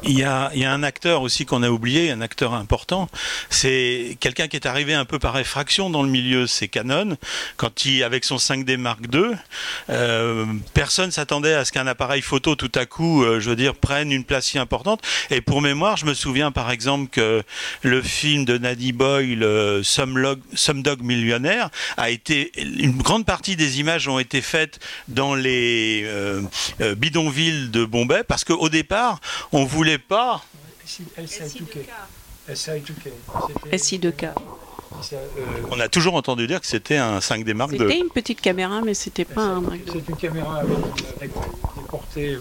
Il 0.04 0.18
y, 0.18 0.22
a, 0.24 0.50
un 0.52 0.82
acteur 0.82 1.22
aussi 1.22 1.46
qu'on 1.46 1.62
a 1.62 1.70
oublié, 1.70 2.10
un 2.10 2.20
acteur 2.20 2.54
important. 2.54 3.08
C'est 3.50 4.16
quelqu'un 4.20 4.48
qui 4.48 4.56
est 4.56 4.66
arrivé 4.66 4.94
un 4.94 5.04
peu 5.04 5.18
par 5.18 5.38
effraction 5.38 5.90
dans 5.90 6.02
le 6.02 6.08
milieu, 6.08 6.46
c'est 6.46 6.68
Canon. 6.68 7.16
Quand 7.56 7.84
il, 7.84 8.02
avec 8.02 8.24
son 8.24 8.36
5D 8.36 8.76
Mark 8.76 9.00
II, 9.12 9.36
euh, 9.90 10.46
personne 10.74 11.10
s'attendait 11.10 11.54
à 11.54 11.64
ce 11.64 11.72
qu'un 11.72 11.86
appareil 11.86 12.22
photo 12.22 12.54
tout 12.56 12.72
à 12.74 12.86
coup, 12.86 13.22
euh, 13.22 13.40
je 13.40 13.50
veux 13.50 13.56
dire, 13.56 13.74
prenne 13.74 14.12
une 14.12 14.24
place 14.24 14.46
si 14.46 14.58
importante. 14.58 15.00
Et 15.30 15.40
pour 15.40 15.62
mémoire, 15.62 15.96
je 15.96 16.06
me 16.06 16.14
souviens 16.14 16.50
par 16.50 16.70
exemple 16.70 17.08
que 17.10 17.42
le 17.82 18.02
film 18.02 18.44
de 18.44 18.58
Nadie 18.58 18.92
Boyle, 18.92 19.42
euh, 19.42 19.82
Some, 19.82 20.82
Dog 20.82 21.02
Millionnaire, 21.02 21.70
a 21.96 22.10
été 22.10 22.52
une 22.56 22.96
grande 22.98 23.26
partie 23.26 23.56
des 23.56 23.80
images 23.80 24.08
ont 24.08 24.18
été 24.18 24.40
faites 24.40 24.78
dans 25.08 25.34
les 25.34 26.02
euh, 26.04 26.42
de 27.66 27.84
Bombay 27.84 28.22
parce 28.24 28.44
qu'au 28.44 28.68
départ, 28.68 29.20
on 29.52 29.64
voulait 29.64 29.98
pas. 29.98 30.42
SI2K. 33.70 34.28
On 35.70 35.80
a 35.80 35.88
toujours 35.88 36.14
entendu 36.14 36.46
dire 36.46 36.60
que 36.60 36.66
c'était 36.66 36.96
un 36.96 37.18
5D 37.18 37.52
Mark 37.54 37.72
II. 37.72 37.78
C'était 37.78 37.98
une 37.98 38.08
petite 38.08 38.40
caméra, 38.40 38.80
mais 38.80 38.94
c'était 38.94 39.24
pas 39.24 39.42
un 39.42 39.60
Mark 39.60 39.76
II. 39.76 39.82
C'est 39.92 40.08
une 40.08 40.16
caméra 40.16 40.60
avec, 40.60 40.78
avec 41.16 41.30
portées. 41.90 42.38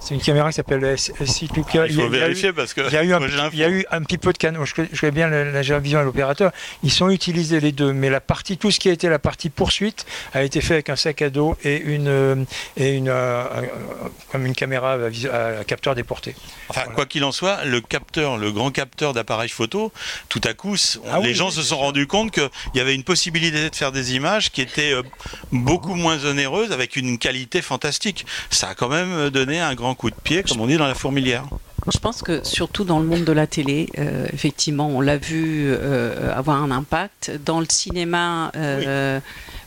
C'est 0.00 0.14
une 0.14 0.20
caméra 0.20 0.50
qui 0.50 0.56
s'appelle 0.56 0.84
SI2K. 0.84 1.86
Il 1.88 1.94
faut 1.94 2.08
vérifier 2.08 2.52
parce 2.52 2.74
que 2.74 2.82
il 2.86 2.92
y 2.92 2.96
a 2.96 3.02
eu 3.02 3.12
un, 3.12 3.50
il 3.52 3.58
y 3.58 3.64
a 3.64 3.68
eu 3.68 3.84
un 3.90 4.02
petit 4.02 4.18
peu 4.18 4.32
de 4.32 4.38
canon. 4.38 4.64
Je, 4.64 4.74
connais 4.74 5.10
bien 5.10 5.28
la, 5.28 5.78
vision 5.80 6.00
et 6.00 6.04
l'opérateur. 6.04 6.52
Ils 6.82 6.92
sont 6.92 7.10
utilisés 7.10 7.60
les 7.60 7.72
deux, 7.72 7.92
mais 7.92 8.10
la 8.10 8.20
partie, 8.20 8.56
tout 8.56 8.70
ce 8.70 8.78
qui 8.78 8.88
a 8.88 8.92
été 8.92 9.08
la 9.08 9.18
partie 9.18 9.50
poursuite, 9.50 10.06
a 10.32 10.42
été 10.42 10.60
fait 10.60 10.74
avec 10.74 10.90
un 10.90 10.96
sac 10.96 11.22
à 11.22 11.30
dos 11.30 11.56
et 11.64 11.78
une 11.78 12.46
et 12.76 12.92
une 12.92 13.08
euh, 13.08 13.44
comme 14.30 14.46
une 14.46 14.54
caméra 14.54 14.94
à, 14.94 15.64
capteur 15.64 15.94
déporté. 15.94 16.34
Enfin, 16.68 16.82
voilà. 16.82 16.94
quoi 16.94 17.06
qu'il 17.06 17.24
en 17.24 17.32
soit, 17.32 17.64
le 17.64 17.80
capteur, 17.80 18.36
le 18.36 18.52
grand 18.52 18.70
capteur 18.70 19.12
d'appareil 19.12 19.48
photo, 19.48 19.92
tout 20.28 20.40
à 20.44 20.54
coup, 20.54 20.76
ah, 21.10 21.18
les 21.20 21.28
oui, 21.28 21.34
gens 21.34 21.48
oui, 21.48 21.52
se 21.52 21.62
sont 21.62 21.78
rendus 21.78 22.06
compte 22.06 22.30
qu'il 22.30 22.50
y 22.74 22.80
avait 22.80 22.94
une 22.94 23.04
possibilité 23.04 23.70
de 23.70 23.74
faire 23.74 23.92
des 23.92 24.14
images 24.14 24.50
qui 24.50 24.60
étaient 24.60 24.92
euh, 24.92 25.02
beaucoup 25.52 25.94
moins 25.94 26.24
onéreuses 26.24 26.72
avec 26.72 26.96
une 26.96 27.18
qualité 27.18 27.62
fantastique. 27.62 28.26
Ça 28.50 28.65
a 28.66 28.74
quand 28.74 28.88
même 28.88 29.30
donné 29.30 29.60
un 29.60 29.74
grand 29.74 29.94
coup 29.94 30.10
de 30.10 30.16
pied, 30.16 30.42
comme 30.42 30.60
on 30.60 30.66
dit 30.66 30.76
dans 30.76 30.86
la 30.86 30.94
fourmilière. 30.94 31.44
Je 31.92 31.98
pense 31.98 32.22
que 32.22 32.42
surtout 32.44 32.82
dans 32.82 32.98
le 32.98 33.06
monde 33.06 33.22
de 33.22 33.32
la 33.32 33.46
télé, 33.46 33.88
euh, 33.98 34.26
effectivement, 34.32 34.88
on 34.88 35.00
l'a 35.00 35.18
vu 35.18 35.66
euh, 35.68 36.36
avoir 36.36 36.60
un 36.60 36.72
impact. 36.72 37.30
Dans 37.44 37.60
le 37.60 37.66
cinéma, 37.70 38.50
euh, 38.56 39.20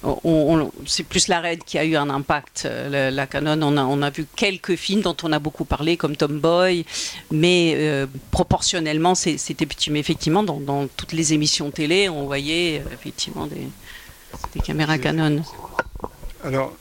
oui. 0.04 0.68
c'est 0.86 1.04
plus 1.04 1.30
la 1.30 1.40
Red 1.40 1.64
qui 1.64 1.78
a 1.78 1.86
eu 1.86 1.96
un 1.96 2.10
impact. 2.10 2.68
La, 2.90 3.10
la 3.10 3.28
Canon, 3.28 3.62
on 3.62 3.78
a, 3.78 3.84
on 3.84 4.02
a, 4.02 4.10
vu 4.10 4.26
quelques 4.36 4.76
films 4.76 5.02
dont 5.02 5.16
on 5.24 5.32
a 5.32 5.40
beaucoup 5.40 5.64
parlé, 5.64 5.96
comme 5.96 6.18
Tomboy, 6.18 6.86
mais 7.32 7.74
euh, 7.78 8.06
proportionnellement, 8.32 9.16
c'était 9.16 9.66
petit. 9.66 9.90
Mais 9.90 10.00
effectivement, 10.00 10.44
dans, 10.44 10.60
dans, 10.60 10.88
toutes 10.88 11.14
les 11.14 11.32
émissions 11.32 11.72
télé, 11.72 12.10
on 12.10 12.26
voyait 12.26 12.84
effectivement 12.92 13.48
des, 13.48 13.68
des 14.54 14.60
caméras 14.60 14.98
Canon. 14.98 15.42
Alors. 16.44 16.74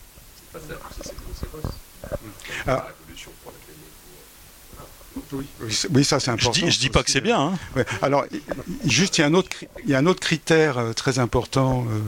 Ah. 2.66 2.97
Oui, 5.32 5.44
oui, 5.90 6.04
ça 6.04 6.20
c'est 6.20 6.30
important. 6.30 6.52
Je 6.54 6.64
dis, 6.64 6.70
je 6.70 6.80
dis 6.80 6.88
pas 6.88 7.02
que 7.02 7.10
c'est 7.10 7.20
bien. 7.20 7.38
Hein. 7.38 7.52
Ouais. 7.76 7.84
Alors, 8.00 8.24
juste, 8.86 9.18
il 9.18 9.20
y, 9.20 9.24
a 9.24 9.26
un 9.26 9.34
autre, 9.34 9.50
il 9.84 9.90
y 9.90 9.94
a 9.94 9.98
un 9.98 10.06
autre 10.06 10.20
critère 10.20 10.78
euh, 10.78 10.92
très 10.92 11.18
important 11.18 11.84
euh, 11.90 11.98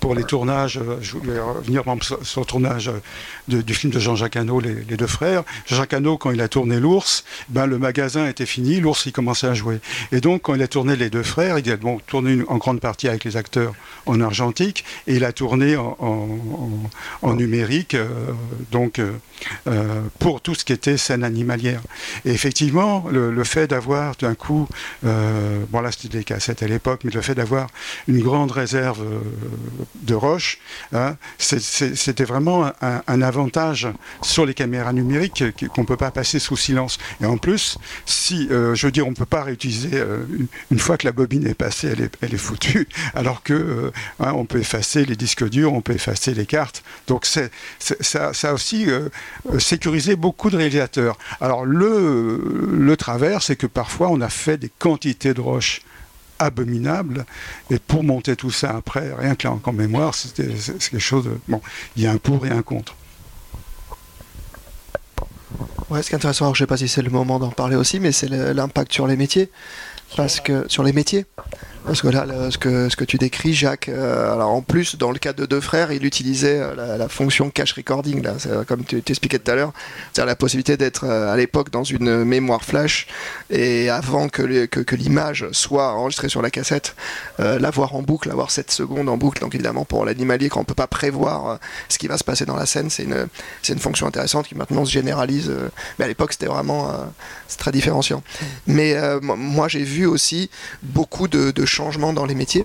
pour 0.00 0.14
les 0.14 0.24
tournages. 0.24 0.78
Euh, 0.78 0.98
je 1.00 1.16
voulais 1.16 1.38
revenir 1.38 1.84
sur, 2.02 2.26
sur 2.26 2.40
le 2.40 2.46
tournage 2.46 2.90
de, 3.46 3.62
du 3.62 3.74
film 3.74 3.92
de 3.92 4.00
Jean-Jacques 4.00 4.36
Hano, 4.36 4.58
les, 4.58 4.74
les, 4.74 4.96
deux 4.96 5.06
frères. 5.06 5.44
Jean-Jacques 5.66 5.92
Hano, 5.92 6.18
quand 6.18 6.32
il 6.32 6.40
a 6.40 6.48
tourné 6.48 6.80
L'Ours, 6.80 7.24
ben, 7.48 7.66
le 7.66 7.78
magasin 7.78 8.26
était 8.26 8.46
fini, 8.46 8.80
l'Ours, 8.80 9.06
il 9.06 9.12
commençait 9.12 9.46
à 9.46 9.54
jouer. 9.54 9.78
Et 10.10 10.20
donc, 10.20 10.42
quand 10.42 10.54
il 10.54 10.62
a 10.62 10.68
tourné 10.68 10.96
Les 10.96 11.10
deux 11.10 11.22
frères, 11.22 11.58
il 11.58 11.70
a 11.70 11.76
bon, 11.76 12.00
tourné 12.06 12.42
en 12.48 12.56
grande 12.56 12.80
partie 12.80 13.08
avec 13.08 13.24
les 13.24 13.36
acteurs 13.36 13.74
en 14.06 14.20
argentique 14.20 14.84
et 15.06 15.14
il 15.16 15.24
a 15.24 15.32
tourné 15.32 15.76
en, 15.76 15.96
en, 16.00 16.28
en 17.22 17.34
numérique, 17.34 17.96
donc 18.70 19.00
pour 20.18 20.40
tout 20.40 20.54
ce 20.54 20.64
qui 20.64 20.72
était 20.72 20.96
scène 20.96 21.24
animalière. 21.24 21.80
Et 22.24 22.30
effectivement, 22.30 22.63
effectivement, 22.64 23.04
le, 23.10 23.44
fait 23.44 23.66
d'avoir 23.66 24.14
d'un 24.16 24.34
coup, 24.34 24.66
euh, 25.04 25.64
bon 25.68 25.80
là 25.80 25.92
c'était 25.92 26.18
des 26.18 26.24
cassettes 26.24 26.62
à 26.62 26.66
l'époque, 26.66 27.02
mais 27.04 27.10
le 27.10 27.20
fait 27.20 27.34
d'avoir 27.34 27.68
une 28.08 28.20
grande 28.20 28.50
réserve 28.50 29.02
euh, 29.02 29.20
de 30.02 30.14
roches, 30.14 30.58
hein, 30.94 31.16
c'était 31.38 32.24
vraiment 32.24 32.72
un, 32.80 33.22
avantage 33.22 33.88
sur 34.22 34.46
les 34.46 34.54
caméras 34.54 34.92
numériques 34.92 35.44
qu'on 35.74 35.82
ne 35.82 35.86
peut 35.86 35.96
pas 35.96 36.10
passer 36.10 36.38
sous 36.38 36.56
silence. 36.56 36.98
Et 37.20 37.26
en 37.26 37.36
plus, 37.36 37.78
si, 38.06 38.48
euh, 38.50 38.74
je 38.74 38.86
veux 38.86 38.92
dire, 38.92 39.06
on 39.06 39.10
ne 39.10 39.14
peut 39.14 39.24
pas 39.26 39.42
réutiliser 39.42 40.02
une, 40.70 40.78
fois 40.78 40.96
que 40.96 41.06
la 41.06 41.12
bobine 41.12 41.46
est 41.46 41.54
passée, 41.54 41.94
elle 42.20 42.34
est, 42.34 42.38
foutue, 42.38 42.88
alors 43.14 43.42
que 43.42 43.92
hein, 44.20 44.32
on 44.34 44.46
peut 44.46 44.58
effacer 44.58 45.04
les 45.04 45.16
disques 45.16 45.48
durs, 45.48 45.72
on 45.72 45.80
peut 45.80 45.94
effacer 45.94 46.34
les 46.34 46.46
cartes. 46.46 46.82
Donc 47.08 47.26
ça, 47.26 47.42
ça 47.78 48.30
a 48.42 48.52
aussi 48.52 48.86
sécurisé 49.58 50.16
beaucoup 50.16 50.50
de 50.50 50.56
réalisateurs. 50.56 51.18
Alors 51.40 51.64
le 51.64 52.53
le 52.54 52.96
travers, 52.96 53.42
c'est 53.42 53.56
que 53.56 53.66
parfois 53.66 54.08
on 54.10 54.20
a 54.20 54.28
fait 54.28 54.56
des 54.56 54.70
quantités 54.78 55.34
de 55.34 55.40
roches 55.40 55.82
abominables 56.38 57.26
et 57.70 57.78
pour 57.78 58.04
monter 58.04 58.36
tout 58.36 58.50
ça 58.50 58.76
après, 58.76 59.12
rien 59.14 59.34
que 59.34 59.46
là 59.46 59.56
en 59.62 59.72
mémoire, 59.72 60.14
c'est 60.14 60.34
quelque 60.34 60.98
chose 60.98 61.24
de... 61.24 61.38
Bon, 61.48 61.60
il 61.96 62.02
y 62.02 62.06
a 62.06 62.12
un 62.12 62.18
pour 62.18 62.46
et 62.46 62.50
un 62.50 62.62
contre. 62.62 62.94
Ouais, 65.90 66.02
ce 66.02 66.08
qui 66.08 66.14
est 66.14 66.16
intéressant, 66.16 66.54
je 66.54 66.62
ne 66.62 66.64
sais 66.64 66.66
pas 66.66 66.76
si 66.76 66.88
c'est 66.88 67.02
le 67.02 67.10
moment 67.10 67.38
d'en 67.38 67.50
parler 67.50 67.76
aussi, 67.76 68.00
mais 68.00 68.10
c'est 68.10 68.28
l'impact 68.28 68.92
sur 68.92 69.06
les 69.06 69.16
métiers. 69.16 69.50
Parce 70.16 70.40
que 70.40 70.64
sur 70.68 70.82
les 70.82 70.92
métiers, 70.92 71.26
parce 71.84 72.02
que 72.02 72.08
là, 72.08 72.24
le, 72.26 72.50
ce, 72.50 72.58
que, 72.58 72.88
ce 72.88 72.96
que 72.96 73.04
tu 73.04 73.18
décris, 73.18 73.54
Jacques, 73.54 73.88
euh, 73.88 74.32
alors 74.32 74.50
en 74.50 74.62
plus, 74.62 74.96
dans 74.96 75.10
le 75.10 75.18
cas 75.18 75.32
de 75.32 75.46
deux 75.46 75.60
frères, 75.60 75.92
il 75.92 76.04
utilisait 76.04 76.60
euh, 76.60 76.74
la, 76.74 76.96
la, 76.96 77.08
fonction 77.08 77.50
cache 77.50 77.72
recording, 77.72 78.22
là, 78.22 78.34
comme 78.66 78.84
tu 78.84 79.02
t'expliquais 79.02 79.38
tout 79.38 79.50
à 79.50 79.54
l'heure, 79.54 79.72
c'est-à-dire 80.12 80.26
la 80.26 80.36
possibilité 80.36 80.76
d'être 80.76 81.04
euh, 81.04 81.32
à 81.32 81.36
l'époque 81.36 81.70
dans 81.70 81.84
une 81.84 82.24
mémoire 82.24 82.64
flash 82.64 83.06
et 83.50 83.90
avant 83.90 84.28
que, 84.28 84.42
les, 84.42 84.68
que, 84.68 84.80
que 84.80 84.96
l'image 84.96 85.46
soit 85.52 85.92
enregistrée 85.92 86.28
sur 86.28 86.42
la 86.42 86.50
cassette, 86.50 86.94
euh, 87.40 87.58
l'avoir 87.58 87.94
en 87.94 88.02
boucle, 88.02 88.30
avoir 88.30 88.50
7 88.50 88.70
secondes 88.70 89.08
en 89.08 89.16
boucle. 89.16 89.40
Donc 89.40 89.54
évidemment, 89.54 89.84
pour 89.84 90.04
l'animalier, 90.04 90.48
quand 90.48 90.60
on 90.60 90.62
ne 90.62 90.66
peut 90.66 90.74
pas 90.74 90.86
prévoir 90.86 91.48
euh, 91.48 91.56
ce 91.88 91.98
qui 91.98 92.06
va 92.06 92.18
se 92.18 92.24
passer 92.24 92.44
dans 92.44 92.56
la 92.56 92.66
scène, 92.66 92.90
c'est 92.90 93.04
une, 93.04 93.26
c'est 93.62 93.72
une 93.72 93.78
fonction 93.78 94.06
intéressante 94.06 94.48
qui 94.48 94.54
maintenant 94.54 94.84
se 94.84 94.92
généralise. 94.92 95.50
Euh, 95.50 95.68
mais 95.98 96.04
à 96.04 96.08
l'époque, 96.08 96.32
c'était 96.32 96.46
vraiment 96.46 96.92
c'est 97.48 97.58
très 97.58 97.72
différenciant. 97.72 98.22
Mais 98.66 98.96
moi, 99.20 99.68
j'ai 99.68 99.82
vu 99.82 100.06
aussi 100.06 100.50
beaucoup 100.82 101.28
de, 101.28 101.50
de 101.50 101.64
changements 101.74 102.12
dans 102.12 102.24
les 102.24 102.34
métiers, 102.34 102.64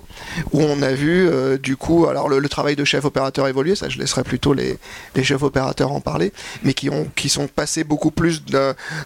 où 0.54 0.62
on 0.62 0.82
a 0.82 0.91
vu 0.91 1.28
euh, 1.28 1.58
du 1.58 1.76
coup, 1.76 2.06
alors 2.08 2.30
le, 2.30 2.48
travail 2.50 2.76
de 2.76 2.86
chef 2.86 3.06
opérateur 3.06 3.48
évoluer, 3.48 3.76
ça 3.76 3.89
je 3.89 3.98
laisserai 4.00 4.24
plutôt 4.24 4.54
les, 4.54 4.80
chefs 5.24 5.43
opérateurs 5.43 5.91
en 5.91 6.00
parler, 6.00 6.32
mais 6.63 6.74
qui, 6.74 6.89
ont, 6.89 7.08
qui 7.15 7.30
sont 7.30 7.48
passés 7.48 7.84
beaucoup 7.84 8.12
plus 8.12 8.43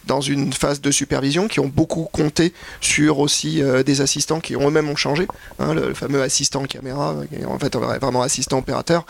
dans 0.06 0.22
une 0.22 0.54
phase 0.54 0.80
de 0.82 0.92
supervision, 0.92 1.48
qui 1.48 1.60
ont 1.60 1.72
beaucoup 1.74 2.08
compté 2.12 2.54
sur 2.82 3.20
aussi 3.20 3.62
euh, 3.62 3.84
des 3.84 4.02
assistants 4.02 4.39
qui 4.39 4.54
eux-mêmes 4.54 4.89
ont 4.89 4.96
changé, 4.96 5.28
hein, 5.60 5.74
le, 5.74 5.94
fameux 5.94 6.22
assistant 6.22 6.63
caméra, 6.66 7.16
en 7.48 7.60
fait 7.60 7.76
vraiment 7.76 8.22
assistant 8.22 8.60
opérateur, 8.60 9.06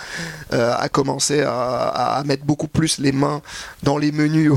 euh, 0.53 0.73
a 0.77 0.89
commencé 0.89 1.41
à, 1.41 1.87
à, 1.87 2.23
mettre 2.23 2.45
beaucoup 2.45 2.67
plus 2.67 2.99
les 2.99 3.11
mains 3.11 3.41
dans 3.81 3.97
les 3.97 4.11
menus 4.11 4.51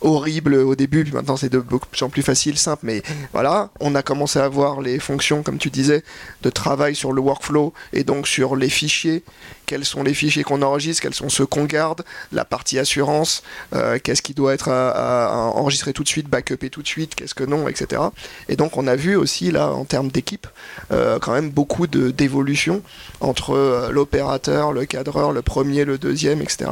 horribles 0.00 0.54
au 0.54 0.74
début, 0.74 1.04
puis 1.04 1.12
maintenant 1.12 1.36
c'est 1.36 1.52
de 1.52 1.60
plus 1.60 2.02
en 2.02 2.08
plus 2.08 2.22
facile, 2.22 2.58
simple, 2.58 2.80
mais 2.84 3.02
voilà, 3.32 3.70
on 3.80 3.94
a 3.94 4.02
commencé 4.02 4.38
à 4.38 4.48
voir 4.48 4.80
les 4.80 4.98
fonctions 4.98 5.25
comme 5.42 5.58
tu 5.58 5.70
disais, 5.70 6.02
de 6.42 6.50
travail 6.50 6.94
sur 6.94 7.12
le 7.12 7.20
workflow 7.20 7.72
et 7.92 8.04
donc 8.04 8.28
sur 8.28 8.56
les 8.56 8.68
fichiers. 8.68 9.22
Quels 9.66 9.84
sont 9.84 10.02
les 10.02 10.14
fichiers 10.14 10.44
qu'on 10.44 10.62
enregistre, 10.62 11.02
quels 11.02 11.14
sont 11.14 11.28
ceux 11.28 11.46
qu'on 11.46 11.64
garde, 11.64 12.04
la 12.32 12.44
partie 12.44 12.78
assurance, 12.78 13.42
euh, 13.74 13.98
qu'est-ce 14.02 14.22
qui 14.22 14.34
doit 14.34 14.54
être 14.54 14.68
à, 14.68 15.26
à 15.26 15.36
enregistré 15.54 15.92
tout 15.92 16.02
de 16.02 16.08
suite, 16.08 16.28
backupé 16.28 16.70
tout 16.70 16.82
de 16.82 16.88
suite, 16.88 17.14
qu'est-ce 17.14 17.34
que 17.34 17.44
non, 17.44 17.68
etc. 17.68 18.02
Et 18.48 18.56
donc 18.56 18.76
on 18.76 18.86
a 18.86 18.96
vu 18.96 19.16
aussi 19.16 19.50
là, 19.50 19.70
en 19.70 19.84
termes 19.84 20.08
d'équipe, 20.08 20.46
euh, 20.92 21.18
quand 21.18 21.32
même 21.32 21.50
beaucoup 21.50 21.86
d'évolution 21.86 22.82
entre 23.20 23.54
euh, 23.54 23.90
l'opérateur, 23.90 24.72
le 24.72 24.84
cadreur, 24.84 25.32
le 25.32 25.42
premier, 25.42 25.84
le 25.84 25.98
deuxième, 25.98 26.40
etc. 26.40 26.70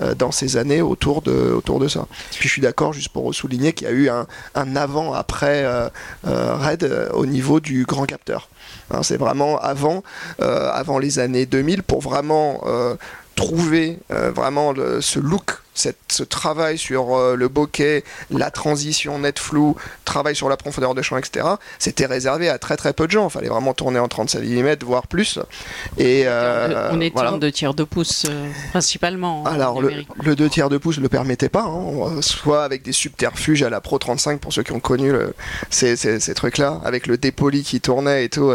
Euh, 0.00 0.14
dans 0.14 0.32
ces 0.32 0.56
années 0.56 0.82
autour 0.82 1.22
de, 1.22 1.60
ça. 1.88 2.06
Puis 2.32 2.48
je 2.48 2.52
suis 2.52 2.62
d'accord, 2.62 2.92
juste 2.92 3.08
pour 3.10 3.34
souligner 3.34 3.72
qu'il 3.72 3.86
y 3.86 3.90
a 3.90 3.92
eu 3.92 4.08
un, 4.08 4.26
avant-après 4.76 5.64
euh, 5.64 5.88
RAID 6.24 7.08
au 7.12 7.26
niveau 7.26 7.60
du 7.60 7.84
grand 7.84 8.04
capteur. 8.04 8.48
Hein, 8.90 9.02
c'est 9.02 9.16
vraiment 9.16 9.58
avant, 9.58 10.02
euh, 10.40 10.98
les 11.00 11.18
années 11.18 11.46
2000 11.46 11.82
pour 11.82 12.00
vraiment 12.00 12.62
euh, 12.66 12.94
trouver 13.34 13.98
euh, 14.10 14.30
vraiment 14.30 14.74
ce 15.00 15.18
look 15.18 15.61
ce 15.74 16.22
travail 16.22 16.78
sur 16.78 17.16
euh, 17.16 17.36
le 17.36 17.48
bokeh, 17.48 18.04
la 18.30 18.50
transition 18.50 19.18
net 19.18 19.38
flou, 19.38 19.76
travail 20.04 20.36
sur 20.36 20.48
la 20.48 20.56
profondeur 20.56 20.94
de 20.94 21.02
champ, 21.02 21.16
etc., 21.16 21.46
c'était 21.78 22.06
réservé 22.06 22.48
à 22.48 22.58
très 22.58 22.76
très 22.76 22.92
peu 22.92 23.06
de 23.06 23.12
gens. 23.12 23.28
Il 23.28 23.32
fallait 23.32 23.48
vraiment 23.48 23.72
tourner 23.72 23.98
en 23.98 24.08
37 24.08 24.42
mm, 24.42 24.84
voire 24.84 25.06
plus. 25.06 25.38
Et, 25.98 26.24
euh, 26.26 26.90
on 26.92 27.00
était 27.00 27.18
en 27.20 27.38
2 27.38 27.52
tiers 27.52 27.74
de 27.74 27.84
pouce, 27.84 28.26
euh, 28.28 28.48
principalement. 28.70 29.44
Alors, 29.46 29.80
le, 29.80 30.04
le 30.22 30.36
2 30.36 30.48
tiers 30.48 30.68
de 30.68 30.78
pouce 30.78 30.98
ne 30.98 31.02
le 31.02 31.08
permettait 31.08 31.48
pas, 31.48 31.64
hein. 31.64 32.20
soit 32.20 32.64
avec 32.64 32.82
des 32.82 32.92
subterfuges 32.92 33.62
à 33.62 33.70
la 33.70 33.80
Pro 33.80 33.98
35, 33.98 34.40
pour 34.40 34.52
ceux 34.52 34.62
qui 34.62 34.72
ont 34.72 34.80
connu 34.80 35.12
ces, 35.70 35.96
ces, 35.96 36.34
trucs-là, 36.34 36.80
avec 36.84 37.06
le 37.06 37.16
dépoli 37.16 37.62
qui 37.62 37.80
tournait 37.80 38.24
et 38.24 38.28
tout. 38.28 38.52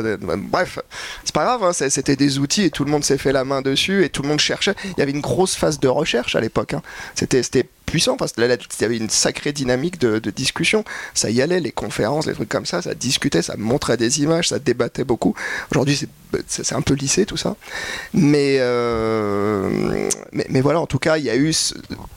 Bref, 0.49 0.80
c'est 1.24 1.34
pas 1.34 1.43
grave, 1.45 1.63
hein, 1.63 1.74
c'était 1.74 2.15
des 2.15 2.39
outils 2.39 2.63
et 2.63 2.70
tout 2.70 2.86
le 2.86 2.91
monde 2.91 3.03
s'est 3.03 3.18
fait 3.18 3.32
la 3.32 3.43
main 3.43 3.61
dessus 3.61 4.03
et 4.03 4.09
tout 4.09 4.22
le 4.22 4.30
monde 4.30 4.39
cherchait. 4.39 4.76
Il 4.84 4.99
y 4.99 5.01
avait 5.01 5.11
une 5.11 5.22
grosse 5.22 5.55
phase 5.55 5.80
de 5.80 5.88
recherche 5.88 6.36
à 6.36 6.41
l'époque. 6.41 6.74
Hein. 6.74 6.82
C'était 7.15 7.67
puissant 7.85 8.17
parce 8.17 8.33
qu'il 8.33 8.43
y 8.43 8.83
avait 8.83 8.97
une 8.97 9.09
sacrée 9.09 9.53
dynamique 9.53 9.97
de, 9.99 10.19
discussion. 10.29 10.83
Ça 11.13 11.29
y 11.31 11.41
allait, 11.41 11.59
les 11.59 11.71
conférences, 11.71 12.27
les 12.27 12.33
trucs 12.33 12.49
comme 12.49 12.65
ça, 12.65 12.81
ça 12.81 12.93
discutait, 12.93 13.41
ça 13.41 13.55
montrait 13.57 13.97
des 13.97 14.21
images, 14.21 14.49
ça 14.49 14.59
débattait 14.59 15.05
beaucoup. 15.05 15.33
Aujourd'hui, 15.71 15.99
c'est 16.47 16.73
un 16.73 16.81
peu 16.81 16.93
lissé 16.93 17.25
tout 17.25 17.37
ça. 17.37 17.55
Mais, 18.13 18.57
euh, 18.59 20.09
mais, 20.31 20.45
mais, 20.49 20.61
voilà, 20.61 20.81
en 20.81 20.85
tout 20.85 20.99
cas, 20.99 21.17
il 21.17 21.23
y 21.23 21.29
a 21.29 21.35
eu, 21.35 21.53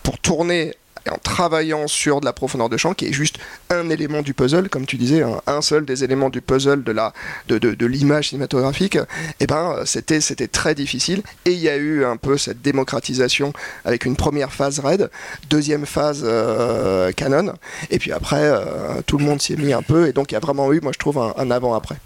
pour 0.03 0.19
tourner 0.19 0.75
en 1.11 1.19
travaillant 1.19 1.87
sur 1.87 2.21
de 2.21 2.25
la 2.25 2.33
profondeur 2.33 2.69
de 2.69 2.77
champ 2.77 2.95
qui 2.95 3.07
est 3.07 3.13
juste 3.13 3.39
un 3.71 3.89
élément 3.91 4.23
du 4.23 4.35
puzzle, 4.35 4.69
comme 4.69 4.87
tu 4.87 4.97
disais, 4.97 5.23
un, 5.47 5.63
seul 5.63 5.85
des 5.85 6.05
éléments 6.05 6.31
du 6.31 6.41
puzzle 6.41 6.83
de 6.83 6.93
la 6.93 7.13
de, 7.49 7.59
de, 7.59 7.87
l'image 7.87 8.29
cinématographique, 8.29 8.97
et 8.97 9.01
eh 9.41 9.47
ben 9.47 9.83
c'était 9.85 10.21
c'était 10.21 10.49
très 10.49 10.75
difficile. 10.75 11.23
Et 11.45 11.53
il 11.53 11.61
y 11.61 11.69
a 11.69 11.77
eu 11.77 12.05
un 12.05 12.17
peu 12.17 12.37
cette 12.39 12.63
démocratisation 12.63 13.53
avec 13.85 14.05
une 14.05 14.17
première 14.17 14.53
phase 14.53 14.79
RAID, 14.81 15.11
deuxième 15.49 15.87
phase 15.87 16.23
euh, 16.25 17.13
Canon, 17.13 17.55
et 17.91 17.99
puis 17.99 18.13
après 18.13 18.43
euh, 18.43 19.01
tout 19.07 19.19
le 19.19 19.25
monde 19.25 19.41
s'y 19.41 19.55
est 19.55 19.57
mis 19.57 19.73
un 19.73 19.83
peu. 19.83 20.09
Et 20.09 20.13
donc 20.13 20.31
il 20.33 20.35
y 20.35 20.37
a 20.37 20.41
vraiment 20.41 20.73
eu, 20.73 20.81
moi 20.81 20.93
je 20.93 20.99
trouve, 20.99 21.19
un 21.19 21.51
avant 21.51 21.75
après. 21.75 21.97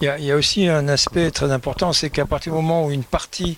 Il 0.00 0.24
y, 0.24 0.32
a, 0.32 0.36
aussi 0.36 0.66
un 0.68 0.88
aspect 0.88 1.30
très 1.30 1.50
important, 1.50 1.92
c'est 1.92 2.10
qu'à 2.10 2.26
partir 2.26 2.52
du 2.52 2.56
moment 2.56 2.84
où 2.84 2.90
une 2.90 3.04
partie 3.04 3.56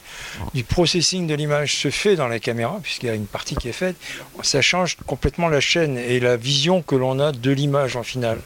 du 0.54 0.64
processing 0.64 1.26
de 1.26 1.34
l'image 1.34 1.76
se 1.76 1.90
fait 1.90 2.14
dans 2.14 2.28
la 2.28 2.38
caméra, 2.38 2.78
puisqu'il 2.82 3.06
y 3.06 3.10
a 3.10 3.14
une 3.14 3.26
partie 3.26 3.56
qui 3.56 3.68
est 3.68 3.72
faite, 3.72 3.96
ça 4.42 4.60
change 4.60 4.96
complètement 5.06 5.48
la 5.48 5.60
chaîne 5.60 5.96
et 5.98 6.20
la 6.20 6.36
vision 6.36 6.82
que 6.82 6.94
l'on 6.94 7.18
a 7.18 7.32
de 7.32 7.50
l'image 7.50 7.96
en 7.96 8.02
finale. 8.02 8.38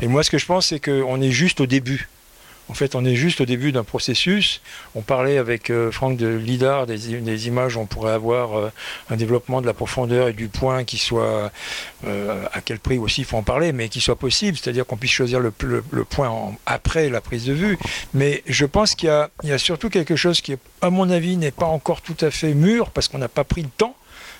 Et 0.00 0.08
moi, 0.08 0.22
ce 0.22 0.30
que 0.30 0.38
je 0.38 0.46
pense, 0.46 0.66
c'est 0.68 0.80
qu'on 0.80 1.20
est 1.20 1.30
juste 1.30 1.60
au 1.60 1.66
début. 1.66 2.08
En 2.68 2.74
fait, 2.74 2.94
on 2.94 3.04
est 3.04 3.14
juste 3.14 3.40
au 3.40 3.46
début 3.46 3.72
d'un 3.72 3.84
processus. 3.84 4.60
On 4.94 5.00
parlait 5.00 5.38
avec 5.38 5.70
euh, 5.70 5.90
Franck 5.90 6.16
de 6.16 6.28
LIDAR 6.28 6.86
des, 6.86 7.46
images, 7.46 7.76
on 7.76 7.86
pourrait 7.86 8.12
avoir 8.12 8.58
euh, 8.58 8.70
un 9.08 9.16
développement 9.16 9.62
de 9.62 9.66
la 9.66 9.72
profondeur 9.72 10.28
et 10.28 10.32
du 10.34 10.48
point 10.48 10.84
qui 10.84 10.98
soit, 10.98 11.50
euh, 12.06 12.44
à 12.52 12.60
quel 12.60 12.78
prix 12.78 12.98
aussi 12.98 13.22
il 13.22 13.24
faut 13.24 13.38
en 13.38 13.42
parler, 13.42 13.72
mais 13.72 13.88
qui 13.88 14.00
soit 14.00 14.16
possible, 14.16 14.58
c'est-à-dire 14.58 14.86
qu'on 14.86 14.96
puisse 14.96 15.12
choisir 15.12 15.40
le, 15.40 15.50
point 15.50 16.30
après 16.66 17.08
la 17.08 17.20
prise 17.20 17.46
de 17.46 17.54
vue. 17.54 17.78
Mais 18.12 18.42
je 18.46 18.66
pense 18.66 18.94
qu'il 18.94 19.08
y, 19.08 19.46
y, 19.46 19.52
a 19.52 19.58
surtout 19.58 19.88
quelque 19.88 20.16
chose 20.16 20.40
qui, 20.40 20.54
à 20.82 20.90
mon 20.90 21.08
avis, 21.10 21.36
n'est 21.36 21.50
pas 21.50 21.66
encore 21.66 22.02
tout 22.02 22.16
à 22.20 22.30
fait 22.30 22.52
mûr 22.52 22.90
parce 22.90 23.08
qu'on 23.08 23.18
n'a 23.18 23.28
pas 23.28 23.44
pris 23.44 23.62
le 23.62 23.68
temps 23.68 23.96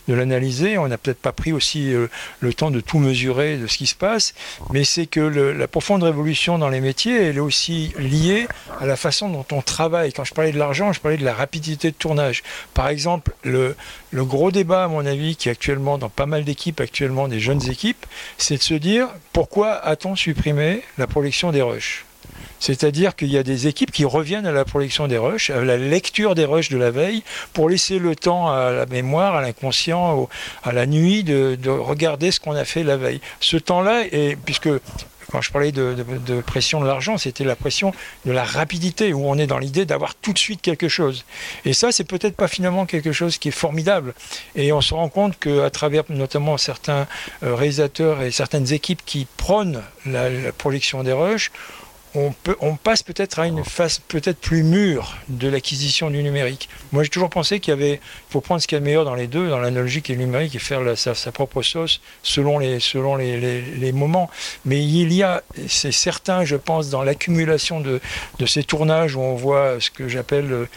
de 0.08 0.14
l'analyser. 0.14 0.78
On 0.78 0.88
n'a 0.88 0.98
peut-être 0.98 1.20
pas 1.20 1.32
pris 1.32 1.52
aussi 1.52 1.92
euh, 1.92 2.08
le 2.40 2.52
temps 2.54 2.70
de 2.70 2.80
tout 2.80 2.98
mesurer 2.98 3.56
de 3.56 3.66
ce 3.66 3.78
qui 3.78 3.86
se 3.86 3.94
passe, 3.94 4.34
mais 4.72 4.84
c'est 4.84 5.06
que 5.06 5.20
la 5.20 5.68
profonde 5.68 6.02
révolution 6.02 6.58
dans 6.58 6.68
les 6.68 6.80
métiers, 6.80 7.26
elle 7.26 7.36
est 7.36 7.40
aussi 7.40 7.92
liée 7.98 8.48
à 8.80 8.86
la 8.86 8.96
façon 8.96 9.28
dont 9.28 9.46
on 9.52 9.62
travaille. 9.62 10.12
Quand 10.12 10.24
je 10.24 10.34
parlais 10.34 10.52
de 10.52 10.58
l'argent, 10.58 10.92
je 10.92 11.00
parlais 11.00 11.18
de 11.18 11.24
la 11.24 11.34
rapidité 11.34 11.90
de 11.90 11.96
tournage. 11.96 12.42
Par 12.74 12.88
exemple, 12.88 13.32
le, 13.42 13.76
le 14.10 14.24
gros 14.24 14.50
débat, 14.50 14.84
à 14.84 14.88
mon 14.88 15.04
avis, 15.06 15.36
qui 15.36 15.48
est 15.48 15.52
actuellement 15.52 15.98
dans 15.98 16.08
pas 16.08 16.26
mal 16.26 16.44
d'équipes, 16.44 16.80
actuellement 16.80 17.28
des 17.28 17.40
jeunes 17.40 17.68
équipes, 17.70 18.06
c'est 18.38 18.56
de 18.56 18.62
se 18.62 18.74
dire 18.74 19.08
pourquoi 19.32 19.74
a-t-on 19.74 20.16
supprimé 20.16 20.82
la 20.96 21.06
production 21.06 21.52
des 21.52 21.62
rushs? 21.62 22.07
C'est-à-dire 22.60 23.16
qu'il 23.16 23.28
y 23.28 23.38
a 23.38 23.42
des 23.42 23.66
équipes 23.66 23.90
qui 23.90 24.04
reviennent 24.04 24.46
à 24.46 24.52
la 24.52 24.64
production 24.64 25.08
des 25.08 25.18
rushs, 25.18 25.50
à 25.50 25.64
la 25.64 25.76
lecture 25.76 26.34
des 26.34 26.44
rushs 26.44 26.70
de 26.70 26.78
la 26.78 26.90
veille, 26.90 27.22
pour 27.52 27.68
laisser 27.68 27.98
le 27.98 28.16
temps 28.16 28.50
à 28.50 28.70
la 28.70 28.86
mémoire, 28.86 29.34
à 29.34 29.42
l'inconscient, 29.42 30.28
à 30.64 30.72
la 30.72 30.86
nuit 30.86 31.24
de, 31.24 31.56
regarder 31.68 32.30
ce 32.30 32.40
qu'on 32.40 32.54
a 32.54 32.64
fait 32.64 32.82
la 32.82 32.96
veille. 32.96 33.20
Ce 33.40 33.56
temps-là, 33.56 34.04
puisque 34.44 34.68
quand 35.30 35.42
je 35.42 35.52
parlais 35.52 35.72
de, 35.72 36.40
pression 36.46 36.80
de 36.80 36.86
l'argent, 36.86 37.18
c'était 37.18 37.44
la 37.44 37.56
pression 37.56 37.92
de 38.24 38.32
la 38.32 38.44
rapidité, 38.44 39.12
où 39.12 39.28
on 39.28 39.36
est 39.36 39.46
dans 39.46 39.58
l'idée 39.58 39.84
d'avoir 39.84 40.14
tout 40.14 40.32
de 40.32 40.38
suite 40.38 40.62
quelque 40.62 40.88
chose. 40.88 41.24
Et 41.64 41.72
ça, 41.74 41.92
c'est 41.92 42.04
peut-être 42.04 42.34
pas 42.34 42.48
finalement 42.48 42.86
quelque 42.86 43.12
chose 43.12 43.36
qui 43.38 43.48
est 43.48 43.52
formidable. 43.52 44.14
Et 44.56 44.72
on 44.72 44.80
se 44.80 44.94
rend 44.94 45.08
compte 45.08 45.38
qu'à 45.38 45.70
travers 45.70 46.04
notamment 46.08 46.56
certains 46.56 47.06
euh, 47.42 47.54
réalisateurs 47.54 48.22
et 48.22 48.30
certaines 48.30 48.72
équipes 48.72 49.02
qui 49.04 49.26
prônent 49.36 49.82
la, 50.06 50.30
la 50.30 50.52
projection 50.52 51.02
des 51.02 51.12
rushs, 51.12 51.50
on, 52.60 52.76
passe 52.76 53.02
peut-être 53.02 53.38
à 53.38 53.46
une 53.46 53.64
phase 53.64 54.00
peut-être 54.08 54.38
plus 54.38 54.62
mûre 54.62 55.16
de 55.28 55.48
l'acquisition 55.48 56.10
du 56.10 56.22
numérique. 56.22 56.68
Moi, 56.92 57.02
j'ai 57.02 57.08
toujours 57.08 57.30
pensé 57.30 57.60
qu'il 57.60 57.72
y 57.72 57.76
avait, 57.76 58.00
faut 58.30 58.40
prendre 58.40 58.60
ce 58.60 58.66
qu'il 58.66 58.76
y 58.76 58.78
a 58.78 58.80
de 58.80 58.84
meilleur 58.84 59.04
dans 59.04 59.14
les 59.14 59.26
deux, 59.26 59.48
dans 59.48 59.58
l'analogique 59.58 60.10
et 60.10 60.14
le 60.14 60.20
numérique, 60.20 60.54
et 60.54 60.58
faire 60.58 60.80
sa, 60.96 61.32
propre 61.32 61.62
sauce 61.62 62.00
selon 62.22 62.58
les, 62.58 62.80
selon 62.80 63.16
les, 63.16 63.92
moments. 63.92 64.30
Mais 64.64 64.84
il 64.84 65.12
y 65.12 65.22
a, 65.22 65.42
c'est 65.66 65.92
certain, 65.92 66.44
je 66.44 66.56
pense, 66.56 66.90
dans 66.90 67.02
l'accumulation 67.02 67.80
de, 67.80 68.00
de, 68.38 68.46
ces 68.46 68.64
tournages 68.64 69.16
où 69.16 69.20
on 69.20 69.34
voit 69.34 69.80
ce 69.80 69.90
que 69.90 70.08
j'appelle 70.08 70.52
euh, 70.52 70.68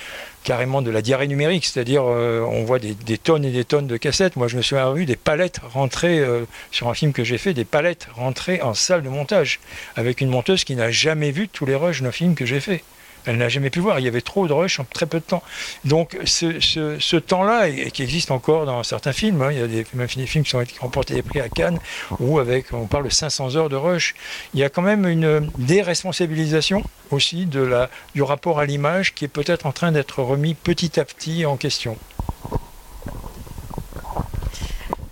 carrément 0.43 0.81
de 0.81 0.91
la 0.91 1.01
diarrhée 1.01 1.27
numérique, 1.27 1.65
c'est-à-dire 1.65 2.03
euh, 2.05 2.41
on 2.41 2.63
voit 2.63 2.79
des, 2.79 2.95
tonnes 3.17 3.45
et 3.45 3.51
des 3.51 3.65
tonnes 3.65 3.87
de 3.87 3.97
cassettes. 3.97 4.35
Moi, 4.35 4.47
je 4.47 4.57
me 4.57 4.61
souviens 4.61 4.91
vu 4.93 5.05
des 5.05 5.15
palettes 5.15 5.59
rentrées 5.73 6.19
euh, 6.19 6.45
sur 6.71 6.89
un 6.89 6.93
film 6.93 7.13
que 7.13 7.23
j'ai 7.23 7.37
fait, 7.37 7.53
des 7.53 7.65
palettes 7.65 8.07
rentrées 8.15 8.61
en 8.61 8.73
salle 8.73 9.03
de 9.03 9.09
montage 9.09 9.59
avec 9.95 10.21
une 10.21 10.29
monteuse 10.29 10.63
qui 10.63 10.75
n'a 10.75 10.91
jamais 10.91 11.31
vu 11.31 11.47
tous 11.47 11.65
les 11.65 11.75
rushs 11.75 12.01
d'un 12.01 12.11
film 12.11 12.35
que 12.35 12.45
j'ai 12.45 12.59
fait. 12.59 12.83
Elle 13.25 13.37
n'a 13.37 13.49
jamais 13.49 13.69
pu 13.69 13.79
voir. 13.79 13.99
Il 13.99 14.05
y 14.05 14.07
avait 14.07 14.21
trop 14.21 14.47
de 14.47 14.53
rush 14.53 14.79
en 14.79 14.83
très 14.83 15.05
peu 15.05 15.19
de 15.19 15.25
temps. 15.25 15.43
Donc 15.85 16.17
ce, 16.25 17.17
temps-là, 17.17 17.69
qui 17.69 18.03
existe 18.03 18.31
encore 18.31 18.65
dans 18.65 18.83
certains 18.83 19.13
films, 19.13 19.41
hein, 19.41 19.51
il 19.51 19.59
y 19.59 19.61
a 19.61 19.67
des, 19.67 19.85
même 19.93 20.07
des 20.15 20.25
films 20.25 20.43
qui 20.43 20.55
ont 20.55 20.63
remporté 20.79 21.13
des 21.13 21.21
prix 21.21 21.39
à 21.39 21.49
Cannes, 21.49 21.79
où 22.19 22.39
avec, 22.39 22.73
on 22.73 22.87
parle 22.87 23.05
de 23.05 23.09
500 23.09 23.55
heures 23.55 23.69
de 23.69 23.75
rush, 23.75 24.15
il 24.53 24.59
y 24.59 24.63
a 24.63 24.69
quand 24.69 24.81
même 24.81 25.05
une 25.07 25.51
déresponsabilisation 25.57 26.83
aussi 27.11 27.45
du 27.45 28.21
rapport 28.21 28.59
à 28.59 28.65
l'image 28.65 29.13
qui 29.13 29.25
est 29.25 29.29
peut-être 29.29 29.65
en 29.65 29.71
train 29.71 29.91
d'être 29.91 30.21
remis 30.23 30.53
petit 30.53 30.99
à 30.99 31.05
petit 31.05 31.45
en 31.45 31.57
question. 31.57 31.97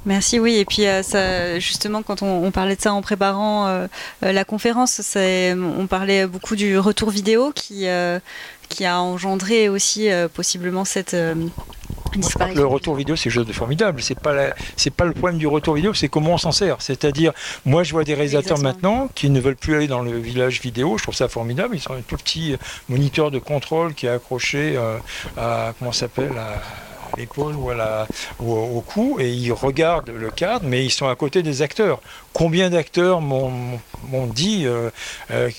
Merci, 0.05 0.39
oui. 0.39 0.55
Et 0.55 0.65
puis, 0.65 0.87
euh, 0.87 1.03
ça, 1.03 1.59
justement, 1.59 2.03
quand 2.03 2.21
on, 2.21 2.51
parlait 2.51 2.75
de 2.75 2.81
ça 2.81 2.93
en 2.93 3.01
préparant 3.01 3.67
euh, 3.67 3.87
euh, 4.23 4.31
la 4.31 4.45
conférence, 4.45 5.01
on 5.17 5.87
parlait 5.87 6.25
beaucoup 6.25 6.55
du 6.55 6.77
retour 6.77 7.09
vidéo 7.09 7.51
qui, 7.53 7.85
qui 8.69 8.85
a 8.85 9.01
engendré 9.01 9.69
aussi 9.69 10.09
possiblement 10.33 10.85
cette. 10.85 11.13
Le 11.13 12.65
retour 12.65 12.95
vidéo, 12.95 13.15
c'est 13.15 13.25
quelque 13.25 13.33
chose 13.33 13.45
de 13.45 13.53
formidable. 13.53 14.01
C'est 14.01 14.19
pas 14.19 14.33
c'est 14.75 14.89
pas 14.89 15.05
le 15.05 15.11
problème 15.11 15.37
du 15.37 15.45
retour 15.47 15.75
vidéo, 15.75 15.93
c'est 15.93 16.09
comment 16.09 16.33
on 16.33 16.37
s'en 16.37 16.51
sert. 16.51 16.81
C'est-à-dire, 16.81 17.33
moi, 17.65 17.83
je 17.83 17.91
vois 17.91 18.03
des 18.03 18.15
réalisateurs 18.15 18.59
maintenant 18.59 19.09
qui 19.13 19.29
ne 19.29 19.39
veulent 19.39 19.55
plus 19.55 19.75
aller 19.75 19.87
dans 19.87 20.01
le 20.01 20.17
village 20.17 20.61
vidéo. 20.61 20.97
Je 20.97 21.03
trouve 21.03 21.15
ça 21.15 21.27
formidable. 21.27 21.75
Ils 21.75 21.81
sont 21.81 21.93
un 21.93 22.01
tout 22.01 22.17
petit 22.17 22.55
moniteur 22.87 23.31
de 23.31 23.39
contrôle 23.39 23.93
qui 23.93 24.07
est 24.07 24.09
accroché 24.09 24.79
à 25.37 25.73
comment 25.77 25.91
s'appelle 25.91 26.31
l'épaule 27.17 27.55
ou, 27.55 28.51
au, 28.51 28.81
cou 28.81 29.17
et 29.19 29.31
ils 29.31 29.51
regardent 29.51 30.09
le 30.09 30.29
cadre, 30.29 30.65
mais 30.65 30.85
ils 30.85 30.91
sont 30.91 31.07
à 31.07 31.15
côté 31.15 31.43
des 31.43 31.61
acteurs. 31.61 31.99
Combien 32.33 32.69
d'acteurs 32.69 33.21
m'ont 33.21 33.79
dit 34.27 34.65
euh, 34.65 34.89
euh, 35.31 35.49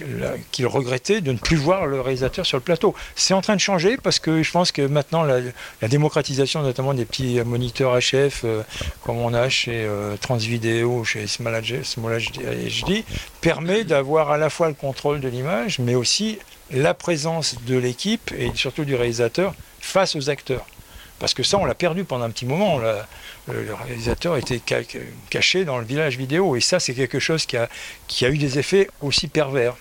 qu'ils 0.52 0.66
regrettaient 0.66 1.20
de 1.20 1.32
ne 1.32 1.38
plus 1.38 1.56
voir 1.56 1.86
le 1.86 2.00
réalisateur 2.00 2.46
sur 2.46 2.56
le 2.56 2.62
plateau? 2.62 2.94
C'est 3.14 3.34
en 3.34 3.40
train 3.40 3.56
de 3.56 3.60
changer 3.60 3.96
parce 3.96 4.18
que 4.18 4.42
je 4.42 4.50
pense 4.50 4.72
que 4.72 4.82
maintenant 4.82 5.22
la, 5.22 5.40
démocratisation, 5.88 6.62
notamment 6.62 6.94
des 6.94 7.04
petits 7.04 7.40
moniteurs 7.44 7.98
HF, 7.98 8.42
euh, 8.44 8.62
comme 9.02 9.18
on 9.18 9.34
a 9.34 9.48
chez 9.48 9.88
Transvideo, 10.20 11.04
chez 11.04 11.26
Small 11.26 11.62
HD, 11.62 13.04
permet 13.40 13.84
d'avoir 13.84 14.30
à 14.30 14.38
la 14.38 14.50
fois 14.50 14.68
le 14.68 14.74
contrôle 14.74 15.20
de 15.20 15.28
l'image, 15.28 15.78
mais 15.78 15.94
aussi 15.94 16.38
la 16.72 16.94
présence 16.94 17.56
de 17.66 17.76
l'équipe 17.76 18.32
et 18.36 18.52
surtout 18.54 18.84
du 18.84 18.94
réalisateur 18.94 19.54
face 19.80 20.14
aux 20.16 20.30
acteurs. 20.30 20.66
Parce 21.20 21.34
que 21.34 21.42
ça, 21.44 21.58
on 21.58 21.66
l'a 21.66 21.74
perdu 21.74 22.04
pendant 22.04 22.24
un 22.24 22.30
petit 22.30 22.46
moment. 22.46 22.80
le 23.48 23.74
réalisateur 23.74 24.36
était 24.36 24.60
caché 25.28 25.64
dans 25.64 25.78
le 25.78 25.84
village 25.84 26.16
vidéo. 26.16 26.56
Et 26.56 26.60
ça, 26.60 26.80
c'est 26.80 26.94
quelque 26.94 27.20
chose 27.20 27.46
qui 27.46 27.56
a, 27.56 27.68
qui 28.08 28.24
a 28.24 28.30
eu 28.30 28.38
des 28.38 28.58
effets 28.58 28.88
aussi 29.02 29.28
pervers. 29.28 29.76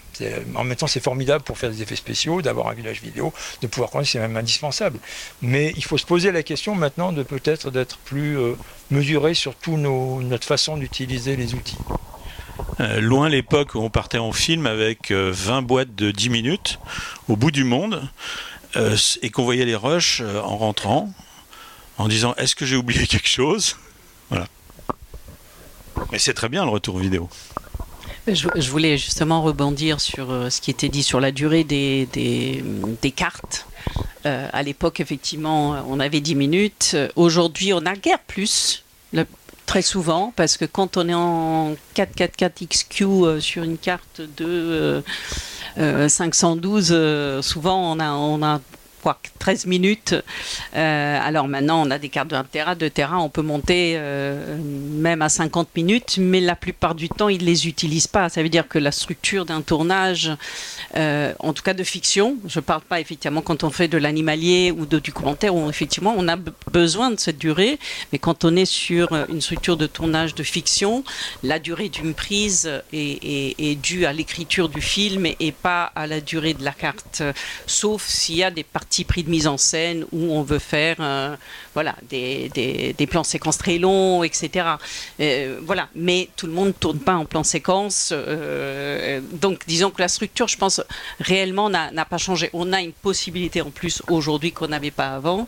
En 0.55 0.63
même 0.63 0.75
temps, 0.75 0.87
c'est 0.87 1.03
formidable 1.03 1.43
pour 1.43 1.57
faire 1.57 1.69
des 1.69 1.81
effets 1.81 1.95
spéciaux, 1.95 2.41
d'avoir 2.41 2.67
un 2.67 2.73
village 2.73 3.01
vidéo, 3.01 3.33
de 3.61 3.67
pouvoir 3.67 3.89
connaître, 3.89 4.09
c'est 4.09 4.19
même 4.19 4.35
indispensable. 4.37 4.99
Mais 5.41 5.73
il 5.77 5.83
faut 5.83 5.97
se 5.97 6.05
poser 6.05 6.31
la 6.31 6.43
question 6.43 6.75
maintenant 6.75 7.11
de 7.11 7.23
peut-être 7.23 7.71
d'être 7.71 7.97
plus 7.99 8.37
euh, 8.37 8.55
mesuré 8.91 9.33
sur 9.33 9.55
toute 9.55 9.77
notre 9.79 10.45
façon 10.45 10.77
d'utiliser 10.77 11.35
les 11.35 11.53
outils. 11.53 11.77
Euh, 12.79 12.99
loin 12.99 13.29
l'époque 13.29 13.75
où 13.75 13.79
on 13.79 13.89
partait 13.89 14.17
en 14.17 14.31
film 14.31 14.65
avec 14.65 15.11
20 15.11 15.13
euh, 15.13 15.61
boîtes 15.61 15.95
de 15.95 16.11
10 16.11 16.29
minutes 16.29 16.79
au 17.27 17.35
bout 17.35 17.51
du 17.51 17.63
monde 17.63 18.09
et 19.23 19.31
qu'on 19.31 19.43
voyait 19.43 19.65
les 19.65 19.75
rushs 19.75 20.21
en 20.21 20.55
rentrant 20.55 21.09
en 21.99 22.07
disant 22.07 22.33
est-ce 22.37 22.55
que 22.55 22.65
j'ai 22.65 22.75
oublié 22.75 23.05
quelque 23.05 23.27
chose? 23.27 23.75
Voilà. 24.29 24.47
Mais 26.11 26.17
c'est 26.17 26.33
très 26.33 26.49
bien 26.49 26.63
le 26.63 26.71
retour 26.71 26.97
vidéo. 26.97 27.29
Je, 28.27 28.69
voulais 28.69 28.97
justement 28.97 29.41
rebondir 29.41 29.99
sur 29.99 30.29
euh, 30.31 30.49
ce 30.49 30.61
qui 30.61 30.69
était 30.69 30.89
dit 30.89 31.03
sur 31.03 31.19
la 31.19 31.31
durée 31.31 31.63
des, 31.63 32.13
cartes. 33.15 33.65
Euh, 34.25 34.47
à 34.53 34.61
l'époque, 34.61 34.99
effectivement, 34.99 35.83
on 35.87 35.99
avait 35.99 36.21
10 36.21 36.35
minutes. 36.35 36.97
Aujourd'hui, 37.15 37.73
on 37.73 37.85
a 37.85 37.95
guère 37.95 38.19
plus. 38.19 38.83
très 39.65 39.81
souvent, 39.81 40.33
parce 40.35 40.57
que 40.57 40.65
quand 40.65 40.97
on 40.97 41.09
est 41.09 41.13
en 41.13 41.75
444XQ 41.95 43.03
euh, 43.03 43.39
sur 43.39 43.63
une 43.63 43.77
carte 43.77 44.21
de 44.37 45.03
512, 45.77 47.41
souvent 47.41 47.91
on 47.93 47.99
a, 47.99 48.11
on 48.11 48.43
a 48.43 48.59
quoi, 49.01 49.19
13 49.39 49.65
minutes. 49.65 50.15
Euh, 50.75 51.19
alors 51.21 51.47
maintenant, 51.47 51.85
on 51.85 51.91
a 51.91 51.97
des 51.97 52.09
cartes 52.09 52.29
de 52.29 52.35
1 52.35 52.43
Tera, 52.43 52.75
2 52.75 52.89
Tera, 52.89 53.19
on 53.19 53.29
peut 53.29 53.41
monter 53.41 53.93
euh, 53.95 54.57
même 54.61 55.21
à 55.21 55.29
50 55.29 55.69
minutes, 55.75 56.17
mais 56.19 56.39
la 56.39 56.55
plupart 56.55 56.95
du 56.95 57.09
temps, 57.09 57.29
ils 57.29 57.41
ne 57.41 57.45
les 57.45 57.67
utilisent 57.67 58.07
pas. 58.07 58.29
Ça 58.29 58.43
veut 58.43 58.49
dire 58.49 58.67
que 58.67 58.79
la 58.79 58.91
structure 58.91 59.45
d'un 59.45 59.61
tournage, 59.61 60.31
euh, 60.95 61.33
en 61.39 61.53
tout 61.53 61.63
cas 61.63 61.73
de 61.73 61.83
fiction, 61.83 62.37
je 62.47 62.59
ne 62.59 62.63
parle 62.63 62.81
pas 62.81 62.99
effectivement 62.99 63.41
quand 63.41 63.63
on 63.63 63.69
fait 63.69 63.87
de 63.87 63.97
l'animalier 63.97 64.71
ou 64.71 64.85
de, 64.85 64.99
du 64.99 65.11
commentaire, 65.13 65.55
où 65.55 65.69
effectivement 65.69 66.13
on 66.17 66.27
a 66.27 66.35
besoin 66.71 67.11
de 67.11 67.19
cette 67.19 67.37
durée, 67.37 67.79
mais 68.11 68.19
quand 68.19 68.45
on 68.45 68.55
est 68.55 68.65
sur 68.65 69.13
une 69.29 69.41
structure 69.41 69.77
de 69.77 69.87
tournage 69.87 70.35
de 70.35 70.43
fiction, 70.43 71.03
la 71.43 71.59
durée 71.59 71.89
d'une 71.89 72.13
prise 72.13 72.69
est, 72.93 73.79
due 73.81 74.05
à 74.05 74.13
l'écriture 74.13 74.67
du 74.67 74.81
film 74.81 75.25
et 75.25 75.51
pas 75.51 75.91
à 75.95 76.07
la 76.07 76.19
durée 76.21 76.53
de 76.53 76.63
la 76.63 76.71
carte, 76.71 77.23
sauf 77.65 78.05
s'il 78.05 78.35
y 78.35 78.43
a 78.43 78.51
des 78.51 78.63
parties 78.63 78.88
pris 79.05 79.23
de 79.23 79.29
mise 79.29 79.47
en 79.47 79.57
scène 79.57 80.05
où 80.11 80.33
on 80.33 80.43
veut 80.43 80.59
faire 80.59 80.97
euh, 80.99 81.35
voilà, 81.73 81.95
des, 82.09 82.49
des, 82.49 83.07
plans 83.07 83.23
séquences 83.23 83.57
très 83.57 83.77
longs, 83.77 84.23
etc. 84.23 84.65
Euh, 85.19 85.59
voilà. 85.63 85.87
Mais 85.95 86.29
tout 86.35 86.47
le 86.47 86.53
monde 86.53 86.67
ne 86.67 86.73
tourne 86.73 86.99
pas 86.99 87.15
en 87.15 87.25
plan 87.25 87.43
séquence. 87.43 88.09
Euh, 88.11 89.21
donc 89.33 89.61
disons 89.67 89.91
que 89.91 90.01
la 90.01 90.07
structure, 90.07 90.47
je 90.47 90.57
pense, 90.57 90.81
réellement 91.19 91.69
n'a 91.69 92.05
pas 92.05 92.17
changé. 92.17 92.49
On 92.53 92.73
a 92.73 92.81
une 92.81 92.93
possibilité 92.93 93.61
en 93.61 93.69
plus 93.69 94.01
aujourd'hui 94.09 94.51
qu'on 94.51 94.67
n'avait 94.67 94.91
pas 94.91 95.15
avant. 95.15 95.45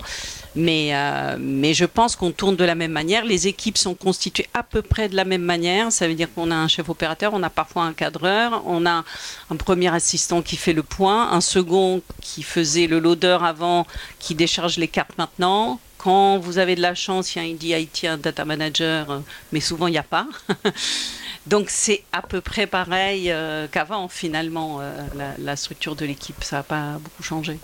Mais, 0.55 0.91
mais 1.39 1.73
je 1.73 1.85
pense 1.85 2.15
qu'on 2.15 2.31
tourne 2.31 2.55
de 2.57 2.63
la 2.63 2.75
même 2.75 2.91
manière. 2.91 3.23
Les 3.23 3.47
équipes 3.47 3.77
sont 3.77 3.95
constituées 3.95 4.47
à 4.53 4.63
peu 4.63 4.81
près 4.81 5.07
de 5.07 5.15
la 5.15 5.23
même 5.23 5.43
manière. 5.43 5.91
Ça 5.91 6.07
veut 6.07 6.13
dire 6.13 6.27
qu'on 6.33 6.51
a 6.51 6.55
un 6.55 6.67
chef 6.67 6.89
opérateur, 6.89 7.33
on 7.33 7.41
a 7.43 7.49
parfois 7.49 7.83
un 7.83 7.93
cadreur, 7.93 8.61
on 8.65 8.85
a 8.85 9.03
un 9.49 9.55
premier 9.55 9.93
assistant 9.93 10.41
qui 10.41 10.57
fait 10.57 10.73
le 10.73 10.83
point, 10.83 11.31
un 11.31 11.41
second 11.41 12.01
qui 12.21 12.43
faisait 12.43 12.87
le 12.87 12.99
loader 12.99 13.37
avant 13.43 13.87
qui 14.19 14.35
décharge 14.35 14.77
les 14.77 14.87
cartes 14.87 15.17
maintenant. 15.17 15.79
Quand 15.97 16.39
vous 16.39 16.57
avez 16.57 16.75
de 16.75 16.81
la 16.81 16.95
chance, 16.95 17.35
il 17.35 17.37
y 17.37 17.41
a 17.41 17.77
un 17.77 17.79
DIT, 17.83 18.07
un 18.07 18.17
data 18.17 18.43
manager, 18.43 19.21
mais 19.51 19.59
souvent 19.59 19.85
il 19.87 19.91
n'y 19.91 19.99
a 19.99 20.03
pas. 20.03 20.27
Donc 21.45 21.69
c'est 21.69 22.03
à 22.11 22.21
peu 22.21 22.41
près 22.41 22.67
pareil 22.67 23.31
euh, 23.31 23.67
qu'avant 23.71 24.07
finalement, 24.07 24.79
euh, 24.81 24.91
la, 25.37 25.55
structure 25.55 25.95
de 25.95 26.05
l'équipe. 26.05 26.43
Ça 26.43 26.57
n'a 26.57 26.63
pas 26.63 26.93
beaucoup 26.99 27.23
changé. 27.23 27.59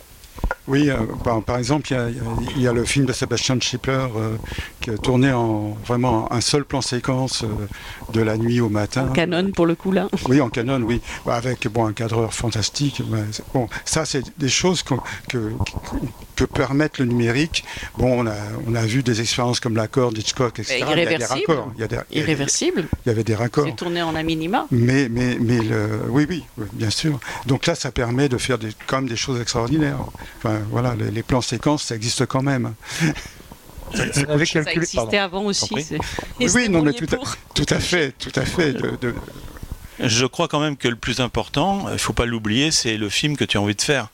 Oui, 0.68 0.90
euh, 0.90 0.98
par, 1.46 1.58
exemple, 1.58 1.88
il 2.56 2.62
y, 2.62 2.68
a, 2.68 2.74
le 2.74 2.84
film 2.84 3.06
de 3.06 3.14
Sebastian 3.14 3.58
Schipper 3.62 4.08
qui 4.82 4.90
a 4.90 4.98
tourné 4.98 5.32
en 5.32 5.78
vraiment 5.86 6.32
un 6.32 6.42
seul 6.42 6.66
plan 6.66 6.82
séquence 6.82 7.46
de 8.12 8.22
la 8.22 8.38
nuit 8.38 8.60
au 8.60 8.68
matin. 8.68 9.08
En 9.10 9.14
canon 9.14 9.52
pour 9.52 9.66
le 9.66 9.76
coup 9.76 9.94
là. 9.94 10.10
Oui, 10.28 10.42
en 10.42 10.50
canon, 10.50 10.82
oui, 10.82 11.02
avec 11.26 11.68
bon 11.70 11.86
un 11.86 11.94
cadreur 11.94 12.34
fantastique. 12.34 13.02
bon, 13.54 13.70
ça 13.86 14.04
c'est 14.04 14.24
des 14.38 14.50
choses 14.50 14.84
que, 14.84 14.96
que, 15.30 16.44
permettre 16.46 17.02
le 17.02 17.08
numérique. 17.08 17.64
Bon, 17.98 18.24
on 18.24 18.28
a, 18.28 18.36
on 18.68 18.76
a 18.76 18.86
vu 18.86 19.04
des 19.04 19.22
expériences 19.22 19.60
comme 19.60 19.76
l'accord 19.76 20.12
d'Hitchcock, 20.12 20.60
etc. 20.60 20.86
Il 20.92 21.00
y 21.00 21.02
a 21.02 21.18
des 21.18 21.26
raccords. 21.26 21.72
Il 21.76 21.82
y 21.82 21.84
a 21.84 21.88
des, 21.88 21.98
Irréversible. 22.12 22.88
Il 23.06 23.10
y 23.10 23.12
avait 23.12 23.24
des 23.24 23.36
raccords. 23.36 23.66
C'est 23.66 23.76
tourné 23.76 24.02
en 24.02 24.16
a 24.16 24.24
minima. 24.24 24.68
Mais, 24.72 25.08
mais, 25.10 25.38
mais 25.40 25.60
le, 25.60 26.02
oui, 26.10 26.26
oui, 26.30 26.44
bien 26.74 26.90
sûr. 26.90 27.20
Donc 27.46 27.66
là, 27.66 27.76
ça 27.76 27.92
permet 27.92 28.30
de 28.30 28.38
faire 28.38 28.58
des, 28.58 28.70
quand 28.86 28.98
même 28.98 29.10
des 29.10 29.16
choses 29.16 29.40
extraordinaires. 29.42 30.00
Enfin, 30.38 30.60
voilà, 30.70 30.96
les, 30.96 31.24
plans 31.24 31.42
séquences, 31.42 31.84
ça 31.84 31.96
existe 31.96 32.26
quand 32.26 32.42
même. 32.42 32.74
Ça, 33.94 34.04
existait 34.74 35.18
avant 35.18 35.46
aussi. 35.46 35.74
Oui, 36.40 36.50
oui 36.54 36.70
non, 36.70 36.82
mais 36.82 36.94
tout 36.94 37.08
à, 37.16 37.20
tout 37.54 37.66
à, 37.70 37.80
fait, 37.80 38.12
tout 38.18 38.32
à 38.36 38.46
fait. 38.46 38.74
de, 38.74 39.16
je 40.00 40.26
crois 40.26 40.48
quand 40.48 40.60
même 40.60 40.78
que 40.78 40.88
le 40.88 40.96
plus 40.96 41.20
important, 41.20 41.88
il 41.92 42.00
faut 42.00 42.14
pas 42.14 42.26
l'oublier, 42.26 42.72
c'est 42.72 42.98
le 42.98 43.10
film 43.10 43.36
que 43.36 43.46
tu 43.46 43.58
as 43.58 43.62
envie 43.62 43.76
de 43.76 43.82
faire. 43.82 44.08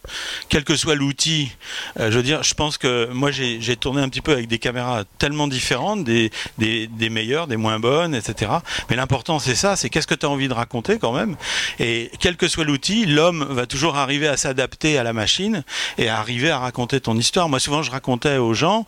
Quel 0.49 0.63
que 0.63 0.75
soit 0.75 0.95
l'outil, 0.95 1.51
euh, 1.99 2.11
je 2.11 2.17
veux 2.17 2.23
dire, 2.23 2.43
je 2.43 2.53
pense 2.53 2.77
que 2.77 3.09
moi 3.11 3.31
j'ai 3.31 3.75
tourné 3.75 4.01
un 4.01 4.09
petit 4.09 4.21
peu 4.21 4.31
avec 4.31 4.47
des 4.47 4.59
caméras 4.59 5.03
tellement 5.17 5.47
différentes, 5.47 6.03
des, 6.03 6.31
des, 6.57 6.87
des 6.87 7.09
meilleures, 7.09 7.47
des 7.47 7.57
moins 7.57 7.79
bonnes, 7.79 8.15
etc. 8.15 8.51
Mais 8.89 8.95
l'important 8.95 9.39
c'est 9.39 9.55
ça, 9.55 9.75
c'est 9.75 9.89
qu'est-ce 9.89 10.07
que 10.07 10.15
tu 10.15 10.25
as 10.25 10.29
envie 10.29 10.47
de 10.47 10.53
raconter 10.53 10.99
quand 10.99 11.11
même. 11.11 11.35
Et 11.79 12.11
quel 12.19 12.37
que 12.37 12.47
soit 12.47 12.63
l'outil, 12.63 13.05
l'homme 13.05 13.43
va 13.49 13.65
toujours 13.65 13.97
arriver 13.97 14.27
à 14.27 14.37
s'adapter 14.37 14.97
à 14.97 15.03
la 15.03 15.13
machine 15.13 15.63
et 15.97 16.09
à 16.09 16.19
arriver 16.19 16.49
à 16.49 16.59
raconter 16.59 17.01
ton 17.01 17.17
histoire. 17.17 17.49
Moi 17.49 17.59
souvent 17.59 17.83
je 17.83 17.91
racontais 17.91 18.37
aux 18.37 18.53
gens, 18.53 18.85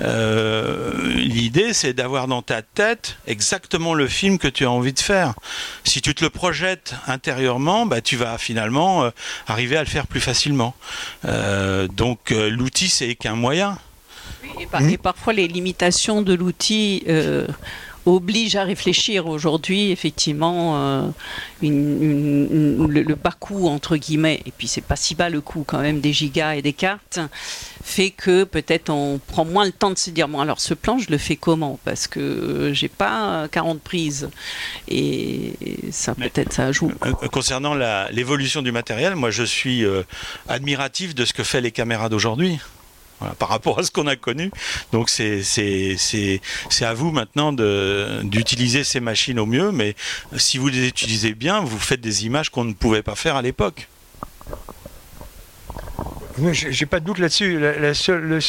euh, 0.00 1.14
l'idée 1.14 1.72
c'est 1.72 1.92
d'avoir 1.92 2.26
dans 2.26 2.42
ta 2.42 2.62
tête 2.62 3.18
exactement 3.26 3.94
le 3.94 4.08
film 4.08 4.38
que 4.38 4.48
tu 4.48 4.64
as 4.64 4.70
envie 4.70 4.92
de 4.92 5.00
faire. 5.00 5.34
Si 5.84 6.00
tu 6.00 6.14
te 6.14 6.24
le 6.24 6.30
projettes 6.38 6.94
intérieurement, 7.08 7.84
bah, 7.84 8.00
tu 8.00 8.14
vas 8.14 8.38
finalement 8.38 9.02
euh, 9.02 9.10
arriver 9.48 9.76
à 9.76 9.80
le 9.80 9.88
faire 9.88 10.06
plus 10.06 10.20
facilement. 10.20 10.72
Euh, 11.24 11.88
donc 11.88 12.30
euh, 12.30 12.48
l'outil, 12.48 12.88
c'est 12.88 13.16
qu'un 13.16 13.34
moyen. 13.34 13.76
et, 14.56 14.98
parfois 14.98 15.32
les 15.32 15.48
limitations 15.48 16.22
de 16.22 16.34
l'outil 16.34 17.02
oblige 18.08 18.56
à 18.56 18.64
réfléchir 18.64 19.26
aujourd'hui, 19.26 19.90
effectivement, 19.90 20.76
euh, 20.76 21.08
le, 21.62 23.14
bas 23.14 23.34
coût, 23.38 23.68
entre 23.68 23.96
guillemets, 23.96 24.40
et 24.46 24.50
puis 24.50 24.68
c'est 24.68 24.80
pas 24.80 24.96
si 24.96 25.14
bas 25.14 25.28
le 25.28 25.40
coût 25.40 25.64
quand 25.66 25.80
même 25.80 26.00
des 26.00 26.12
gigas 26.12 26.54
et 26.54 26.62
des 26.62 26.72
cartes, 26.72 27.20
fait 27.82 28.10
que 28.10 28.44
peut-être 28.44 28.90
on 28.90 29.18
prend 29.18 29.44
moins 29.44 29.64
le 29.64 29.72
temps 29.72 29.90
de 29.90 29.98
se 29.98 30.10
dire, 30.10 30.28
bon 30.28 30.40
alors 30.40 30.60
ce 30.60 30.74
plan, 30.74 30.98
je 30.98 31.10
le 31.10 31.18
fais 31.18 31.36
comment? 31.36 31.78
Parce 31.84 32.06
que 32.06 32.70
j'ai 32.72 32.88
pas 32.88 33.48
40 33.48 33.80
prises. 33.80 34.28
Et 34.88 35.54
ça 35.90 36.14
peut-être 36.14 36.52
ça 36.52 36.72
joue. 36.72 36.92
Euh, 37.04 37.12
concernant 37.28 37.74
l'évolution 38.10 38.62
du 38.62 38.72
matériel, 38.72 39.14
moi 39.14 39.30
je 39.30 39.42
suis 39.42 39.84
euh, 39.84 40.02
admiratif 40.48 41.14
de 41.14 41.24
ce 41.24 41.32
que 41.32 41.42
fait 41.42 41.60
les 41.60 41.72
caméras 41.72 42.08
d'aujourd'hui 42.08 42.58
par 43.38 43.48
rapport 43.48 43.78
à 43.78 43.82
ce 43.82 43.90
qu'on 43.90 44.06
a 44.06 44.16
connu. 44.16 44.50
Donc 44.92 45.10
c'est 45.10 46.40
à 46.80 46.94
vous 46.94 47.10
maintenant 47.10 47.52
d'utiliser 47.52 48.84
ces 48.84 49.00
machines 49.00 49.38
au 49.38 49.46
mieux, 49.46 49.72
mais 49.72 49.94
si 50.36 50.58
vous 50.58 50.68
les 50.68 50.88
utilisez 50.88 51.34
bien, 51.34 51.60
vous 51.60 51.78
faites 51.78 52.00
des 52.00 52.26
images 52.26 52.50
qu'on 52.50 52.64
ne 52.64 52.72
pouvait 52.72 53.02
pas 53.02 53.14
faire 53.14 53.36
à 53.36 53.42
l'époque. 53.42 53.88
J'ai 56.52 56.86
pas 56.86 57.00
de 57.00 57.04
doute 57.04 57.18
là-dessus. 57.18 57.58
La, 57.58 57.94
seule, 57.94 58.40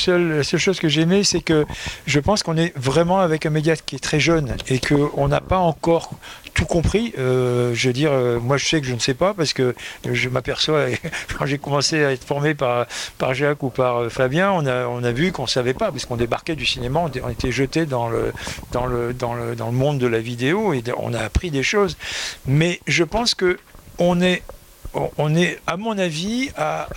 chose 0.44 0.80
que 0.80 0.90
j'aimais, 0.90 1.24
c'est 1.24 1.42
que 1.42 1.66
je 2.06 2.20
pense 2.20 2.44
qu'on 2.44 2.58
est 2.58 2.78
vraiment 2.78 3.20
avec 3.20 3.46
un 3.46 3.50
média 3.50 3.76
qui 3.76 3.96
est 3.96 4.00
très 4.00 4.20
jeune 4.20 4.56
et 4.68 4.80
qu'on 4.80 5.28
n'a 5.28 5.42
pas 5.42 5.58
encore 5.58 6.12
tout 6.54 6.66
compris. 6.66 7.14
Euh, 7.18 7.74
je 7.74 7.88
veux 7.88 7.94
dire, 7.94 8.12
euh, 8.12 8.40
moi 8.40 8.58
je 8.58 8.66
sais 8.66 8.82
que 8.82 8.88
je 8.88 8.94
ne 8.94 9.00
sais 9.00 9.14
pas 9.14 9.34
parce 9.34 9.54
que 9.54 9.76
je 10.10 10.30
m'aperçois, 10.30 10.88
quand 11.38 11.46
j'ai 11.46 11.58
commencé 11.58 12.04
à 12.04 12.12
être 12.12 12.24
formé 12.24 12.54
par, 12.54 12.88
Jacques 13.32 13.64
ou 13.64 13.70
par 13.70 13.98
euh, 13.98 14.10
Fabien, 14.10 14.52
on 14.52 14.66
a, 14.66 15.12
vu 15.12 15.32
qu'on 15.32 15.44
ne 15.44 15.48
savait 15.48 15.74
pas 15.74 15.92
parce 15.92 16.06
qu'on 16.06 16.18
débarquait 16.18 16.56
du 16.56 16.66
cinéma, 16.66 17.00
on, 17.00 17.30
était 17.30 17.52
jeté 17.52 17.86
dans, 17.86 18.10
le, 18.10 18.34
dans 18.72 18.86
le 18.86 19.72
monde 19.72 20.00
de 20.00 20.08
la 20.08 20.20
vidéo 20.20 20.74
et 20.74 20.84
on 20.98 21.14
a 21.14 21.20
appris 21.20 21.52
des 21.52 21.64
choses. 21.64 21.98
Mais 22.46 22.80
je 22.88 23.04
pense 23.04 23.36
que 23.36 23.58
on 23.98 24.22
est 24.22 24.44
on 24.94 25.36
est, 25.36 25.60
à 25.68 25.78
mon 25.78 25.98
avis, 25.98 26.50
à, 26.58 26.88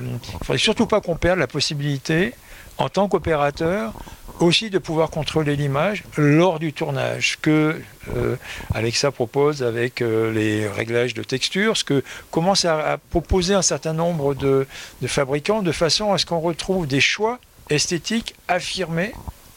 il 0.00 0.12
ne 0.12 0.18
faudrait 0.44 0.58
surtout 0.58 0.86
pas 0.86 1.00
qu'on 1.00 1.16
perde 1.16 1.38
la 1.38 1.46
possibilité, 1.46 2.34
en 2.78 2.88
tant 2.88 3.08
qu'opérateur, 3.08 3.92
aussi 4.40 4.68
de 4.68 4.78
pouvoir 4.78 5.10
contrôler 5.10 5.56
l'image 5.56 6.04
lors 6.16 6.58
du 6.58 6.72
tournage, 6.72 7.38
que 7.40 7.80
euh, 8.14 8.36
Alexa 8.74 9.10
propose 9.10 9.62
avec 9.62 10.02
euh, 10.02 10.30
les 10.30 10.68
réglages 10.68 11.14
de 11.14 11.22
texture, 11.22 11.76
ce 11.76 11.84
que 11.84 12.04
commence 12.30 12.64
à, 12.64 12.98
proposer 13.10 13.54
un 13.54 13.62
certain 13.62 13.94
nombre 13.94 14.34
de 14.34 14.66
fabricants, 15.06 15.62
de 15.62 15.72
façon 15.72 16.12
à 16.12 16.18
ce 16.18 16.26
qu'on 16.26 16.40
retrouve 16.40 16.86
des 16.86 17.00
choix 17.00 17.38
esthétiques 17.70 18.34
affirmés 18.46 19.12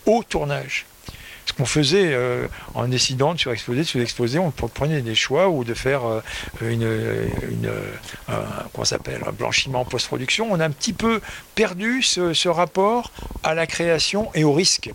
au 0.05 0.24
tournage 0.24 0.86
qu'on 1.60 1.66
faisait 1.66 2.14
euh, 2.14 2.47
en 2.74 2.88
décidant 2.88 3.34
de 3.34 3.39
surexposer, 3.39 3.82
de 3.82 3.86
sous-exposer, 3.86 4.39
on 4.39 4.51
prenait 4.51 5.01
des 5.01 5.14
choix 5.14 5.49
ou 5.49 5.66
de 5.66 5.74
faire 5.74 6.07
euh, 6.07 6.22
une, 6.62 7.70
un, 8.30 8.86
s'appelle, 8.86 9.22
un 9.28 9.34
blanchiment 9.34 9.84
post-production. 9.84 10.47
On 10.49 10.62
a 10.62 10.66
un 10.66 10.72
petit 10.72 10.93
peu 10.93 11.20
perdu 11.55 12.01
ce, 12.01 12.47
rapport 12.47 13.12
à 13.43 13.53
la 13.53 13.68
création 13.68 14.32
et 14.34 14.45
au 14.45 14.53
risque 14.53 14.91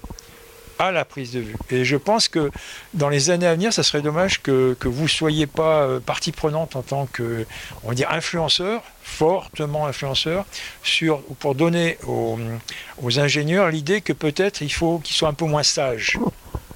à 0.79 0.91
la 0.91 1.05
prise 1.05 1.33
de 1.33 1.41
vue. 1.41 1.55
Et 1.71 1.85
je 1.85 1.97
pense 1.97 2.29
que 2.29 2.51
dans 2.95 3.11
les 3.11 3.29
années 3.29 3.47
à 3.47 3.55
venir, 3.55 3.71
ça 3.71 3.83
serait 3.83 4.01
dommage 4.01 4.41
que, 4.41 4.75
vous 4.83 5.03
ne 5.03 5.09
soyez 5.09 5.47
pas 5.47 5.83
euh, 5.83 6.01
partie 6.01 6.33
prenante 6.33 6.77
en 6.77 6.83
tant 6.83 7.07
que, 7.13 7.45
on 7.83 7.89
va 7.89 7.95
dire, 7.95 8.11
influenceur, 8.11 8.83
fortement 9.03 9.87
influenceur, 9.87 10.47
sur, 10.83 11.21
pour 11.41 11.55
donner 11.55 11.99
aux, 12.07 12.39
aux 13.03 13.19
ingénieurs 13.21 13.69
l'idée 13.69 14.01
que 14.01 14.15
peut-être 14.15 14.63
il 14.63 14.73
faut 14.73 14.99
qu'ils 14.99 15.15
soient 15.15 15.29
un 15.29 15.35
peu 15.35 15.45
moins 15.45 15.63
sages 15.63 16.19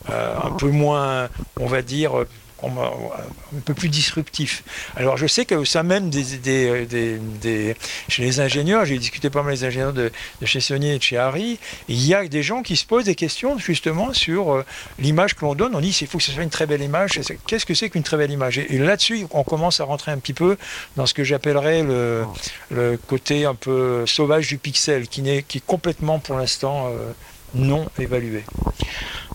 un 0.09 0.51
peu 0.53 0.69
moins, 0.69 1.29
on 1.61 1.67
va 1.67 1.83
dire, 1.83 2.25
un 2.67 3.61
peu 3.65 3.75
plus 3.75 3.89
disruptif. 3.89 4.65
Alors 4.97 5.17
je 5.17 5.27
sais 5.27 5.45
qu'au 5.45 5.65
sein 5.65 5.83
même 5.83 6.11
des, 6.11 7.77
chez 8.09 8.23
les 8.23 8.41
ingénieurs, 8.41 8.85
j'ai 8.85 8.99
discuté 8.99 9.31
pas 9.31 9.43
mal 9.43 9.55
des 9.55 9.65
ingénieurs 9.65 9.93
de, 9.93 10.11
chez 10.45 10.61
Sony 10.61 10.91
et 10.91 10.99
de 10.99 11.03
chez 11.03 11.17
Harry, 11.17 11.59
il 11.89 12.05
y 12.05 12.15
a 12.15 12.27
des 12.27 12.43
gens 12.43 12.63
qui 12.63 12.77
se 12.77 12.85
posent 12.85 13.05
des 13.05 13.15
questions 13.15 13.59
justement 13.59 14.13
sur 14.13 14.53
euh, 14.53 14.65
l'image 14.99 15.35
que 15.35 15.45
l'on 15.45 15.55
donne. 15.55 15.75
On 15.75 15.81
dit 15.81 15.97
il 16.01 16.07
faut 16.07 16.19
que 16.19 16.25
ce 16.25 16.33
soit 16.33 16.43
une 16.43 16.51
très 16.51 16.67
belle 16.67 16.83
image. 16.83 17.21
Qu'est-ce 17.47 17.67
que 17.67 17.75
c'est 17.75 17.91
qu'une 17.91 18.03
très 18.03 18.17
belle 18.17 18.33
image? 18.33 18.59
Et, 18.59 18.79
là-dessus, 18.79 19.27
on 19.31 19.45
commence 19.45 19.81
à 19.81 19.85
rentrer 19.85 20.11
un 20.11 20.19
petit 20.19 20.35
peu 20.35 20.57
dans 20.97 21.07
ce 21.07 21.15
que 21.15 21.25
j'appellerais 21.25 21.83
le, 21.83 22.99
côté 23.07 23.45
un 23.45 23.55
peu 23.55 24.05
sauvage 24.07 24.49
du 24.49 24.59
pixel, 24.59 25.07
qui 25.09 25.29
est 25.29 25.67
complètement 25.67 26.19
pour 26.19 26.37
l'instant 26.37 26.89
euh, 26.89 27.13
non 27.55 27.87
évalué. 27.99 28.45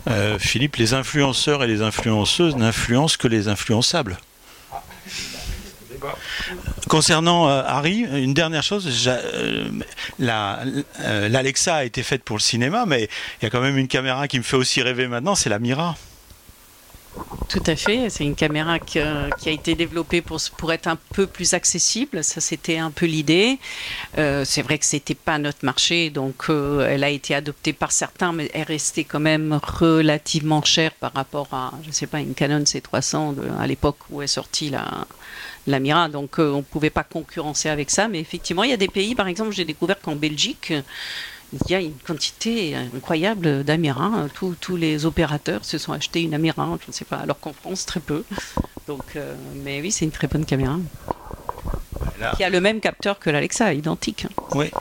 Euh, 0.09 0.37
Philippe, 0.37 0.75
les 0.75 0.93
influenceurs 0.93 1.63
et 1.63 1.67
les 1.67 1.81
influenceuses 1.81 2.55
n'influencent 2.55 3.17
que 3.17 3.27
les 3.27 3.47
influençables. 3.47 4.17
Concernant 6.89 7.47
euh, 7.47 7.63
Harry, 7.65 7.99
une 7.99 8.33
dernière 8.33 8.63
chose, 8.63 8.89
euh, 9.07 9.69
l'Alexa 10.19 11.75
a 11.75 11.83
été 11.85 12.03
faite 12.03 12.23
pour 12.23 12.35
le 12.35 12.41
cinéma, 12.41 12.85
mais 12.85 13.09
il 13.41 13.45
y 13.45 13.47
a 13.47 13.49
quand 13.49 13.61
même 13.61 13.77
une 13.77 13.87
caméra 13.87 14.27
qui 14.27 14.37
me 14.37 14.43
fait 14.43 14.57
aussi 14.57 14.81
rêver 14.81 15.07
maintenant, 15.07 15.35
c'est 15.35 15.49
la 15.49 15.59
Mira. 15.59 15.95
Tout 17.49 17.63
à 17.67 17.75
fait. 17.75 18.09
C'est 18.09 18.23
une 18.23 18.35
caméra 18.35 18.79
qui, 18.79 18.99
a 18.99 19.29
été 19.45 19.75
développée 19.75 20.21
pour, 20.21 20.39
pour 20.57 20.73
être 20.73 20.87
un 20.87 20.97
peu 21.13 21.27
plus 21.27 21.53
accessible. 21.53 22.23
Ça, 22.23 22.41
c'était 22.41 22.77
un 22.77 22.89
peu 22.89 23.05
l'idée. 23.05 23.59
Euh, 24.17 24.43
c'est 24.45 24.63
vrai 24.63 24.79
que 24.79 24.85
c'était 24.85 25.13
pas 25.13 25.37
notre 25.37 25.63
marché, 25.63 26.09
donc 26.09 26.45
euh, 26.49 26.87
elle 26.89 27.03
a 27.03 27.09
été 27.09 27.35
adoptée 27.35 27.73
par 27.73 27.91
certains, 27.91 28.33
mais 28.33 28.49
elle 28.53 28.63
restait 28.63 29.03
quand 29.03 29.19
même 29.19 29.59
relativement 29.61 30.63
chère 30.63 30.93
par 30.93 31.13
rapport 31.13 31.47
à, 31.51 31.73
je 31.85 31.91
sais 31.91 32.07
pas, 32.07 32.21
une 32.21 32.33
Canon 32.33 32.63
C300 32.63 33.35
à 33.59 33.67
l'époque 33.67 33.97
où 34.09 34.21
est 34.21 34.27
sortie 34.27 34.69
la, 34.69 35.05
la 35.67 35.79
Mira. 35.79 36.09
Donc 36.09 36.39
euh, 36.39 36.51
on 36.51 36.57
ne 36.57 36.61
pouvait 36.61 36.89
pas 36.89 37.03
concurrencer 37.03 37.69
avec 37.69 37.91
ça. 37.91 38.07
Mais 38.07 38.19
effectivement, 38.19 38.63
il 38.63 38.71
y 38.71 38.73
a 38.73 38.77
des 38.77 38.87
pays, 38.87 39.15
par 39.15 39.27
exemple, 39.27 39.51
j'ai 39.51 39.65
découvert 39.65 39.99
qu'en 40.01 40.15
Belgique, 40.15 40.73
il 41.53 41.71
y 41.71 41.75
a 41.75 41.79
une 41.79 41.93
quantité 41.93 42.75
incroyable 42.75 43.63
d'Amira. 43.63 44.27
Tous, 44.33 44.75
les 44.75 45.05
opérateurs 45.05 45.63
se 45.65 45.77
sont 45.77 45.93
achetés 45.93 46.21
une 46.21 46.33
Amira, 46.33 46.77
je 46.81 46.87
ne 46.87 46.93
sais 46.93 47.05
pas, 47.05 47.17
alors 47.17 47.39
qu'en 47.39 47.53
France, 47.53 47.85
très 47.85 47.99
peu. 47.99 48.23
Donc, 48.87 49.15
euh, 49.15 49.35
mais 49.63 49.81
oui, 49.81 49.91
c'est 49.91 50.05
une 50.05 50.11
très 50.11 50.27
bonne 50.27 50.45
caméra. 50.45 50.77
Qui 52.37 52.43
a 52.43 52.49
le 52.49 52.61
même 52.61 52.79
capteur 52.79 53.19
que 53.19 53.29
l'Alexa, 53.29 53.73
identique. 53.73 54.27
Oui. 54.55 54.71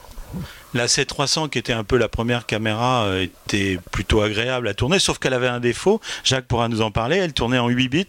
La 0.74 0.86
C300, 0.86 1.50
qui 1.50 1.58
était 1.58 1.72
un 1.72 1.84
peu 1.84 1.98
la 1.98 2.08
première 2.08 2.46
caméra, 2.46 3.04
euh, 3.04 3.26
était 3.46 3.78
plutôt 3.90 4.22
agréable 4.22 4.68
à 4.68 4.74
tourner, 4.74 4.98
sauf 4.98 5.18
qu'elle 5.18 5.34
avait 5.34 5.48
un 5.48 5.60
défaut. 5.60 6.00
Jacques 6.24 6.46
pourra 6.46 6.68
nous 6.68 6.80
en 6.80 6.90
parler. 6.90 7.18
Elle 7.18 7.34
tournait 7.34 7.58
en 7.58 7.68
8 7.68 7.88
bits. 7.88 8.08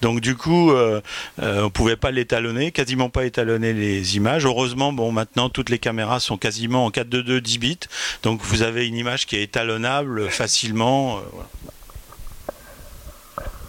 Donc, 0.00 0.20
du 0.20 0.36
coup, 0.36 0.70
euh, 0.70 1.00
euh, 1.42 1.62
on 1.62 1.64
ne 1.64 1.68
pouvait 1.68 1.96
pas 1.96 2.12
l'étalonner, 2.12 2.70
quasiment 2.70 3.08
pas 3.08 3.24
étalonner 3.24 3.72
les 3.72 4.16
images. 4.16 4.46
Heureusement, 4.46 4.92
bon, 4.92 5.10
maintenant, 5.10 5.48
toutes 5.48 5.70
les 5.70 5.78
caméras 5.78 6.20
sont 6.20 6.36
quasiment 6.36 6.86
en 6.86 6.90
4.2.2 6.90 7.40
10 7.40 7.58
bits. 7.58 7.80
Donc, 8.22 8.40
vous 8.42 8.62
avez 8.62 8.86
une 8.86 8.96
image 8.96 9.26
qui 9.26 9.36
est 9.36 9.42
étalonnable 9.42 10.30
facilement. 10.30 11.20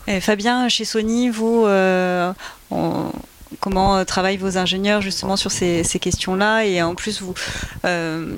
Eh, 0.08 0.22
Fabien, 0.22 0.70
chez 0.70 0.86
Sony, 0.86 1.30
vous, 1.30 1.66
comment 3.60 3.98
euh, 3.98 4.04
travaillent 4.04 4.38
vos 4.38 4.58
ingénieurs 4.58 5.02
justement 5.02 5.36
sur 5.36 5.52
ces, 5.52 5.84
questions-là 6.00 6.66
et 6.66 6.82
en 6.82 6.96
plus 6.96 7.22
vous, 7.22 7.34
euh, 7.86 8.36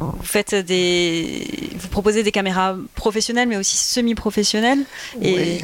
vous 0.00 0.22
faites 0.22 0.54
des 0.54 1.70
vous 1.78 1.88
proposez 1.88 2.22
des 2.22 2.32
caméras 2.32 2.76
professionnelles 2.94 3.48
mais 3.48 3.56
aussi 3.56 3.76
semi-professionnelles 3.76 4.84
et 5.22 5.60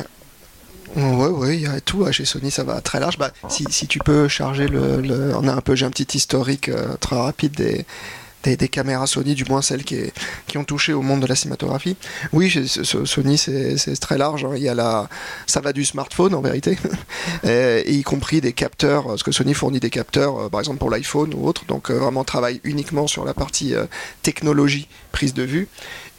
Oui, 0.97 1.28
oui, 1.32 1.55
il 1.57 1.61
y 1.62 1.66
a 1.66 1.80
tout. 1.80 2.11
Chez 2.12 2.24
Sony, 2.24 2.53
ça 2.53 2.62
va 2.62 2.80
très 2.80 3.01
large. 3.01 3.18
Bah, 3.18 3.32
si, 3.49 3.64
tu 3.89 3.99
peux 3.99 4.28
charger 4.28 4.68
le, 4.68 5.32
On 5.37 5.49
a 5.49 5.53
un 5.53 5.61
peu, 5.61 5.74
j'ai 5.74 5.87
un 5.87 5.91
petit 5.91 6.16
historique 6.16 6.68
euh, 6.68 6.95
très 7.01 7.16
rapide 7.16 7.55
des, 7.55 7.85
des, 8.45 8.68
caméras 8.68 9.07
Sony, 9.07 9.34
du 9.34 9.45
moins 9.45 9.62
celles 9.62 9.84
qui, 9.84 10.12
ont 10.57 10.64
touché 10.64 10.92
au 10.92 11.03
monde 11.03 11.20
de 11.20 11.26
la 11.26 11.34
cinématographie. 11.34 11.97
Oui, 12.32 12.51
Sony, 12.51 13.38
c'est 13.38 14.01
très 14.01 14.18
large. 14.18 14.45
Hein. 14.45 14.53
Il 14.57 14.62
y 14.62 14.68
a 14.68 14.74
la, 14.74 15.09
ça 15.47 15.61
va 15.61 15.72
du 15.72 15.84
smartphone 15.84 16.34
en 16.34 16.40
vérité, 16.40 16.78
et, 17.45 17.84
y 17.86 18.03
compris 18.03 18.40
des 18.40 18.53
capteurs, 18.53 19.07
parce 19.07 19.22
que 19.22 19.32
Sony 19.32 19.55
fournit 19.55 19.80
des 19.80 19.90
capteurs, 19.90 20.38
euh, 20.38 20.49
par 20.49 20.61
exemple 20.61 20.78
pour 20.78 20.90
l'iPhone 20.90 21.34
ou 21.34 21.47
autre, 21.47 21.64
donc 21.66 21.90
euh, 21.90 21.99
vraiment 21.99 22.24
travaille 22.24 22.61
uniquement 22.64 23.07
sur 23.07 23.24
la 23.24 23.34
partie 23.34 23.74
euh, 23.74 23.86
technologie, 24.22 24.88
prise 25.12 25.34
de 25.34 25.42
vue. 25.42 25.68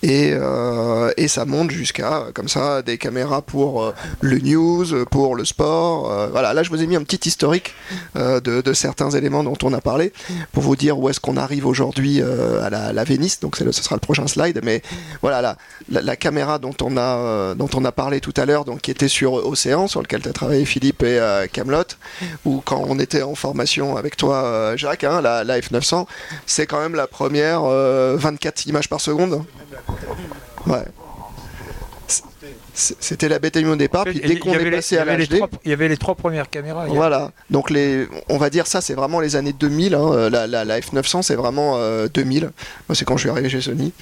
Euh, 0.06 1.12
et, 1.18 1.28
ça 1.28 1.46
monte 1.46 1.72
jusqu'à 1.72 2.26
comme 2.34 2.48
ça 2.48 2.82
des 2.82 2.98
caméras 2.98 3.42
pour 3.42 3.84
euh, 3.84 3.94
le 4.22 4.40
news, 4.40 4.86
pour 5.10 5.36
le 5.36 5.46
sport. 5.46 6.12
Euh, 6.12 6.28
voilà, 6.28 6.54
là 6.54 6.64
je 6.64 6.70
vous 6.70 6.82
ai 6.82 6.88
mis 6.88 6.96
un 6.96 7.04
petit 7.04 7.28
historique 7.28 7.74
de, 8.16 8.74
certains 8.74 9.10
éléments 9.12 9.44
dont 9.44 9.58
on 9.64 9.74
a 9.74 9.82
parlé 9.82 10.12
pour 10.52 10.64
vous 10.64 10.76
dire 10.76 11.00
où 11.00 11.10
est-ce 11.10 11.20
qu'on 11.20 11.38
arrive 11.38 11.66
aujourd'hui 11.66 12.22
à 12.22 12.70
la, 12.70 12.94
la, 12.94 13.04
Vénice. 13.04 13.40
Donc 13.40 13.56
ce 13.58 13.72
sera 13.72 13.96
le 13.96 14.00
prochain 14.00 14.28
slide. 14.28 14.60
Mais 14.64 14.82
voilà, 15.22 15.58
la, 15.90 16.16
caméra 16.16 16.60
dont 16.60 16.76
on 16.82 16.98
a 16.98 17.56
dont 17.56 17.70
on 17.74 17.86
a 17.86 17.92
parlé 17.92 18.20
tout 18.20 18.34
à 18.38 18.46
l'heure, 18.46 18.66
donc 18.66 18.82
qui 18.82 18.92
était 18.92 19.08
sur 19.08 19.34
Océan, 19.34 19.88
sur 19.88 20.02
lequel 20.02 20.22
tu 20.22 20.30
as 20.30 20.34
travaillé 20.34 20.66
Philippe 20.66 21.04
et 21.04 21.20
Camelot, 21.52 21.84
ou 22.46 22.62
quand 22.64 22.84
on 22.88 23.00
était 23.00 23.22
en 23.22 23.36
formation 23.36 23.98
avec 23.98 24.18
toi 24.18 24.76
Jacques, 24.76 25.04
hein, 25.04 25.22
la, 25.22 25.44
la 25.44 25.60
F900, 25.60 26.06
c'est 26.46 26.66
quand 26.66 26.80
même 26.80 26.96
la 26.96 27.08
première 27.08 27.62
24 27.64 28.66
images 28.68 28.90
par 28.90 29.02
seconde. 29.02 29.44
Ouais. 30.68 30.84
C'était 32.74 33.30
la 33.30 33.40
bêta 33.40 33.60
au 33.62 33.76
départ, 33.76 34.04
puis 34.04 34.20
dès 34.20 34.38
qu'on 34.38 34.54
est 34.54 34.72
passé 34.72 34.98
à 34.98 35.06
l'HD... 35.06 35.42
Il 35.64 35.72
y 35.72 35.74
avait 35.74 35.88
les 35.88 35.98
trois 35.98 36.16
premières 36.16 36.50
caméras. 36.50 36.86
Voilà, 36.88 37.32
donc 37.50 37.70
les, 37.70 38.08
on 38.30 38.38
va 38.38 38.50
dire 38.50 38.68
ça, 38.68 38.82
c'est 38.82 38.94
vraiment 38.94 39.22
les 39.22 39.36
années 39.36 39.54
2000. 39.54 39.96
Hein. 39.96 40.30
La, 40.30 40.48
la, 40.48 40.80
F900, 40.80 41.22
c'est 41.22 41.36
vraiment 41.36 41.80
2000. 42.08 42.44
Euh, 42.44 42.48
Moi, 42.90 42.96
c'est 42.96 43.06
quand 43.06 43.16
je 43.16 43.22
suis 43.22 43.30
arrivé 43.30 43.50
chez 43.50 43.62
Sony. 43.62 43.94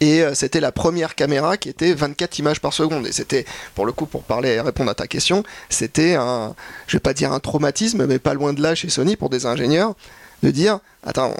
Et 0.00 0.22
euh, 0.22 0.34
c'était 0.34 0.60
la 0.60 0.72
première 0.72 1.14
caméra 1.14 1.56
qui 1.56 1.68
était 1.68 1.94
24 1.94 2.38
images 2.38 2.60
par 2.60 2.72
seconde. 2.72 3.06
Et 3.06 3.12
c'était, 3.12 3.44
pour 3.74 3.86
le 3.86 3.92
coup, 3.92 4.06
pour 4.06 4.22
parler 4.22 4.50
et 4.50 4.60
répondre 4.60 4.90
à 4.90 4.94
ta 4.94 5.06
question, 5.06 5.42
c'était 5.68 6.14
un, 6.14 6.54
je 6.86 6.96
vais 6.96 7.00
pas 7.00 7.14
dire 7.14 7.32
un 7.32 7.40
traumatisme, 7.40 8.06
mais 8.06 8.18
pas 8.18 8.34
loin 8.34 8.52
de 8.52 8.62
là 8.62 8.74
chez 8.74 8.88
Sony 8.88 9.16
pour 9.16 9.30
des 9.30 9.46
ingénieurs 9.46 9.94
de 10.42 10.50
dire 10.50 10.80
attends, 11.06 11.32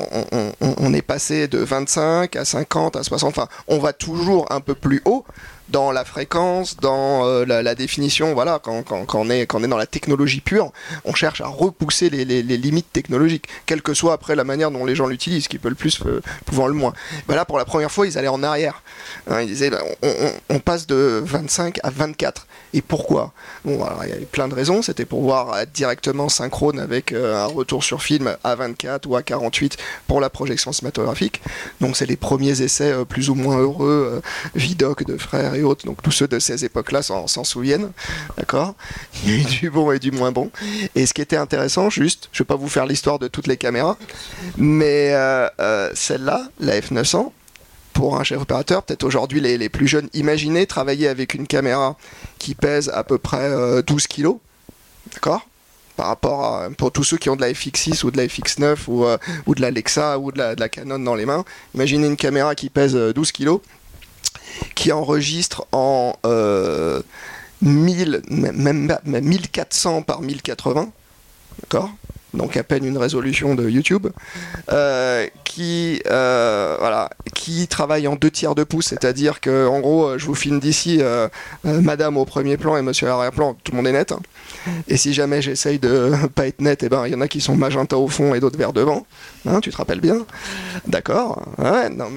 on, 0.61 0.95
est 0.95 1.03
passé 1.03 1.49
de 1.49 1.59
25 1.59 2.37
à 2.37 2.45
50 2.45 2.97
à 2.97 3.03
60, 3.03 3.31
enfin, 3.31 3.49
on 3.69 3.79
va 3.79 3.93
toujours 3.93 4.51
un 4.53 4.61
peu 4.61 4.75
plus 4.75 5.03
haut 5.05 5.25
dans 5.69 5.93
la 5.93 6.05
fréquence, 6.05 6.77
dans 6.77 7.27
euh, 7.27 7.45
la, 7.47 7.75
définition, 7.75 8.35
voilà, 8.35 8.59
quand, 8.63 8.85
on 9.15 9.31
est, 9.31 9.47
dans 9.47 9.77
la 9.77 9.87
technologie 9.87 10.41
pure, 10.41 10.73
on 11.05 11.15
cherche 11.15 11.41
à 11.41 11.47
repousser 11.47 12.11
les, 12.11 12.25
limites 12.43 12.93
technologiques, 12.93 13.49
quelle 13.67 13.83
que 13.83 13.95
soit 13.95 14.13
après 14.13 14.37
la 14.37 14.45
manière 14.45 14.71
dont 14.71 14.85
les 14.85 14.95
gens 14.95 15.07
l'utilisent, 15.07 15.49
qui 15.49 15.59
peut 15.59 15.69
le 15.69 15.75
plus, 15.75 16.01
euh, 16.07 16.21
pouvant 16.45 16.67
le 16.67 16.75
moins. 16.75 16.93
Ben 17.29 17.35
là, 17.35 17.45
pour 17.45 17.59
la 17.59 17.65
première 17.65 17.91
fois, 17.91 18.07
ils 18.07 18.19
allaient 18.19 18.29
en 18.29 18.43
arrière. 18.43 18.83
Hein, 19.29 19.41
ils 19.43 19.49
disaient, 19.49 19.71
on, 20.51 20.59
passe 20.59 20.87
de 20.87 21.23
25 21.25 21.79
à 21.83 21.91
24. 21.91 22.47
Et 22.73 22.83
pourquoi? 22.83 23.33
Bon, 23.65 23.85
il 24.03 24.09
y 24.09 24.13
avait 24.13 24.25
plein 24.25 24.49
de 24.49 24.55
raisons. 24.55 24.83
C'était 24.83 25.05
pour 25.05 25.23
voir 25.23 25.59
être 25.59 25.73
directement 25.73 26.29
synchrone 26.29 26.79
avec 26.79 27.13
euh, 27.13 27.37
un 27.37 27.47
retour 27.47 27.85
sur 27.85 28.03
film 28.03 28.37
à 28.45 28.55
24 28.55 29.07
ou 29.07 29.17
à 29.17 29.23
48 29.23 29.77
pour 30.07 30.21
la 30.21 30.31
projection 30.31 30.73
cinématographique. 30.73 31.41
Donc, 31.81 31.97
c'est 31.97 32.07
les 32.07 32.17
premiers 32.17 32.63
essais 32.63 32.93
plus 33.09 33.31
ou 33.31 33.35
moins 33.35 33.59
heureux, 33.59 34.23
Vidoc 34.55 35.05
de 35.05 35.17
frères 35.17 35.54
et 35.55 35.63
autres, 35.63 35.87
donc 35.87 36.03
tous 36.03 36.13
ceux 36.13 36.29
de 36.29 36.39
ces 36.39 36.65
époques-là 36.65 37.03
s'en 37.03 37.45
souviennent, 37.45 37.91
d'accord? 38.37 38.75
Il 39.23 39.31
y 39.31 39.35
a 39.35 39.37
eu 39.41 39.45
du 39.45 39.71
bon 39.71 39.91
et 39.93 39.99
du 39.99 40.11
moins 40.11 40.33
bon. 40.33 40.51
Et 40.95 41.07
ce 41.07 41.15
qui 41.15 41.23
était 41.23 41.37
intéressant, 41.37 41.91
juste, 41.91 42.29
je 42.33 42.43
ne 42.43 42.45
vais 42.45 42.49
pas 42.49 42.57
vous 42.57 42.69
faire 42.69 42.87
l'histoire 42.87 43.19
de 43.19 43.29
toutes 43.29 43.47
les 43.47 43.57
caméras, 43.57 43.97
mais 44.57 45.11
euh, 45.13 45.49
euh, 45.61 45.91
celle-là, 45.95 46.49
la 46.61 46.79
F900, 46.81 47.31
pour 47.93 48.19
un 48.19 48.25
chef 48.25 48.41
opérateur, 48.41 48.83
peut-être 48.83 49.05
aujourd'hui 49.05 49.41
les, 49.41 49.69
plus 49.69 49.87
jeunes, 49.87 50.09
imaginez 50.15 50.67
travailler 50.67 51.09
avec 51.09 51.35
une 51.35 51.47
caméra 51.47 51.97
qui 52.39 52.55
pèse 52.55 52.89
à 52.89 53.05
peu 53.05 53.19
près 53.19 53.51
12 53.51 53.55
euh, 53.55 53.83
kilos, 54.09 54.37
d'accord? 55.15 55.47
Par 55.97 56.09
rapport 56.09 56.45
à 56.45 56.71
pour 56.71 56.91
tous 56.91 57.05
ceux 57.05 57.19
qui 57.19 57.31
ont 57.31 57.37
de 57.37 57.41
la 57.41 57.53
FX6 57.53 58.05
ou 58.05 58.11
de 58.11 58.17
la 58.17 58.27
FX9 58.27 58.77
ou, 59.47 59.55
de 59.55 59.61
l'Alexa 59.61 60.19
ou 60.19 60.33
de 60.33 60.39
la, 60.39 60.57
de 60.57 60.61
la, 60.61 60.69
Canon 60.69 60.99
dans 60.99 61.15
les 61.15 61.25
mains. 61.25 61.45
Imaginez 61.73 62.09
une 62.09 62.17
caméra 62.17 62.57
qui 62.57 62.69
pèse 62.69 62.97
12 62.97 63.31
kilos 63.31 63.61
qui 64.75 64.93
enregistre 64.93 65.67
en 65.73 66.15
1000, 66.25 66.29
euh, 66.31 68.21
même, 68.31 68.99
1400 69.05 70.03
par 70.03 70.21
1080, 70.21 70.91
d'accord? 71.63 71.91
Donc 72.35 72.57
à 72.57 72.63
peine 72.63 72.85
une 72.85 72.99
résolution 72.99 73.55
de 73.55 73.69
YouTube, 73.69 74.09
euh, 74.71 75.27
qui, 75.45 76.03
euh, 76.07 76.77
voilà, 76.79 77.11
qui 77.35 77.67
travaille 77.69 78.07
en 78.09 78.17
deux 78.17 78.31
tiers 78.31 78.55
de 78.55 78.65
pouce, 78.65 78.87
c'est-à-dire 78.87 79.41
que 79.41 79.67
en 79.67 79.81
gros, 79.81 80.19
je 80.19 80.27
vous 80.27 80.35
filme 80.35 80.61
d'ici 80.61 81.01
Madame 81.65 82.17
au 82.17 82.25
premier 82.25 82.57
plan 82.57 82.77
et 82.77 82.83
Monsieur 82.83 83.07
à 83.07 83.11
l'arrière-plan, 83.11 83.57
tout 83.63 83.73
le 83.73 83.77
monde 83.77 83.87
est 83.87 83.93
net. 83.93 84.13
Hein. 84.13 84.21
Et 84.89 84.97
si 84.97 85.13
jamais 85.13 85.43
j'essaye 85.43 85.79
de 85.79 86.13
pas 86.35 86.47
être 86.47 86.61
net, 86.61 86.83
et 86.83 86.87
eh 86.87 86.89
ben 86.89 87.07
il 87.07 87.13
y 87.13 87.15
en 87.15 87.21
a 87.21 87.29
qui 87.29 87.41
sont 87.41 87.57
magenta 87.57 87.97
au 87.97 88.09
fond 88.09 88.35
et 88.35 88.41
d'autres 88.41 88.59
vers 88.59 88.73
devant. 88.73 89.07
Hein, 89.47 89.61
tu 89.61 89.71
te 89.71 89.77
rappelles 89.77 90.01
bien 90.01 90.25
D'accord. 90.87 91.43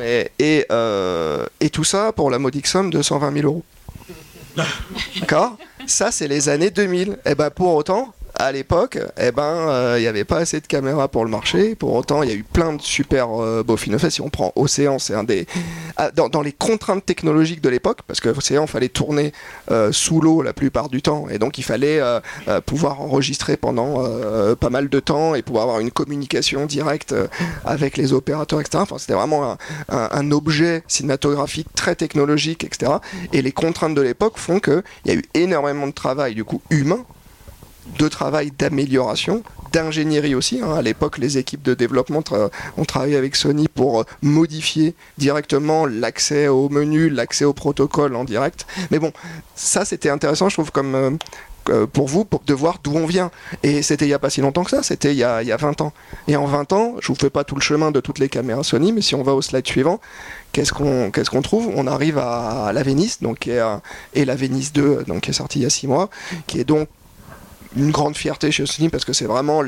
Et, 0.04 0.32
et 0.40 1.70
tout 1.70 1.84
ça 1.84 2.12
pour 2.12 2.30
la 2.32 2.40
modique 2.40 2.68
somme 2.68 2.90
de 2.90 3.02
120 3.02 3.34
000 3.34 3.46
euros. 3.46 3.64
D'accord? 5.20 5.58
Ça, 5.86 6.12
c'est 6.12 6.28
les 6.28 6.50
années 6.50 6.70
2000. 6.70 7.18
Et 7.26 7.36
ben 7.36 7.50
pour 7.50 7.74
autant, 7.76 8.14
à 8.40 8.52
l'époque, 8.52 9.00
eh 9.20 9.32
ben, 9.32 9.44
euh, 9.44 9.96
il 9.98 10.02
n'y 10.02 10.08
avait 10.08 10.24
pas 10.24 10.38
assez 10.38 10.62
de 10.62 10.68
caméras 10.68 11.08
pour 11.08 11.26
le 11.26 11.32
marché. 11.32 11.76
Pour 11.76 11.94
autant, 11.94 12.24
il 12.24 12.30
y 12.30 12.32
a 12.32 12.36
eu 12.36 12.44
plein 12.44 12.74
de 12.74 12.82
super 12.82 13.42
euh, 13.42 13.64
beaux 13.64 13.78
films. 13.78 13.98
Si 13.98 14.22
on 14.22 14.30
prend 14.30 14.52
Océan, 14.56 15.00
c'est 15.00 15.16
un 15.16 15.24
des. 15.24 15.48
Ah, 15.98 16.12
dans, 16.12 16.42
les 16.42 16.52
contraintes 16.52 17.06
technologiques 17.06 17.62
de 17.62 17.70
l'époque, 17.70 18.00
parce 18.06 18.20
que 18.20 18.30
Océan, 18.30 18.68
fallait 18.68 18.90
tourner 18.90 19.32
euh, 19.72 19.92
sous 19.92 20.22
l'eau 20.22 20.42
la 20.44 20.54
plupart 20.54 20.90
du 20.90 21.02
temps. 21.02 21.28
Et 21.30 21.40
donc, 21.40 21.58
il 21.58 21.64
fallait 21.64 22.00
euh, 22.00 22.20
euh, 22.48 22.62
pouvoir 22.62 23.02
enregistrer 23.02 23.58
pendant 23.58 24.06
pas 24.60 24.70
mal 24.70 24.90
de 24.90 25.00
temps 25.00 25.36
et 25.36 25.42
pouvoir 25.42 25.64
avoir 25.64 25.80
une 25.80 25.92
communication 25.92 26.66
directe 26.66 27.16
avec 27.66 27.98
les 27.98 28.14
opérateurs, 28.14 28.62
etc. 28.62 28.80
Enfin, 28.82 28.98
c'était 28.98 29.14
vraiment 29.14 29.52
un, 29.52 29.58
un, 29.90 30.10
un, 30.12 30.32
objet 30.32 30.84
cinématographique 30.88 31.68
très 31.76 31.96
technologique, 31.96 32.64
etc. 32.64 32.94
Et 33.34 33.42
les 33.42 33.52
contraintes 33.52 33.96
de 33.96 34.02
l'époque 34.02 34.38
font 34.38 34.60
qu'il 34.60 34.84
y 35.06 35.12
a 35.12 35.16
eu 35.16 35.24
énormément 35.34 35.88
de 35.88 35.94
travail, 35.94 36.36
du 36.36 36.44
coup, 36.44 36.62
humain 36.70 37.06
de 37.98 38.08
travail 38.08 38.52
d'amélioration, 38.58 39.44
d'ingénierie 39.72 40.36
aussi. 40.36 40.62
Hein. 40.62 40.74
À 40.76 40.82
l'époque, 40.82 41.18
les 41.18 41.38
équipes 41.38 41.64
de 41.64 41.74
développement 41.74 42.24
ont 42.78 42.86
travaillé 42.86 43.16
avec 43.16 43.36
Sony 43.36 43.68
pour 43.68 44.06
modifier 44.22 44.96
directement 45.18 45.86
l'accès 45.86 46.48
au 46.48 46.70
menu, 46.70 47.10
l'accès 47.10 47.46
au 47.46 47.54
protocole 47.54 48.16
en 48.16 48.24
direct. 48.24 48.66
Mais 48.92 49.00
bon, 49.00 49.12
ça 49.56 49.86
c'était 49.86 50.10
intéressant, 50.10 50.50
je 50.50 50.56
trouve, 50.56 50.72
comme 50.72 51.18
euh, 51.70 51.86
pour 51.86 52.08
vous, 52.08 52.26
pour, 52.26 52.42
de 52.46 52.54
voir 52.54 52.80
d'où 52.84 52.96
on 52.96 53.06
vient. 53.06 53.32
Et 53.64 53.82
c'était 53.82 54.06
il 54.06 54.10
n'y 54.10 54.14
a 54.14 54.20
pas 54.20 54.30
si 54.30 54.42
longtemps 54.42 54.64
que 54.64 54.72
ça, 54.72 54.84
c'était 54.84 55.12
il, 55.12 55.18
y 55.18 55.24
a 55.24 55.58
20 55.58 55.82
ans. 55.82 55.94
Et 56.28 56.36
en 56.36 56.46
20 56.46 56.74
ans, 56.74 56.96
je 57.02 57.08
vous 57.08 57.16
fais 57.16 57.30
pas 57.30 57.44
tout 57.44 57.56
le 57.56 57.62
chemin 57.62 57.92
de 57.92 58.00
toutes 58.00 58.20
les 58.20 58.30
caméras 58.30 58.64
Sony, 58.64 58.92
mais 58.92 59.02
si 59.02 59.16
on 59.16 59.24
va 59.24 59.34
au 59.34 59.42
slide 59.42 59.68
suivant, 59.68 60.00
qu'est-ce 60.54 60.72
qu'on 60.74 61.42
trouve? 61.42 61.70
On 61.76 61.88
arrive 61.88 62.18
à, 62.18 62.72
la 62.74 62.84
Venice, 62.84 63.22
donc, 63.22 63.48
et 63.48 64.26
la 64.26 64.36
Venice 64.36 64.74
2, 64.74 65.04
donc, 65.08 65.22
qui 65.22 65.32
est 65.32 65.34
sortie 65.34 65.60
il 65.60 65.64
y 65.64 65.66
a 65.66 65.70
6 65.70 65.88
mois, 65.88 66.10
qui 66.48 66.60
est 66.60 66.64
donc 66.64 66.88
une 67.76 67.92
grande 67.92 68.16
fierté 68.16 68.52
chez 68.52 68.66
Sony 68.66 68.90
parce 68.90 69.06
que 69.06 69.14
c'est 69.14 69.26
vraiment 69.26 69.62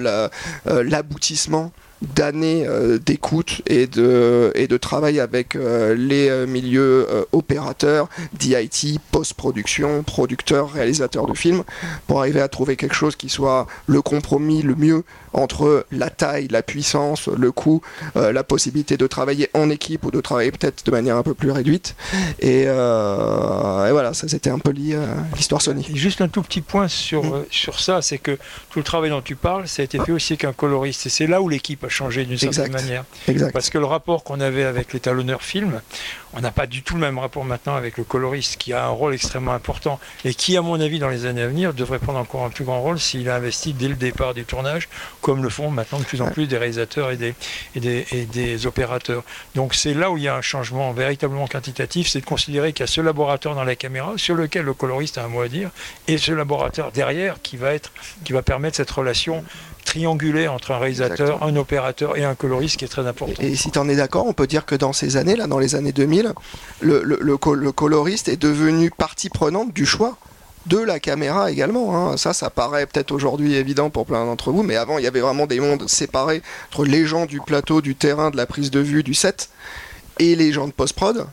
l'aboutissement 0.66 1.66
euh, 1.66 1.89
d'années 2.02 2.66
euh, 2.68 2.98
d'écoute 2.98 3.62
et 3.68 3.88
de, 3.88 4.52
et 4.56 4.68
de 4.68 4.78
travail 4.78 5.20
avec 5.20 5.56
euh, 5.56 5.96
les 5.96 6.30
euh, 6.30 6.46
milieux 6.48 7.08
opérateurs, 7.32 8.10
d'IT, 8.34 9.00
post-production, 9.12 10.04
producteurs, 10.04 10.72
réalisateurs 10.72 11.28
de 11.28 11.34
films, 11.34 11.64
pour 12.08 12.20
arriver 12.20 12.42
à 12.42 12.48
trouver 12.48 12.76
quelque 12.76 12.96
chose 12.96 13.16
qui 13.16 13.30
soit 13.30 13.68
le 13.88 14.02
compromis 14.02 14.62
le 14.62 14.76
mieux 14.76 15.04
entre 15.34 15.86
la 15.92 16.10
taille, 16.10 16.48
la 16.50 16.62
puissance, 16.62 17.28
le 17.28 17.52
coût, 17.52 17.82
euh, 18.16 18.32
la 18.32 18.44
possibilité 18.44 18.98
de 18.98 19.08
travailler 19.08 19.50
en 19.54 19.70
équipe 19.70 20.06
ou 20.06 20.12
de 20.12 20.22
travailler 20.22 20.52
peut-être 20.52 20.86
de 20.86 20.92
manière 20.92 21.18
un 21.18 21.24
peu 21.24 21.34
plus 21.34 21.52
réduite. 21.52 21.96
Et, 22.40 22.66
euh, 22.68 23.88
et 23.88 23.92
voilà, 23.92 24.14
ça 24.14 24.28
c'était 24.28 24.50
un 24.50 24.60
peu 24.60 24.72
l'histoire 24.72 25.62
Sony. 25.62 25.88
Et 25.90 25.96
juste 25.96 26.22
un 26.22 26.28
tout 26.28 26.42
petit 26.42 26.62
point 26.62 26.88
sur, 26.88 27.24
mmh. 27.24 27.46
sur 27.50 27.80
ça, 27.80 28.02
c'est 28.02 28.18
que 28.18 28.38
tout 28.70 28.80
le 28.80 28.84
travail 28.84 29.10
dont 29.10 29.22
tu 29.22 29.36
parles, 29.36 29.68
ça 29.68 29.82
a 29.82 29.86
été 29.86 30.00
fait 30.00 30.12
aussi 30.12 30.34
avec 30.34 30.46
un 30.46 30.54
coloriste. 30.54 31.06
Et 31.06 31.10
c'est 31.10 31.28
là 31.28 31.42
où 31.42 31.50
l'équipe 31.50 31.84
a 31.84 31.89
changé 31.90 32.26
d'une 32.26 32.38
certaine 32.38 32.72
manière. 32.72 33.06
Exact. 33.28 33.52
Parce 33.52 33.70
que 33.70 33.78
le 33.78 33.86
rapport 33.86 34.24
qu'on 34.24 34.40
avait 34.40 34.64
avec 34.64 34.94
l'étalonneur 34.94 35.42
film, 35.42 35.82
on 36.34 36.42
n'a 36.42 36.52
pas 36.52 36.68
du 36.68 36.84
tout 36.84 36.94
le 36.94 37.02
même 37.02 37.18
rapport 37.18 37.44
maintenant 37.44 37.76
avec 37.76 37.98
le 37.98 38.04
coloriste 38.04 38.58
qui 38.58 38.74
a 38.74 38.86
un 38.86 38.90
rôle 38.90 39.14
extrêmement 39.14 39.54
important 39.54 40.00
et 40.26 40.34
qui, 40.34 40.58
à 40.58 40.62
mon 40.62 40.80
avis, 40.80 41.00
dans 41.00 41.10
les 41.10 41.26
années 41.26 41.42
à 41.42 41.48
venir, 41.48 41.74
devrait 41.74 42.00
prendre 42.00 42.20
encore 42.20 42.46
un 42.46 42.50
plus 42.50 42.66
grand 42.66 42.82
rôle 42.82 43.00
s'il 43.00 43.30
a 43.30 43.36
investi 43.36 43.74
dès 43.74 43.88
le 43.88 43.96
départ 43.96 44.34
du 44.34 44.46
tournage, 44.46 44.90
comme 45.22 45.42
le 45.44 45.50
font 45.50 45.72
maintenant 45.72 46.00
de 46.00 46.04
plus 46.04 46.22
en 46.22 46.28
plus 46.28 46.48
des 46.48 46.58
réalisateurs 46.58 47.12
et 47.12 47.18
des, 47.18 47.34
et 47.76 47.80
des, 47.80 48.06
et 48.12 48.26
des 48.26 48.68
opérateurs. 48.68 49.24
Donc 49.56 49.74
c'est 49.74 49.94
là 49.94 50.12
où 50.12 50.18
il 50.18 50.24
y 50.24 50.28
a 50.28 50.36
un 50.36 50.42
changement 50.42 50.92
véritablement 50.92 51.48
quantitatif, 51.48 52.08
c'est 52.08 52.22
de 52.22 52.26
considérer 52.26 52.74
qu'il 52.74 52.82
y 52.82 52.84
a 52.84 52.88
ce 52.88 53.02
laboratoire 53.02 53.56
dans 53.56 53.64
la 53.64 53.76
caméra 53.76 54.14
sur 54.18 54.36
lequel 54.36 54.66
le 54.66 54.74
coloriste 54.74 55.18
a 55.18 55.24
un 55.24 55.28
mot 55.28 55.42
à 55.42 55.48
dire 55.48 55.72
et 56.08 56.18
ce 56.18 56.32
laboratoire 56.32 56.92
derrière 56.92 57.42
qui 57.42 57.58
va, 57.58 57.74
être, 57.74 57.92
qui 58.24 58.34
va 58.34 58.42
permettre 58.42 58.78
cette 58.78 58.92
relation 58.92 59.44
triangulé 59.90 60.48
entre 60.48 60.72
un 60.72 60.78
réalisateur, 60.78 61.20
Exactement. 61.28 61.44
un 61.48 61.56
opérateur 61.56 62.18
et 62.18 62.24
un 62.24 62.36
coloriste 62.36 62.78
qui 62.78 62.86
est 62.86 62.90
très 62.90 63.08
important. 63.08 63.42
Et, 63.42 63.52
et 63.52 63.56
si 63.56 63.72
tu 63.72 63.80
en 63.80 63.90
es 63.90 63.96
d'accord, 63.96 64.26
on 64.28 64.34
peut 64.34 64.48
dire 64.48 64.66
que 64.66 64.76
dans 64.76 64.94
ces 64.94 65.18
années, 65.18 65.36
là, 65.36 65.48
dans 65.48 65.60
les 65.60 65.74
années 65.76 65.92
2000, 65.92 66.34
le, 66.82 67.02
le, 67.04 67.18
le, 67.22 67.38
le 67.56 67.72
coloriste 67.72 68.28
est 68.30 68.38
devenu 68.38 68.92
partie 68.92 69.30
prenante 69.30 69.74
du 69.74 69.86
choix 69.86 70.18
de 70.68 70.78
la 70.78 71.00
caméra 71.00 71.50
également. 71.50 71.96
Hein. 71.96 72.18
Ça, 72.18 72.34
ça 72.34 72.50
paraît 72.52 72.86
peut-être 72.86 73.12
aujourd'hui 73.12 73.56
évident 73.56 73.90
pour 73.90 74.06
plein 74.06 74.26
d'entre 74.26 74.52
vous, 74.52 74.62
mais 74.62 74.76
avant, 74.76 75.00
il 75.00 75.04
y 75.04 75.08
avait 75.08 75.22
vraiment 75.22 75.48
des 75.48 75.60
mondes 75.60 75.88
séparés 75.90 76.44
entre 76.72 76.86
les 76.86 77.06
gens 77.08 77.26
du 77.26 77.42
plateau, 77.42 77.82
du 77.82 77.96
terrain, 77.96 78.30
de 78.30 78.38
la 78.38 78.46
prise 78.46 78.70
de 78.70 78.80
vue, 78.80 79.02
du 79.02 79.16
set, 79.16 79.50
et 80.20 80.36
les 80.36 80.52
gens 80.52 80.68
de 80.68 80.74
post-prod. 80.74 81.26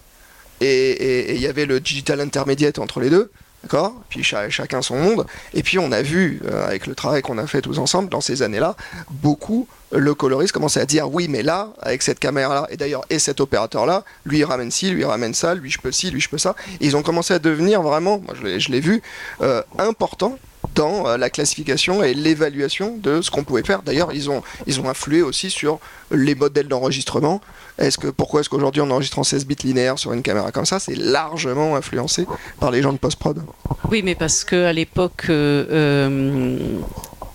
Et 0.62 1.34
il 1.34 1.40
y 1.40 1.46
avait 1.46 1.66
le 1.66 1.80
digital 1.80 2.20
intermédiaire 2.20 2.72
entre 2.78 3.00
les 3.00 3.10
deux. 3.10 3.30
D'accord? 3.66 3.94
Puis 4.08 4.22
ch 4.22 4.48
chacun 4.50 4.80
son 4.80 4.94
monde. 4.94 5.26
Et 5.52 5.64
puis 5.64 5.80
on 5.80 5.90
a 5.90 6.00
vu, 6.00 6.40
euh, 6.46 6.68
avec 6.68 6.86
le 6.86 6.94
travail 6.94 7.20
qu'on 7.20 7.36
a 7.36 7.48
fait 7.48 7.62
tous 7.62 7.80
ensemble 7.80 8.08
dans 8.08 8.20
ces 8.20 8.42
années-là, 8.42 8.76
beaucoup 9.10 9.66
le 9.90 10.14
coloriste 10.14 10.52
commençait 10.52 10.80
à 10.80 10.86
dire 10.86 11.12
oui, 11.12 11.26
mais 11.28 11.42
là, 11.42 11.70
avec 11.80 12.02
cette 12.02 12.20
caméra-là, 12.20 12.68
et 12.70 12.76
d'ailleurs, 12.76 13.04
et 13.10 13.18
cet 13.18 13.40
opérateur-là, 13.40 14.04
lui 14.24 14.38
il 14.38 14.44
ramène 14.44 14.70
ci, 14.70 14.90
lui 14.90 15.00
il 15.00 15.04
ramène 15.04 15.34
ça, 15.34 15.56
lui 15.56 15.68
je 15.68 15.80
peux 15.80 15.90
ci, 15.90 16.12
lui 16.12 16.20
je 16.20 16.28
peux 16.28 16.38
ça. 16.38 16.54
Ils 16.80 16.96
ont 16.96 17.02
commencé 17.02 17.34
à 17.34 17.40
devenir 17.40 17.82
vraiment, 17.82 18.20
moi 18.20 18.34
je 18.40 18.70
l'ai 18.70 18.80
vu, 18.80 19.02
euh, 19.40 19.62
important 19.78 20.38
dans 20.76 21.08
euh, 21.08 21.16
la 21.16 21.30
classification 21.30 22.04
et 22.04 22.14
l'évaluation 22.14 22.96
de 22.98 23.20
ce 23.20 23.30
qu'on 23.30 23.42
pouvait 23.42 23.64
faire. 23.64 23.82
D'ailleurs, 23.82 24.12
ils 24.12 24.30
ont, 24.30 24.42
ils 24.66 24.80
ont 24.80 24.88
influé 24.88 25.22
aussi 25.22 25.50
sur 25.50 25.80
les 26.12 26.36
modèles 26.36 26.68
d'enregistrement. 26.68 27.40
Est-ce 27.78 27.98
que, 27.98 28.08
pourquoi 28.08 28.40
est-ce 28.40 28.48
qu'aujourd'hui 28.48 28.80
on 28.80 28.90
enregistre 28.90 29.18
en 29.18 29.24
16 29.24 29.46
bits 29.46 29.56
linéaires 29.62 29.98
sur 29.98 30.12
une 30.12 30.22
caméra 30.22 30.50
comme 30.50 30.66
ça? 30.66 30.78
C'est 30.78 30.96
largement 30.96 31.76
influencé 31.76 32.26
par 32.58 32.70
les 32.70 32.82
gens 32.82 32.92
de 32.92 32.98
post-prod. 32.98 33.42
Oui, 33.90 34.02
mais 34.02 34.14
parce 34.14 34.44
qu'à 34.44 34.72
l'époque, 34.72 35.26
euh, 35.28 36.58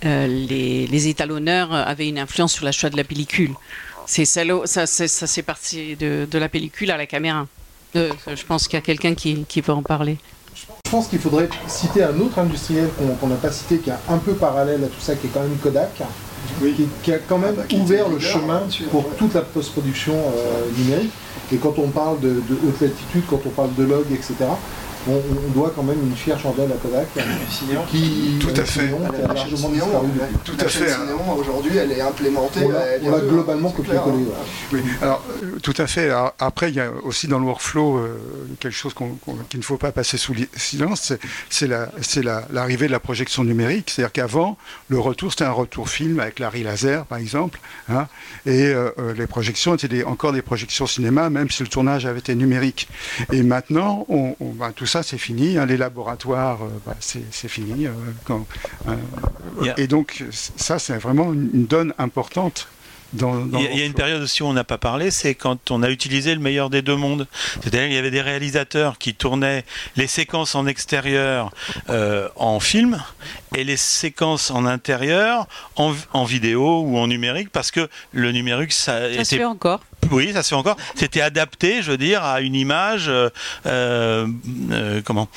euh, 0.04 0.28
les, 0.28 0.88
les, 0.88 1.08
étalonneurs 1.08 1.74
avaient 1.74 2.08
une 2.08 2.18
influence 2.18 2.54
sur 2.54 2.66
la 2.66 2.72
choix 2.72 2.90
de 2.90 2.98
la 2.98 3.04
pellicule. 3.04 3.54
C'est 4.08 4.26
ça, 4.26 4.44
c'est 4.86 5.44
parti 5.44 5.96
de, 5.96 6.28
de, 6.30 6.38
la 6.38 6.50
pellicule 6.50 6.92
à 6.92 6.98
la 6.98 7.06
caméra. 7.06 7.48
Euh, 7.96 8.12
je 8.34 8.44
pense 8.46 8.68
qu'il 8.68 8.78
y 8.78 8.82
a 8.82 8.86
quelqu'un 8.86 9.14
qui, 9.14 9.46
qui 9.48 9.62
peut 9.62 9.72
en 9.72 9.84
parler. 9.84 10.18
Je 10.56 10.92
pense 10.92 11.08
qu'il 11.08 11.20
faudrait 11.20 11.50
citer 11.68 12.04
un 12.04 12.20
autre 12.20 12.40
industriel 12.40 12.90
qu'on 13.20 13.28
n'a 13.28 13.36
pas 13.36 13.52
cité, 13.52 13.78
qui 13.78 13.90
est 13.90 13.94
un 14.10 14.18
peu 14.18 14.34
parallèle 14.34 14.84
à 14.84 14.88
tout 14.88 15.00
ça, 15.00 15.16
qui 15.16 15.28
est 15.28 15.30
quand 15.30 15.42
même 15.42 15.56
Kodak, 15.58 16.02
oui. 16.62 16.74
qui, 16.74 16.88
qui, 17.04 17.14
a 17.14 17.20
quand 17.20 17.38
même 17.38 17.56
ah 17.58 17.64
bah, 17.70 17.78
ouvert 17.78 18.10
le 18.10 18.20
chemin 18.20 18.64
pour 18.90 19.10
toute 19.16 19.34
la 19.34 19.42
post-production 19.42 20.14
euh, 20.14 20.66
numérique. 20.78 21.12
Et 21.52 21.58
quand 21.58 21.78
on 21.78 21.90
parle 21.90 22.20
de, 22.20 22.30
de, 22.30 22.58
haute 22.68 22.80
latitude, 22.82 23.24
quand 23.30 23.42
on 23.46 23.50
parle 23.50 23.74
de 23.76 23.84
log, 23.84 24.06
etc., 24.12 24.36
on, 25.10 25.14
on, 25.14 25.50
doit 25.52 25.72
quand 25.76 25.84
même 25.84 26.02
une 26.02 26.16
fière 26.16 26.40
chandelle 26.40 26.72
à 26.72 26.76
Kodak. 26.76 27.08
Qui 27.90 28.38
tout 28.40 28.50
à 28.56 28.66
fait. 28.66 28.90
A 29.30 29.34
largement 29.34 29.70
disparu 29.70 30.08
tout 30.44 30.58
à 30.60 30.68
fait 30.68 30.92
aujourd'hui 31.38 31.78
elle 31.78 31.92
est 31.92 32.02
implémentée 32.02 32.62
on 33.04 33.12
l'a 33.12 33.20
globalement 33.20 33.70
copié-collé 33.72 34.26
oui 34.72 34.82
alors 35.02 35.24
tout 35.62 35.74
à 35.78 35.88
fait. 35.88 36.10
Alors, 36.10 36.34
après 36.40 36.70
il 36.70 36.76
y 36.76 36.80
a 36.80 36.92
aussi 37.04 37.28
dans 37.28 37.40
le 37.40 37.46
workflow 37.46 37.98
euh, 37.98 38.18
quelque 38.60 38.74
chose 38.74 38.94
qu 38.94 39.04
qu 39.04 39.32
qu'il 39.50 39.60
ne 39.60 39.66
faut 39.66 39.78
pas 39.78 39.92
passer 39.92 40.18
sous 40.18 40.36
silence 40.56 41.14
c'est 41.50 41.68
l'arrivée 41.68 42.24
la, 42.24 42.46
la, 42.52 42.68
de 42.68 42.92
la 42.92 43.00
projection 43.00 43.44
numérique. 43.44 43.92
C'est 43.94 44.02
à 44.02 44.06
dire 44.06 44.12
qu'avant 44.12 44.58
le 44.90 45.00
retour 45.00 45.32
c'était 45.32 45.46
un 45.46 45.52
retour 45.52 45.90
film 45.90 46.20
avec 46.20 46.40
Larry 46.40 46.64
Laser 46.64 47.06
par 47.06 47.18
exemple 47.18 47.60
hein, 47.90 48.08
et 48.46 48.66
euh, 48.66 48.92
les 49.16 49.28
projections 49.28 49.76
étaient 49.76 49.88
des, 49.88 50.04
encore 50.04 50.34
des 50.34 50.42
projections 50.42 50.88
cinéma 50.88 51.30
même 51.30 51.50
si 51.50 51.64
le 51.64 51.70
tournage 51.70 52.06
avait 52.06 52.20
été 52.20 52.36
numérique. 52.36 52.88
Et 53.32 53.44
maintenant 53.44 54.06
on, 54.10 54.36
on 54.40 54.52
bah, 54.52 54.72
tout 54.76 54.86
ça 54.92 55.04
c'est 55.04 55.18
fini, 55.18 55.58
hein, 55.58 55.66
les 55.66 55.78
laboratoires, 55.78 56.64
euh, 56.64 56.70
bah, 56.86 56.96
c'est 57.00 57.48
fini. 57.48 57.88
Euh, 57.88 57.92
quand, 58.26 58.46
euh, 58.88 58.96
yeah. 59.62 59.80
Et 59.80 59.88
donc 59.88 60.24
ça 60.32 60.80
c'est 60.80 60.98
vraiment 60.98 61.32
une, 61.32 61.50
une 61.54 61.66
donne 61.66 61.94
importante 61.98 62.68
dans, 63.14 63.36
dans 63.46 63.60
il, 63.60 63.66
y 63.66 63.68
a, 63.68 63.72
il 63.72 63.80
y 63.80 63.82
a 63.82 63.86
une 63.86 63.94
période 63.94 64.22
aussi 64.22 64.44
où 64.44 64.46
on 64.46 64.54
n'a 64.54 64.64
pas 64.64 64.78
parlé, 64.78 65.12
c'est 65.12 65.36
quand 65.36 65.72
on 65.72 65.84
a 65.84 65.90
utilisé 65.90 66.34
le 66.34 66.42
meilleur 66.42 66.70
des 66.70 66.82
deux 66.82 66.96
mondes. 66.96 67.28
C'est-à-dire 67.62 67.84
qu'il 67.84 67.94
y 67.94 67.98
avait 67.98 68.12
des 68.12 68.22
réalisateurs 68.22 68.98
qui 68.98 69.14
tournaient 69.14 69.66
les 69.96 70.08
séquences 70.08 70.56
en 70.56 70.66
extérieur 70.68 71.52
euh, 71.90 72.30
en 72.36 72.60
film 72.60 73.02
et 73.56 73.64
les 73.64 73.78
séquences 73.78 74.52
en 74.52 74.66
intérieur 74.66 75.48
en, 75.76 75.94
en, 76.14 76.24
vidéo 76.24 76.82
ou 76.82 76.98
en 76.98 77.08
numérique 77.08 77.50
parce 77.50 77.72
que 77.72 77.90
le 78.14 78.32
numérique 78.32 78.72
ça, 78.72 79.00
ça 79.00 79.10
était... 79.10 79.24
se 79.24 79.36
fait 79.36 79.46
encore 79.46 79.82
oui, 80.12 80.34
ça 80.34 80.44
se 80.44 80.50
fait 80.50 80.56
encore. 80.56 80.78
C'était 80.96 81.22
adapté, 81.22 81.82
je 81.82 81.92
veux 81.92 81.98
dire, 81.98 82.24
à 82.24 82.42
une 82.42 82.56
image, 82.56 83.06
euh, 83.08 83.30
euh, 83.66 85.02
comment, 85.04 85.28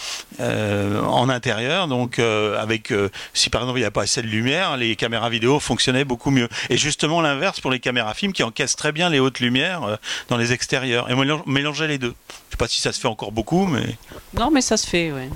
euh, 0.41 1.01
en 1.03 1.29
intérieur. 1.29 1.89
Donc, 1.89 2.19
euh, 2.19 2.61
avec, 2.61 2.93
si 3.33 3.51
par 3.51 3.63
exemple 3.63 3.79
il 3.79 3.83
n'y 3.83 3.87
a 3.87 3.91
pas 3.91 4.03
assez 4.03 4.23
de 4.23 4.27
lumière, 4.27 4.77
les 4.77 4.97
caméras 4.97 5.31
vidéo 5.31 5.61
fonctionnaient 5.61 6.05
beaucoup 6.05 6.31
mieux. 6.31 6.49
Et 6.71 6.77
justement 6.77 7.21
l'inverse 7.21 7.61
pour 7.61 7.71
les 7.71 7.81
caméras 7.81 8.15
films 8.15 8.33
qui 8.33 8.43
encaissent 8.43 8.77
très 8.77 8.93
bien 8.93 9.09
les 9.11 9.21
hautes 9.21 9.41
lumières 9.41 9.99
dans 10.29 10.37
les 10.37 10.53
extérieurs. 10.53 11.11
Et 11.11 11.15
mélanger 11.47 11.87
les 11.87 11.99
deux. 11.99 12.15
Je 12.55 12.57
sais 12.57 12.59
pas 12.59 12.69
si 12.69 12.81
ça 12.81 12.93
se 12.93 13.01
fait 13.01 13.09
encore 13.09 13.33
beaucoup, 13.33 13.67
mais. 13.67 13.97
Non, 14.35 14.51
mais 14.53 14.61
ça 14.61 14.77
se 14.77 14.87
fait, 14.87 15.11
ouais. 15.11 15.29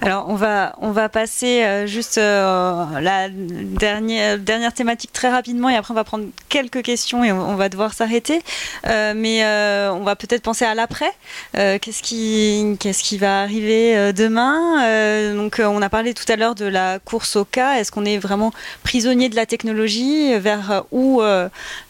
Alors, 0.00 0.28
on 0.28 0.34
va, 0.34 0.76
on 0.80 0.92
va 0.92 1.08
passer 1.08 1.64
euh, 1.64 1.86
juste 1.86 2.18
euh, 2.18 3.00
la 3.00 3.28
dernière, 3.28 4.38
dernière 4.38 4.72
thématique 4.72 5.12
très 5.12 5.28
rapidement 5.30 5.68
et 5.68 5.76
après 5.76 5.92
on 5.92 5.94
va 5.94 6.04
prendre 6.04 6.26
quelques 6.48 6.82
questions 6.82 7.24
et 7.24 7.32
on, 7.32 7.56
va 7.56 7.68
devoir 7.68 7.94
s'arrêter. 7.94 8.42
Euh, 8.86 9.14
mais 9.14 9.44
on 9.90 10.04
va 10.04 10.16
peut-être 10.16 10.42
penser 10.42 10.64
à 10.64 10.74
l'après. 10.74 11.10
qu'est-ce, 11.54 12.02
qui, 12.02 12.76
qu'est-ce 12.80 13.02
qui 13.02 13.18
va 13.18 13.40
arriver 13.42 14.12
demain? 14.12 15.34
Donc, 15.34 15.60
on 15.64 15.82
a 15.82 15.88
parlé 15.88 16.14
tout 16.14 16.30
à 16.30 16.36
l'heure 16.36 16.54
de 16.54 16.64
la 16.64 16.98
course 16.98 17.36
au 17.36 17.44
cas. 17.44 17.78
Est-ce 17.78 17.90
qu'on 17.90 18.04
est 18.04 18.18
vraiment 18.18 18.52
prisonnier 18.82 19.28
de 19.28 19.36
la 19.36 19.46
technologie? 19.46 20.36
Vers 20.38 20.84
où, 20.92 21.22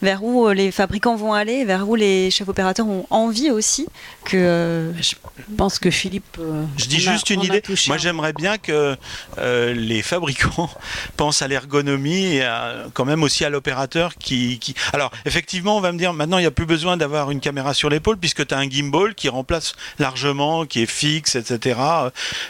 vers 0.02 0.24
où 0.24 0.48
les 0.48 0.70
fabricants 0.70 1.16
vont 1.16 1.32
aller? 1.32 1.64
Vers 1.64 1.88
où 1.88 1.94
les 1.94 2.30
chefs 2.30 2.48
opérateurs 2.48 2.86
ont 2.86 3.06
envie 3.10 3.50
aussi? 3.50 3.86
Que... 4.24 4.92
Je 5.00 5.14
pense 5.56 5.78
que 5.78 5.90
Philippe... 5.90 6.38
Je 6.76 6.86
dis 6.86 7.00
juste 7.00 7.30
une 7.30 7.42
idée. 7.42 7.62
Moi, 7.88 7.98
j'aimerais 7.98 8.32
bien 8.32 8.58
que 8.58 8.96
euh, 9.38 9.74
les 9.74 10.02
fabricants 10.02 10.70
pensent 11.16 11.42
à 11.42 11.48
l'ergonomie 11.48 12.36
et 12.36 12.48
quand 12.94 13.04
même 13.04 13.22
aussi 13.22 13.44
à 13.44 13.50
l'opérateur 13.50 14.14
qui, 14.16 14.60
Alors, 14.92 15.10
effectivement, 15.24 15.76
on 15.76 15.80
va 15.80 15.92
me 15.92 15.98
dire, 15.98 16.12
maintenant, 16.12 16.38
il 16.38 16.42
n'y 16.42 16.46
a 16.46 16.52
plus 16.56 16.66
besoin 16.66 16.96
d'avoir 16.96 17.30
une 17.30 17.38
caméra 17.38 17.72
sur 17.74 17.88
l'épaule 17.88 18.16
puisque 18.16 18.44
tu 18.44 18.54
as 18.54 18.58
un 18.58 18.68
gimbal 18.68 19.14
qui 19.14 19.28
remplace 19.28 19.74
largement, 20.00 20.66
qui 20.66 20.82
est 20.82 20.90
fixe, 20.90 21.36
etc. 21.36 21.78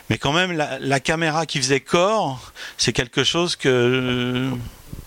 Mais 0.09 0.17
quand 0.17 0.33
même, 0.33 0.53
la, 0.53 0.79
la 0.79 1.01
caméra 1.01 1.45
qui 1.45 1.59
faisait 1.59 1.81
corps, 1.81 2.53
c'est 2.79 2.95
quelque 2.95 3.25
chose 3.25 3.57
que 3.57 4.51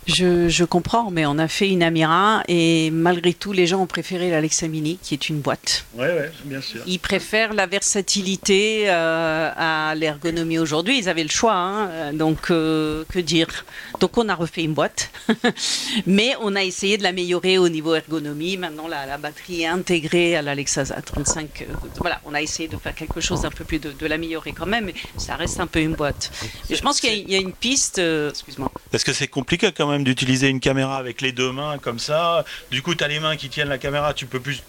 je, 0.09 0.63
comprends, 0.63 1.11
mais 1.11 1.25
on 1.25 1.37
a 1.37 1.47
fait 1.47 1.69
une 1.69 1.83
Amira 1.83 2.43
et 2.47 2.89
malgré 2.91 3.33
tout, 3.33 3.51
les 3.51 3.67
gens 3.67 3.81
ont 3.81 3.87
préféré 3.87 4.29
l'Alexa 4.31 4.67
Mini, 4.67 4.97
qui 5.01 5.13
est 5.13 5.29
une 5.29 5.39
boîte. 5.39 5.85
Oui, 5.93 6.05
ouais, 6.05 6.31
bien 6.45 6.61
sûr. 6.61 6.81
Ils 6.87 6.99
préfèrent 6.99 7.53
la 7.53 7.67
versatilité 7.67 8.85
euh, 8.87 9.51
à 9.55 9.93
l'ergonomie 9.95 10.57
aujourd'hui. 10.57 10.97
Ils 10.97 11.09
avaient 11.09 11.23
le 11.23 11.29
choix, 11.29 11.53
hein, 11.53 12.13
donc 12.13 12.49
euh, 12.51 13.03
que 13.09 13.19
dire? 13.19 13.65
Donc 13.99 14.17
on 14.17 14.27
a 14.29 14.35
refait 14.35 14.63
une 14.63 14.73
boîte, 14.73 15.11
mais 16.05 16.33
on 16.41 16.55
a 16.55 16.63
essayé 16.63 16.97
de 16.97 17.03
l'améliorer 17.03 17.57
au 17.57 17.69
niveau 17.69 17.93
ergonomie. 17.93 18.57
Maintenant, 18.57 18.87
la, 18.87 19.17
batterie 19.17 19.63
est 19.63 19.67
intégrée 19.67 20.35
à 20.35 20.41
l'Alexa 20.41 20.85
35. 20.85 21.61
Euh, 21.61 21.73
voilà, 21.97 22.21
on 22.25 22.33
a 22.33 22.41
essayé 22.41 22.67
de 22.67 22.77
faire 22.77 22.95
quelque 22.95 23.21
chose 23.21 23.41
d'un 23.41 23.51
peu 23.51 23.63
plus 23.63 23.79
de, 23.79 24.07
l'améliorer 24.07 24.53
quand 24.53 24.65
même, 24.65 24.85
mais 24.85 24.95
ça 25.17 25.35
reste 25.35 25.59
un 25.59 25.67
peu 25.67 25.79
une 25.79 25.93
boîte. 25.93 26.31
je 26.69 26.81
pense 26.81 26.99
qu'il 26.99 27.29
y, 27.29 27.35
a 27.35 27.39
une 27.39 27.53
piste. 27.53 27.99
Excuse-moi. 27.99 28.71
Parce 28.91 29.03
que 29.03 29.13
c'est 29.13 29.27
compliqué 29.27 29.71
quand 29.71 29.87
même 29.87 29.98
d'utiliser 30.03 30.49
une 30.49 30.59
caméra 30.59 30.97
avec 30.97 31.21
les 31.21 31.31
deux 31.31 31.51
mains 31.51 31.77
comme 31.77 31.99
ça. 31.99 32.45
Du 32.71 32.81
coup, 32.81 32.95
tu 32.95 33.03
as 33.03 33.07
les 33.07 33.19
mains 33.19 33.35
qui 33.35 33.49
tiennent 33.49 33.69
la 33.69 33.77
caméra, 33.77 34.13
tu 34.13 34.25
peux 34.25 34.39
plus 34.39 34.61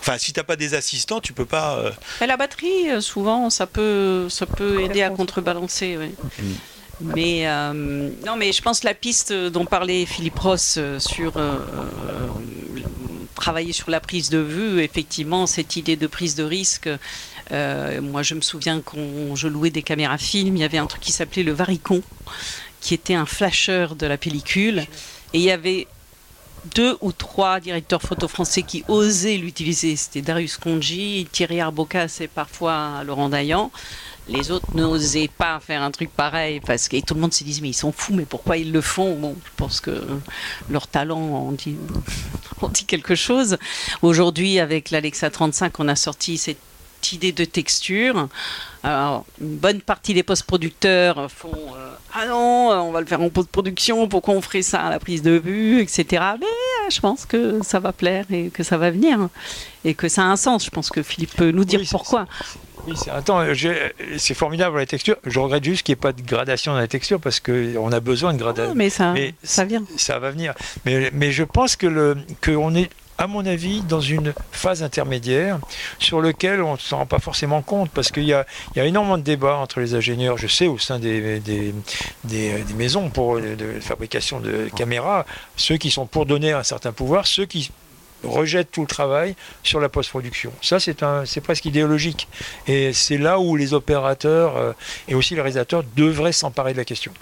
Enfin, 0.00 0.18
si 0.18 0.32
t'as 0.32 0.42
pas 0.42 0.56
des 0.56 0.74
assistants, 0.74 1.20
tu 1.20 1.32
peux 1.32 1.44
pas. 1.44 1.78
Euh, 1.78 1.90
la 2.26 2.36
batterie, 2.36 2.90
euh, 2.90 3.00
souvent, 3.00 3.50
ça 3.50 3.66
peut, 3.66 4.28
ça 4.28 4.46
peut 4.46 4.80
aider 4.80 5.02
à 5.02 5.10
contrebalancer. 5.10 5.96
Mm. 5.96 6.42
Mais 7.00 7.46
euh, 7.46 8.10
non, 8.26 8.36
mais 8.36 8.52
je 8.52 8.60
pense 8.62 8.80
que 8.80 8.86
la 8.86 8.94
piste 8.94 9.32
dont 9.32 9.64
parlait 9.64 10.04
Philippe 10.04 10.38
Ross 10.38 10.78
sur 10.98 11.34
travailler 13.36 13.72
sur 13.72 13.90
la 13.90 14.00
prise 14.00 14.30
de 14.30 14.38
vue, 14.38 14.82
effectivement, 14.82 15.46
cette 15.46 15.76
idée 15.76 15.94
de 15.94 16.08
prise 16.08 16.34
de 16.34 16.42
risque. 16.42 16.88
moi, 17.50 18.22
je 18.22 18.34
me 18.34 18.40
souviens 18.40 18.80
quand 18.80 19.36
je 19.36 19.46
louais 19.46 19.70
des 19.70 19.82
caméras 19.82 20.18
film, 20.18 20.56
il 20.56 20.60
y 20.60 20.64
avait 20.64 20.78
un 20.78 20.86
truc 20.86 21.00
qui 21.00 21.12
s'appelait 21.12 21.44
le 21.44 21.52
varicon 21.52 22.02
qui 22.80 22.94
était 22.94 23.14
un 23.14 23.26
flasheur 23.26 23.94
de 23.94 24.06
la 24.06 24.16
pellicule. 24.16 24.80
Et 25.32 25.38
il 25.38 25.42
y 25.42 25.50
avait 25.50 25.86
deux 26.74 26.96
ou 27.00 27.12
trois 27.12 27.60
directeurs 27.60 28.02
photo 28.02 28.28
français 28.28 28.62
qui 28.62 28.84
osaient 28.88 29.36
l'utiliser. 29.36 29.96
C'était 29.96 30.22
Darius 30.22 30.56
Conji, 30.56 31.26
Thierry 31.30 31.60
Arbocas 31.60 32.18
et 32.20 32.28
parfois 32.28 33.02
Laurent 33.04 33.28
Dayan. 33.28 33.70
Les 34.28 34.50
autres 34.50 34.74
n'osaient 34.74 35.30
pas 35.38 35.58
faire 35.58 35.82
un 35.82 35.90
truc 35.90 36.10
pareil 36.10 36.60
parce 36.60 36.88
que 36.88 37.00
tout 37.00 37.14
le 37.14 37.20
monde 37.20 37.32
se 37.32 37.44
disait 37.44 37.62
mais 37.62 37.70
ils 37.70 37.74
sont 37.74 37.92
fous, 37.92 38.12
mais 38.12 38.26
pourquoi 38.26 38.58
ils 38.58 38.72
le 38.72 38.82
font? 38.82 39.34
Je 39.44 39.50
pense 39.56 39.80
que 39.80 40.06
leur 40.68 40.86
talent 40.86 41.18
en 41.18 41.52
dit, 41.52 41.76
dit 42.74 42.84
quelque 42.84 43.14
chose. 43.14 43.56
Aujourd'hui, 44.02 44.58
avec 44.58 44.90
l'Alexa 44.90 45.30
35, 45.30 45.80
on 45.80 45.88
a 45.88 45.96
sorti 45.96 46.36
cette 46.36 46.58
idée 47.12 47.32
de 47.32 47.44
texture. 47.44 48.28
Alors, 48.82 49.24
une 49.40 49.56
bonne 49.56 49.80
partie 49.80 50.14
des 50.14 50.22
post-producteurs 50.22 51.30
font 51.30 51.52
euh, 51.52 51.90
Ah 52.14 52.26
non, 52.26 52.70
on 52.70 52.92
va 52.92 53.00
le 53.00 53.06
faire 53.06 53.20
en 53.20 53.28
post-production, 53.28 54.08
pourquoi 54.08 54.34
on 54.34 54.40
ferait 54.40 54.62
ça 54.62 54.82
à 54.82 54.90
la 54.90 54.98
prise 54.98 55.22
de 55.22 55.32
vue, 55.32 55.80
etc. 55.80 56.04
Mais 56.38 56.46
euh, 56.46 56.90
je 56.90 57.00
pense 57.00 57.26
que 57.26 57.62
ça 57.62 57.80
va 57.80 57.92
plaire 57.92 58.24
et 58.30 58.50
que 58.50 58.62
ça 58.62 58.76
va 58.76 58.90
venir 58.90 59.28
et 59.84 59.94
que 59.94 60.08
ça 60.08 60.22
a 60.22 60.26
un 60.26 60.36
sens. 60.36 60.64
Je 60.64 60.70
pense 60.70 60.90
que 60.90 61.02
Philippe 61.02 61.34
peut 61.34 61.50
nous 61.50 61.64
dire 61.64 61.80
pourquoi. 61.90 62.26
Oui, 62.86 62.94
attends, 63.10 63.44
c'est 64.16 64.34
formidable 64.34 64.78
la 64.78 64.86
texture. 64.86 65.16
Je 65.26 65.38
regrette 65.38 65.64
juste 65.64 65.82
qu'il 65.82 65.92
n'y 65.92 65.98
ait 65.98 66.00
pas 66.00 66.12
de 66.12 66.22
gradation 66.22 66.72
dans 66.72 66.78
la 66.78 66.88
texture 66.88 67.20
parce 67.20 67.40
qu'on 67.40 67.92
a 67.92 68.00
besoin 68.00 68.32
de 68.32 68.38
gradation. 68.38 68.74
mais 68.74 68.90
ça, 68.90 69.14
ça 69.42 69.64
vient. 69.64 69.84
Ça 69.96 70.18
va 70.18 70.30
venir. 70.30 70.54
Mais, 70.86 71.10
mais 71.12 71.32
je 71.32 71.44
pense 71.44 71.76
que 71.76 71.86
le, 71.86 72.16
qu'on 72.42 72.74
est 72.74 72.88
à 73.18 73.26
mon 73.26 73.44
avis, 73.44 73.82
dans 73.82 74.00
une 74.00 74.32
phase 74.52 74.84
intermédiaire 74.84 75.58
sur 75.98 76.20
lequel 76.20 76.62
on 76.62 76.74
ne 76.74 76.78
s'en 76.78 76.98
rend 76.98 77.06
pas 77.06 77.18
forcément 77.18 77.62
compte 77.62 77.90
parce 77.90 78.12
qu'il 78.12 78.24
y, 78.24 78.32
a, 78.32 78.46
énormément 78.76 79.18
de 79.18 79.24
débats 79.24 79.56
entre 79.56 79.80
les 79.80 79.94
ingénieurs, 79.94 80.38
je 80.38 80.46
sais, 80.46 80.68
au 80.68 80.78
sein 80.78 81.00
des, 81.00 81.42
maisons 82.76 83.10
pour, 83.10 83.40
de 83.40 83.80
fabrication 83.80 84.38
de 84.38 84.70
caméras, 84.76 85.26
ceux 85.56 85.76
qui 85.76 85.90
sont 85.90 86.06
pour 86.06 86.26
donner 86.26 86.52
un 86.52 86.62
certain 86.62 86.92
pouvoir, 86.92 87.26
ceux 87.26 87.44
qui 87.44 87.72
rejettent 88.22 88.70
tout 88.70 88.82
le 88.82 88.86
travail 88.86 89.34
sur 89.64 89.80
la 89.80 89.88
post-production. 89.88 90.52
Ça, 90.62 90.78
c'est, 90.78 91.04
c'est 91.24 91.40
presque 91.40 91.64
idéologique. 91.64 92.28
Et 92.66 92.92
c'est 92.92 93.18
là 93.18 93.40
où 93.40 93.56
les 93.56 93.74
opérateurs 93.74 94.56
euh, 94.56 94.72
et 95.08 95.14
aussi 95.14 95.34
les 95.34 95.40
réalisateurs 95.40 95.84
devraient 95.96 96.32
s'emparer 96.32 96.72
de 96.72 96.78
la 96.78 96.84
question. 96.84 97.12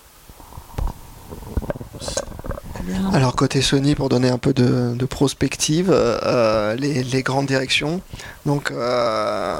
Alors 3.13 3.35
côté 3.35 3.63
Sony, 3.63 3.95
pour 3.95 4.09
donner 4.09 4.29
un 4.29 4.39
peu 4.39 4.53
de, 4.53 5.05
prospective, 5.07 5.91
euh, 5.91 6.75
les, 6.77 7.23
grandes 7.23 7.47
directions. 7.47 8.01
Donc 8.45 8.71
euh, 8.71 9.59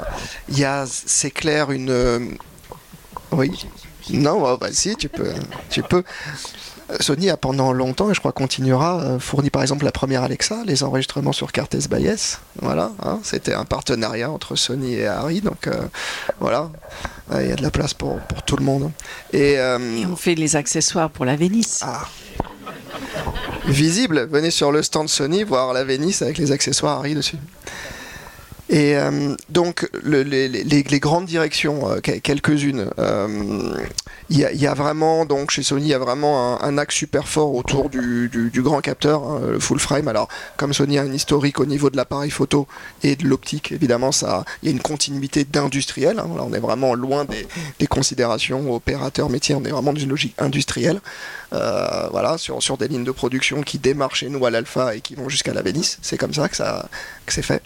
il 0.49 0.59
y 0.59 0.65
a, 0.65 0.85
c'est 0.87 1.31
clair, 1.31 1.71
une... 1.71 1.89
Euh, 1.89 2.19
oui. 3.31 3.67
Non, 4.09 4.41
bah, 4.41 4.57
bah, 4.59 4.67
si, 4.71 4.95
tu 4.95 5.09
peux. 5.09 5.33
Tu 5.69 5.83
peux. 5.83 6.03
Sony 7.01 7.29
a 7.29 7.35
pendant 7.35 7.73
longtemps, 7.73 8.09
et 8.09 8.13
je 8.13 8.21
crois 8.21 8.31
continuera, 8.31 9.19
fourni 9.19 9.49
par 9.49 9.61
exemple 9.61 9.83
la 9.83 9.91
première 9.91 10.23
Alexa, 10.23 10.63
les 10.65 10.83
enregistrements 10.83 11.33
sur 11.33 11.51
Cartes 11.51 11.89
Bayes. 11.89 12.37
Voilà, 12.61 12.93
hein, 13.03 13.19
c'était 13.23 13.53
un 13.53 13.65
partenariat 13.65 14.31
entre 14.31 14.55
Sony 14.55 14.93
et 14.93 15.07
Harry, 15.07 15.41
donc 15.41 15.69
voilà, 16.39 16.71
il 17.33 17.49
y 17.49 17.51
a 17.51 17.57
de 17.57 17.61
la 17.61 17.71
place 17.71 17.93
pour, 17.93 18.21
tout 18.45 18.55
le 18.55 18.63
monde. 18.63 18.89
Et, 19.33 19.55
et, 19.55 20.05
on 20.09 20.15
fait 20.15 20.35
les 20.35 20.55
accessoires 20.55 21.09
pour 21.09 21.25
la 21.25 21.35
Vénice. 21.35 21.81
Ah 21.85 22.07
visible. 23.65 24.27
Venez 24.31 24.51
sur 24.51 24.71
le 24.71 24.83
stand 24.83 25.09
Sony 25.09 25.43
voir 25.43 25.73
la 25.73 25.83
Vénice 25.83 26.21
avec 26.21 26.37
les 26.37 26.51
accessoires 26.51 26.99
Harry 26.99 27.15
dessus. 27.15 27.37
Et 28.69 28.97
euh, 28.97 29.35
donc 29.49 29.89
les, 30.03 30.99
grandes 30.99 31.25
directions, 31.25 31.89
euh, 31.89 31.99
quelques-unes. 32.01 32.89
Euh, 32.99 33.77
il 34.29 34.39
y, 34.39 34.67
a 34.67 34.73
vraiment 34.73 35.23
donc 35.23 35.51
chez 35.51 35.63
Sony, 35.63 35.85
il 35.85 35.87
y 35.87 35.93
a 35.93 35.99
vraiment 35.99 36.61
un, 36.61 36.77
axe 36.77 36.95
super 36.95 37.29
fort 37.29 37.55
autour 37.55 37.89
du, 37.89 38.51
grand 38.55 38.81
capteur, 38.81 39.23
hein, 39.23 39.39
le 39.53 39.59
full 39.59 39.79
frame. 39.79 40.09
Alors 40.09 40.27
comme 40.57 40.73
Sony 40.73 40.97
a 40.97 41.03
un 41.03 41.13
historique 41.13 41.61
au 41.61 41.65
niveau 41.65 41.89
de 41.89 41.95
l'appareil 41.95 42.29
photo 42.29 42.67
et 43.03 43.15
de 43.15 43.25
l'optique, 43.25 43.71
évidemment, 43.71 44.09
il 44.63 44.67
y 44.67 44.67
a 44.67 44.75
une 44.75 44.81
continuité 44.81 45.45
d'industriel. 45.45 46.19
Hein. 46.19 46.27
on 46.41 46.51
est 46.51 46.59
vraiment 46.59 46.93
loin 46.93 47.23
des, 47.23 47.47
des 47.79 47.87
considérations 47.87 48.69
opérateurs 48.75 49.29
métiers. 49.29 49.55
On 49.55 49.63
est 49.63 49.71
vraiment 49.71 49.93
dans 49.93 50.01
une 50.01 50.09
logique 50.09 50.35
industrielle. 50.39 50.99
Euh, 51.53 52.07
voilà, 52.11 52.37
sur, 52.37 52.61
sur 52.61 52.77
des 52.77 52.87
lignes 52.87 53.05
de 53.05 53.11
production 53.11 53.61
qui 53.61 53.79
démarrent 53.79 54.15
chez 54.15 54.27
nous 54.27 54.45
à 54.45 54.51
l'Alpha 54.51 54.95
et 54.95 55.01
qui 55.01 55.15
vont 55.15 55.29
jusqu'à 55.29 55.53
la 55.53 55.61
Vénice. 55.61 55.97
C'est 56.01 56.17
comme 56.17 56.33
ça 56.33 56.49
que, 56.49 56.57
ça, 56.57 56.89
que 57.25 57.33
c'est 57.33 57.41
fait. 57.41 57.61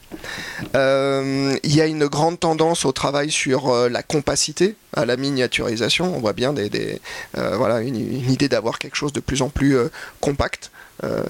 Euh, 0.76 1.58
il 1.64 1.76
y 1.76 1.82
a 1.82 1.88
une 1.88 2.06
grande 2.06 2.40
tendance 2.40 2.86
au 2.86 2.92
travail 2.92 3.32
sur 3.32 3.70
euh, 3.70 3.90
la 3.90 4.04
compacité, 4.04 4.76
à 4.94 5.06
la 5.06 5.18
miniaturisation. 5.18 6.16
On 6.16 6.20
voit 6.20 6.34
bien 6.34 6.54
des, 6.54 7.02
voilà, 7.34 7.82
une, 7.82 7.96
idée 7.96 8.50
d'avoir 8.50 8.78
quelque 8.78 8.96
chose 8.96 9.14
de 9.14 9.20
plus 9.20 9.42
en 9.42 9.50
plus 9.50 9.78
compact, 10.20 10.72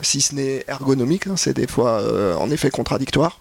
si 0.01 0.21
ce 0.21 0.35
n'est 0.35 0.65
ergonomique. 0.67 1.27
Hein, 1.27 1.35
c'est 1.37 1.53
des 1.53 1.67
fois 1.67 2.01
en 2.37 2.49
effet 2.49 2.69
contradictoire. 2.69 3.39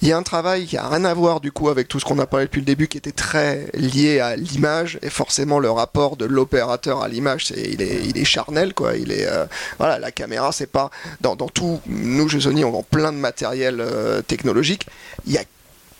Il 0.00 0.08
y 0.08 0.12
a 0.12 0.16
un 0.16 0.22
travail 0.22 0.66
qui 0.66 0.76
a 0.76 0.88
rien 0.88 1.04
à 1.04 1.14
voir 1.14 1.40
du 1.40 1.50
coup 1.50 1.68
avec 1.68 1.88
tout 1.88 1.98
ce 1.98 2.04
qu'on 2.04 2.18
a 2.18 2.26
parlé 2.26 2.46
depuis 2.46 2.60
le 2.60 2.66
début, 2.66 2.86
qui 2.86 2.98
était 2.98 3.12
très 3.12 3.66
lié 3.74 4.20
à 4.20 4.36
l'image 4.36 4.98
et 5.02 5.10
forcément 5.10 5.58
le 5.58 5.70
rapport 5.70 6.16
de 6.16 6.24
l'opérateur 6.24 7.02
à 7.02 7.08
l'image, 7.08 7.46
c'est 7.46 7.60
il 7.60 7.82
est, 7.82 8.24
charnel 8.24 8.74
quoi. 8.74 8.96
Il 8.96 9.10
est 9.10 9.26
euh, 9.26 9.46
la 9.80 10.10
caméra 10.12 10.52
c'est 10.52 10.70
pas 10.70 10.90
dans, 11.20 11.34
dans, 11.34 11.48
tout. 11.48 11.80
Nous 11.86 12.28
chez 12.28 12.40
Sony 12.40 12.64
on 12.64 12.70
vend 12.70 12.84
plein 12.88 13.12
de 13.12 13.18
matériel 13.18 13.80
euh, 13.80 14.22
technologique. 14.22 14.86
Il 15.26 15.32
y 15.32 15.38
a 15.38 15.42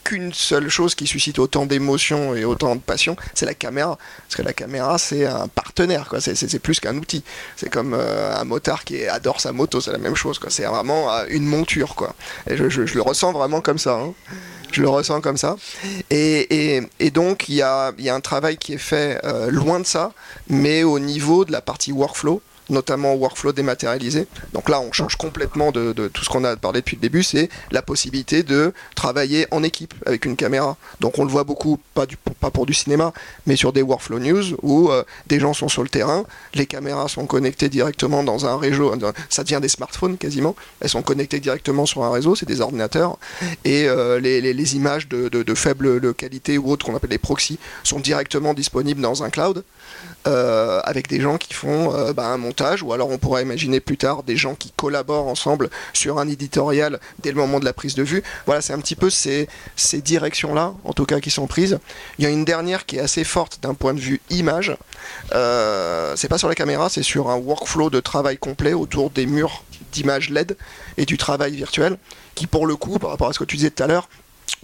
qu'une 0.09 0.33
seule 0.33 0.71
chose 0.71 0.95
qui 0.95 1.07
suscite 1.07 1.39
autant 1.39 1.67
d'émotions 1.67 2.35
et 2.35 2.47
autant 2.47 2.75
de 2.75 2.81
passion, 2.81 3.15
c'est 3.35 3.45
la 3.45 3.53
caméra. 3.53 3.99
Parce 4.23 4.37
que 4.37 4.43
la 4.43 4.55
caméra, 4.55 4.97
c'est 4.97 5.27
un 5.27 5.49
partenaire, 5.49 6.09
quoi. 6.09 6.19
C'est, 6.23 6.59
plus 6.61 6.81
qu'un 6.81 6.97
outil. 6.97 7.23
C'est 7.57 7.69
comme 7.69 7.93
euh, 7.93 8.35
un 8.35 8.45
motard 8.45 8.85
qui 8.85 9.05
adore 9.07 9.39
sa 9.39 9.53
moto, 9.53 9.83
c'est 9.83 9.93
la 9.93 9.99
même 9.99 10.17
chose, 10.17 10.39
quoi. 10.39 10.49
C'est 10.49 10.65
vraiment 10.65 11.13
euh, 11.13 11.27
une 11.29 11.45
monture, 11.45 11.95
quoi. 11.95 12.15
Et 12.49 12.57
je, 12.57 12.81
le 12.81 13.03
ressens 13.03 13.33
vraiment 13.33 13.61
comme 13.61 13.77
ça. 13.77 13.97
Hein. 13.97 14.15
Je 14.73 14.81
le 14.81 14.89
ressens 14.89 15.21
comme 15.21 15.37
ça. 15.37 15.57
Et, 16.09 16.81
donc, 17.13 17.51
il 17.51 17.57
y 17.57 17.63
a, 17.63 17.93
un 18.07 18.21
travail 18.21 18.57
qui 18.57 18.73
est 18.75 18.79
fait 18.79 19.21
loin 19.51 19.79
de 19.79 19.87
ça, 19.87 20.13
mais 20.49 20.85
au 20.85 20.99
niveau 20.99 21.45
de 21.45 21.53
la 21.53 21.61
partie 21.61 21.93
workflow 21.93 22.41
notamment 22.71 23.15
workflow 23.15 23.53
dématérialisé. 23.53 24.27
Donc 24.53 24.69
là, 24.69 24.81
on 24.81 24.93
change 24.93 25.17
complètement 25.17 25.73
de, 25.73 25.93
tout 25.93 26.25
ce 26.25 26.29
qu'on 26.29 26.45
a 26.45 26.57
parlé 26.57 26.81
depuis 26.81 26.97
le 26.97 27.03
début, 27.03 27.23
c'est 27.23 27.49
la 27.71 27.83
possibilité 27.83 28.43
de 28.43 28.73
travailler 28.95 29.47
en 29.51 29.63
équipe 29.63 29.95
avec 30.07 30.25
une 30.25 30.37
caméra. 30.37 30.77
Donc 31.01 31.19
on 31.19 31.25
le 31.25 31.31
voit 31.31 31.45
beaucoup, 31.45 31.79
pas, 31.95 32.07
pour 32.51 32.67
du 32.67 32.75
cinéma, 32.75 33.13
mais 33.47 33.57
sur 33.57 33.73
des 33.73 33.83
workflow 33.83 34.19
news 34.19 34.45
où 34.63 34.91
euh, 34.91 35.05
des 35.27 35.41
gens 35.41 35.55
sont 35.55 35.69
sur 35.69 35.83
le 35.83 35.89
terrain, 35.89 36.25
les 36.55 36.67
caméras 36.67 37.09
sont 37.09 37.27
connectées 37.27 37.69
directement 37.69 38.23
dans 38.23 38.47
un 38.47 38.59
réseau, 38.59 38.95
ça 39.29 39.45
devient 39.45 39.61
des 39.61 39.69
smartphones 39.69 40.17
quasiment, 40.17 40.55
elles 40.81 40.89
sont 40.89 41.03
connectées 41.03 41.41
directement 41.41 41.87
sur 41.87 42.05
un 42.05 42.11
réseau, 42.11 42.35
c'est 42.35 42.47
des 42.47 42.61
ordinateurs, 42.61 43.19
et 43.65 43.89
euh, 43.89 44.21
les, 44.21 44.77
images 44.77 45.09
de, 45.09 45.55
faible 45.55 46.15
qualité 46.15 46.59
ou 46.59 46.71
autres 46.71 46.87
qu'on 46.87 46.95
appelle 46.95 47.11
les 47.11 47.19
proxys 47.19 47.59
sont 47.83 48.01
directement 48.01 48.55
disponibles 48.55 49.01
dans 49.01 49.23
un 49.23 49.31
cloud. 49.31 49.65
Euh, 50.27 50.81
avec 50.85 51.09
des 51.09 51.21
gens 51.21 51.39
qui 51.39 51.55
font 51.55 52.13
bah, 52.13 52.27
un 52.27 52.39
ou 52.83 52.93
alors 52.93 53.11
on 53.11 53.19
pourrait 53.19 53.43
imaginer 53.43 53.81
plus 53.81 53.97
tard 53.97 54.23
des 54.23 54.37
gens 54.37 54.55
qui 54.55 54.73
collaborent 54.73 55.29
ensemble 55.29 55.71
sur 55.93 56.19
un 56.19 56.29
éditorial 56.29 56.99
dès 57.21 57.31
le 57.31 57.37
moment 57.37 57.61
de 57.61 57.65
la 57.65 57.73
prise 57.73 57.95
de 57.95 58.03
vue. 58.03 58.23
Voilà, 58.47 58.61
c'est 58.61 58.73
un 58.73 58.81
petit 58.81 58.97
peu 58.97 59.11
ces, 59.11 59.49
ces 59.77 60.01
directions-là, 60.01 60.75
en 60.85 60.93
tout 60.93 61.07
cas, 61.07 61.21
qui 61.21 61.31
sont 61.31 61.47
prises. 61.47 61.79
Il 62.19 62.25
y 62.25 62.27
a 62.27 62.31
une 62.31 62.45
dernière 62.45 62.87
qui 62.87 62.97
est 62.97 63.01
assez 63.01 63.25
forte 63.25 63.61
d'un 63.63 63.75
point 63.75 63.95
de 63.95 64.01
vue 64.01 64.21
image. 64.31 64.77
Euh, 65.33 66.15
c'est 66.17 66.29
pas 66.29 66.39
sur 66.39 66.49
la 66.49 66.55
caméra, 66.55 66.89
c'est 66.89 67.03
sur 67.03 67.31
un 67.31 67.37
workflow 67.37 67.91
de 67.91 68.01
travail 68.01 68.39
complet 68.39 68.73
autour 68.73 69.11
des 69.11 69.27
murs 69.27 69.65
d'images 69.93 70.31
LED 70.31 70.57
et 70.97 71.07
du 71.07 71.17
travail 71.17 71.55
virtuel, 71.55 71.97
qui 72.35 72.47
pour 72.47 72.67
le 72.67 72.77
coup, 72.77 72.99
par 72.99 73.11
rapport 73.11 73.29
à 73.29 73.33
ce 73.33 73.39
que 73.39 73.45
tu 73.45 73.57
disais 73.57 73.71
tout 73.71 73.83
à 73.83 73.87
l'heure, 73.87 74.09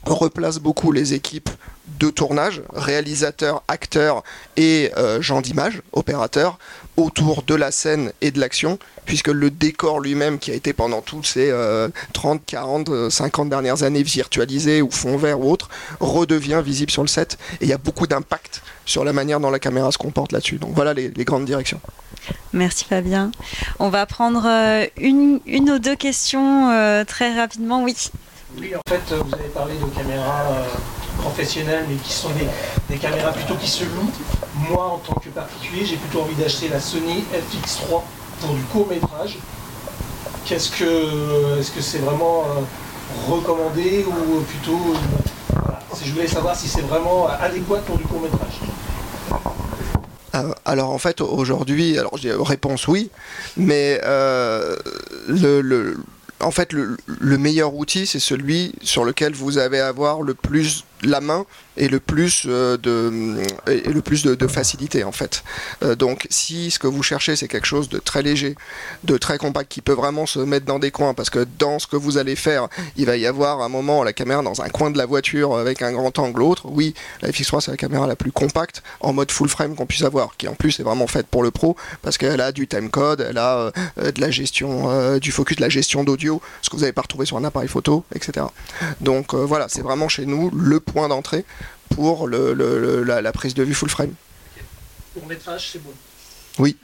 replace 0.04 0.58
beaucoup 0.58 0.92
les 0.92 1.14
équipes 1.14 1.50
de 1.98 2.10
tournage, 2.10 2.62
réalisateurs, 2.74 3.62
acteurs 3.68 4.22
et 4.56 4.90
euh, 4.96 5.20
gens 5.22 5.40
d'image, 5.40 5.82
opérateurs, 5.92 6.58
autour 6.96 7.42
de 7.42 7.54
la 7.54 7.70
scène 7.70 8.12
et 8.20 8.30
de 8.30 8.40
l'action, 8.40 8.78
puisque 9.04 9.28
le 9.28 9.50
décor 9.50 10.00
lui-même, 10.00 10.38
qui 10.38 10.50
a 10.50 10.54
été 10.54 10.72
pendant 10.72 11.02
toutes 11.02 11.26
ces 11.26 11.52
30, 12.12 12.42
40, 12.46 13.10
50 13.10 13.48
dernières 13.48 13.82
années 13.82 14.02
virtualisé 14.02 14.80
ou 14.80 14.90
fond 14.90 15.16
vert 15.16 15.40
ou 15.40 15.50
autre, 15.50 15.68
redevient 16.00 16.62
visible 16.64 16.90
sur 16.90 17.02
le 17.02 17.08
set. 17.08 17.36
Et 17.60 17.64
il 17.64 17.68
y 17.68 17.72
a 17.72 17.78
beaucoup 17.78 18.06
d'impact 18.06 18.62
sur 18.86 19.04
la 19.04 19.12
manière 19.12 19.40
dont 19.40 19.50
la 19.50 19.58
caméra 19.58 19.90
se 19.92 19.98
comporte 19.98 20.32
là-dessus. 20.32 20.56
Donc 20.56 20.70
voilà 20.74 20.94
les, 20.94 21.10
grandes 21.24 21.44
directions. 21.44 21.80
Merci 22.52 22.84
Fabien. 22.84 23.30
On 23.78 23.88
va 23.88 24.06
prendre 24.06 24.44
euh, 24.46 24.86
une, 24.98 25.40
une 25.46 25.70
ou 25.70 25.78
deux 25.78 25.96
questions 25.96 26.70
euh, 26.70 27.04
très 27.04 27.34
rapidement. 27.34 27.82
Oui. 27.82 27.96
Oui, 28.58 28.72
en 28.74 28.88
fait, 28.88 29.14
vous 29.14 29.34
avez 29.34 29.48
parlé 29.48 29.74
de 29.74 29.84
caméras 29.96 30.44
professionnelles, 31.18 31.84
mais 31.88 31.96
qui 31.96 32.12
sont 32.12 32.30
des, 32.88 32.96
caméras 32.96 33.32
plutôt 33.32 33.54
qui 33.56 33.68
se 33.68 33.84
louent. 33.84 34.10
Moi, 34.70 34.84
en 34.84 34.98
tant 34.98 35.14
que 35.14 35.28
particulier, 35.30 35.84
j'ai 35.84 35.96
plutôt 35.96 36.22
envie 36.22 36.34
d'acheter 36.34 36.68
la 36.68 36.80
Sony 36.80 37.24
FX3 37.32 38.02
pour 38.40 38.54
du 38.54 38.62
court 38.64 38.88
métrage. 38.88 39.38
Est-ce 40.50 40.70
que 40.70 41.80
c'est 41.80 41.98
vraiment 41.98 42.44
euh, 42.44 43.30
recommandé 43.30 44.04
ou 44.06 44.40
plutôt, 44.42 44.94
si 45.94 46.06
je 46.06 46.12
voulais 46.12 46.26
savoir 46.26 46.54
si 46.54 46.68
c'est 46.68 46.82
vraiment 46.82 47.26
adéquat 47.28 47.78
pour 47.78 47.96
du 47.96 48.04
court 48.04 48.20
métrage. 48.20 48.60
Euh, 50.34 50.52
alors 50.64 50.90
en 50.90 50.98
fait 50.98 51.20
aujourd'hui, 51.20 51.98
alors 51.98 52.18
réponse 52.46 52.88
oui, 52.88 53.10
mais 53.56 54.00
euh, 54.04 54.76
le, 55.28 55.96
en 56.40 56.50
fait 56.50 56.72
le, 56.72 56.96
le 57.06 57.38
meilleur 57.38 57.74
outil 57.74 58.06
c'est 58.06 58.18
celui 58.20 58.72
sur 58.82 59.04
lequel 59.04 59.34
vous 59.34 59.58
avez 59.58 59.80
à 59.80 59.88
avoir 59.88 60.22
le 60.22 60.34
plus 60.34 60.84
la 61.08 61.20
main 61.20 61.46
et 61.76 61.88
le 61.88 62.00
plus 62.00 62.44
euh, 62.46 62.76
de 62.76 63.42
le 63.66 64.00
plus 64.00 64.24
de, 64.24 64.46
facilité 64.46 65.04
en 65.04 65.12
fait. 65.12 65.42
Euh, 65.82 65.94
donc 65.96 66.26
si 66.30 66.70
ce 66.70 66.78
que 66.78 66.86
vous 66.86 67.02
cherchez 67.02 67.34
c'est 67.34 67.48
quelque 67.48 67.66
chose 67.66 67.88
de 67.88 67.98
très 67.98 68.22
léger, 68.22 68.54
de 69.04 69.16
très 69.16 69.38
compact 69.38 69.70
qui 69.70 69.80
peut 69.80 69.92
vraiment 69.92 70.26
se 70.26 70.38
mettre 70.38 70.66
dans 70.66 70.78
des 70.78 70.90
coins 70.90 71.14
parce 71.14 71.30
que 71.30 71.46
dans 71.58 71.78
ce 71.78 71.86
que 71.86 71.96
vous 71.96 72.18
allez 72.18 72.36
faire, 72.36 72.68
il 72.96 73.06
va 73.06 73.16
y 73.16 73.26
avoir 73.26 73.62
un 73.62 73.68
moment 73.68 74.04
la 74.04 74.12
caméra 74.12 74.42
dans 74.42 74.62
un 74.62 74.68
coin 74.68 74.90
de 74.90 74.98
la 74.98 75.06
voiture 75.06 75.56
avec 75.56 75.82
un 75.82 75.92
grand 75.92 76.16
angle 76.18 76.40
l'autre. 76.40 76.66
Oui, 76.66 76.94
la 77.22 77.30
FX3 77.30 77.60
c'est 77.60 77.70
la 77.70 77.76
caméra 77.76 78.06
la 78.06 78.16
plus 78.16 78.32
compacte 78.32 78.82
en 79.00 79.12
mode 79.12 79.30
full 79.32 79.48
frame 79.48 79.74
qu'on 79.74 79.86
puisse 79.86 80.02
avoir, 80.02 80.36
qui 80.36 80.46
en 80.48 80.54
plus 80.54 80.78
est 80.78 80.82
vraiment 80.82 81.06
faite 81.06 81.26
pour 81.26 81.42
le 81.42 81.50
pro 81.50 81.76
parce 82.02 82.18
qu'elle 82.18 82.40
a 82.40 82.52
du 82.52 82.68
time 82.68 82.90
code, 82.90 83.26
elle 83.28 83.38
a 83.38 83.72
euh, 83.98 84.12
de 84.12 84.20
la 84.20 84.30
gestion 84.30 85.18
du 85.18 85.32
focus, 85.32 85.56
de 85.56 85.62
la 85.62 85.68
gestion 85.68 86.04
d'audio, 86.04 86.40
ce 86.62 86.70
que 86.70 86.76
vous 86.76 86.82
n'avez 86.82 86.92
pas 86.92 87.02
retrouvé 87.02 87.26
sur 87.26 87.36
un 87.36 87.44
appareil 87.44 87.68
photo, 87.68 88.04
etc. 88.14 88.46
Donc 89.00 89.34
voilà, 89.34 89.66
c'est 89.68 89.82
vraiment 89.82 90.08
chez 90.08 90.26
nous 90.26 90.50
le 90.50 90.80
point 90.80 90.93
d'entrée 90.94 91.44
pour 91.94 92.26
le, 92.26 92.52
la, 93.04 93.32
prise 93.32 93.54
de 93.54 93.62
vue 93.62 93.74
full 93.74 93.90
frame. 93.90 94.14
Pour 95.12 95.26
métrage, 95.26 95.70
c'est 95.72 95.82
bon. 95.82 95.92
Oui. 96.58 96.76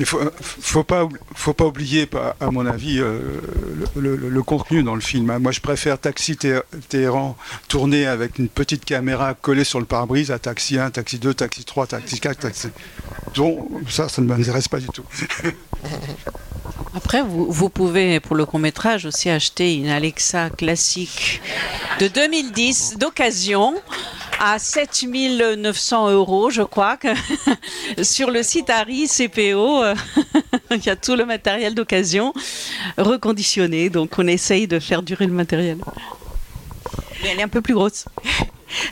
Il 0.00 0.06
faut, 0.06 0.20
faut 0.40 0.82
pas, 0.82 1.08
faut 1.36 1.52
pas 1.52 1.66
oublier, 1.66 2.08
à 2.40 2.50
mon 2.50 2.66
avis, 2.66 2.98
euh, 2.98 3.20
le, 3.94 4.42
contenu 4.42 4.82
dans 4.82 4.96
le 4.96 5.00
film. 5.00 5.30
Hein. 5.30 5.38
Moi, 5.38 5.52
je 5.52 5.60
préfère 5.60 5.98
Taxi 5.98 6.36
Téhéran 6.88 7.36
tourné 7.68 8.06
avec 8.06 8.38
une 8.38 8.48
petite 8.48 8.84
caméra 8.84 9.34
collée 9.34 9.62
sur 9.62 9.78
le 9.78 9.86
pare-brise 9.86 10.32
à 10.32 10.40
Taxi 10.40 10.78
1, 10.78 10.90
Taxi 10.90 11.18
2, 11.18 11.34
Taxi 11.34 11.64
3, 11.64 11.86
Taxi 11.86 12.18
4, 12.18 12.40
Taxi. 12.40 12.68
Donc, 13.34 13.68
ça, 13.88 14.08
ça 14.08 14.20
ne 14.20 14.26
m'intéresse 14.26 14.66
pas 14.66 14.80
du 14.80 14.88
tout. 14.88 15.04
Après, 16.96 17.22
vous, 17.22 17.68
pouvez, 17.70 18.20
pour 18.20 18.36
le 18.36 18.46
court-métrage, 18.46 19.04
aussi 19.04 19.28
acheter 19.28 19.74
une 19.74 19.88
Alexa 19.88 20.50
classique 20.50 21.42
de 21.98 22.06
2010 22.06 22.98
d'occasion 22.98 23.74
à 24.38 24.58
7900 24.60 26.10
euros, 26.10 26.50
je 26.50 26.62
crois, 26.62 26.96
sur 28.02 28.30
le 28.30 28.44
site 28.44 28.70
Harry 28.70 29.08
CPO. 29.08 29.82
il 30.70 30.84
y 30.84 30.88
a 30.88 30.96
tout 30.96 31.16
le 31.16 31.24
matériel 31.24 31.74
d'occasion 31.74 32.32
reconditionné, 32.96 33.90
donc 33.90 34.12
on 34.18 34.26
essaye 34.28 34.68
de 34.68 34.78
faire 34.78 35.02
durer 35.02 35.26
le 35.26 35.32
matériel. 35.32 35.78
Elle 37.24 37.40
est 37.40 37.42
un 37.42 37.48
peu 37.48 37.60
plus 37.60 37.74
grosse. 37.74 38.04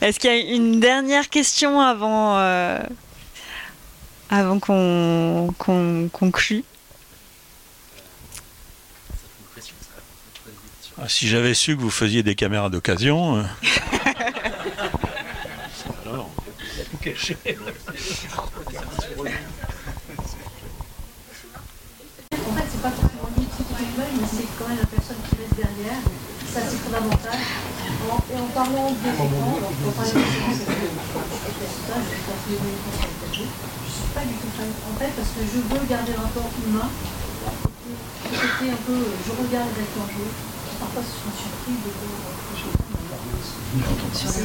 Est-ce 0.00 0.18
qu'il 0.18 0.30
y 0.30 0.32
a 0.32 0.54
une 0.54 0.80
dernière 0.80 1.28
question 1.28 1.80
avant, 1.80 2.38
euh, 2.38 2.80
avant 4.30 4.58
qu'on 4.58 5.54
conclue? 6.12 6.64
Ah, 11.04 11.08
si 11.08 11.26
j'avais 11.26 11.52
su 11.52 11.74
que 11.74 11.80
vous 11.80 11.90
faisiez 11.90 12.22
des 12.22 12.36
caméras 12.36 12.70
d'occasion. 12.70 13.38
Euh. 13.38 13.42
En 13.42 13.44
fait, 13.44 13.82
c'est 22.70 22.82
pas 22.82 22.90
forcément 22.90 23.30
lui 23.36 23.46
qui 23.46 23.64
fait 23.64 23.82
mais 23.98 24.28
c'est 24.30 24.46
quand 24.56 24.68
même 24.68 24.78
la 24.78 24.86
personne 24.86 25.16
qui 25.28 25.34
reste 25.42 25.56
derrière. 25.56 25.98
Ça, 26.54 26.60
c'est 26.70 26.78
fondamental. 26.78 27.34
Et 27.34 28.38
en 28.38 28.46
parlant 28.54 28.94
écrans, 28.94 29.26
on 29.26 29.58
va 29.58 29.92
parler 29.98 30.12
de 30.12 30.18
je 30.18 30.38
ne 30.38 30.54
suis 33.90 34.06
pas 34.14 34.22
du 34.22 34.34
tout 34.34 34.54
en 34.54 34.94
fait, 35.00 35.10
parce 35.16 35.30
que 35.34 35.42
je 35.50 35.58
veux 35.66 35.82
garder 35.88 36.12
un 36.16 36.22
rapport 36.22 36.50
humain. 36.64 36.90
Je 38.30 39.32
regarde 39.32 39.70
les 39.74 39.82
acteurs 39.82 40.06
parfois 40.82 41.02
ce 41.06 41.14
sont 41.14 41.30
surpris 41.30 41.78
de 41.78 41.90
C'est 44.18 44.42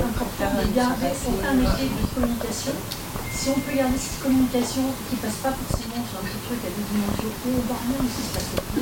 important 0.00 0.50
de 0.56 0.66
garder 0.72 1.12
un 1.12 1.54
métier 1.60 1.86
de 1.92 2.04
communication. 2.16 2.72
Si 3.30 3.48
on 3.52 3.60
peut 3.60 3.76
garder 3.76 4.00
cette 4.00 4.20
communication 4.24 4.84
qui 5.08 5.16
ne 5.16 5.20
passe 5.20 5.38
pas 5.44 5.52
forcément 5.52 6.00
sur 6.08 6.16
un 6.20 6.24
petit 6.24 6.40
truc 6.48 6.60
à 6.64 6.70
deux 6.72 6.86
dimensions, 6.88 7.32
ou 7.46 7.60
voire 7.68 7.84
même 7.84 8.08
si 8.08 8.22
ça 8.32 8.40
se 8.40 8.56
passe 8.56 8.80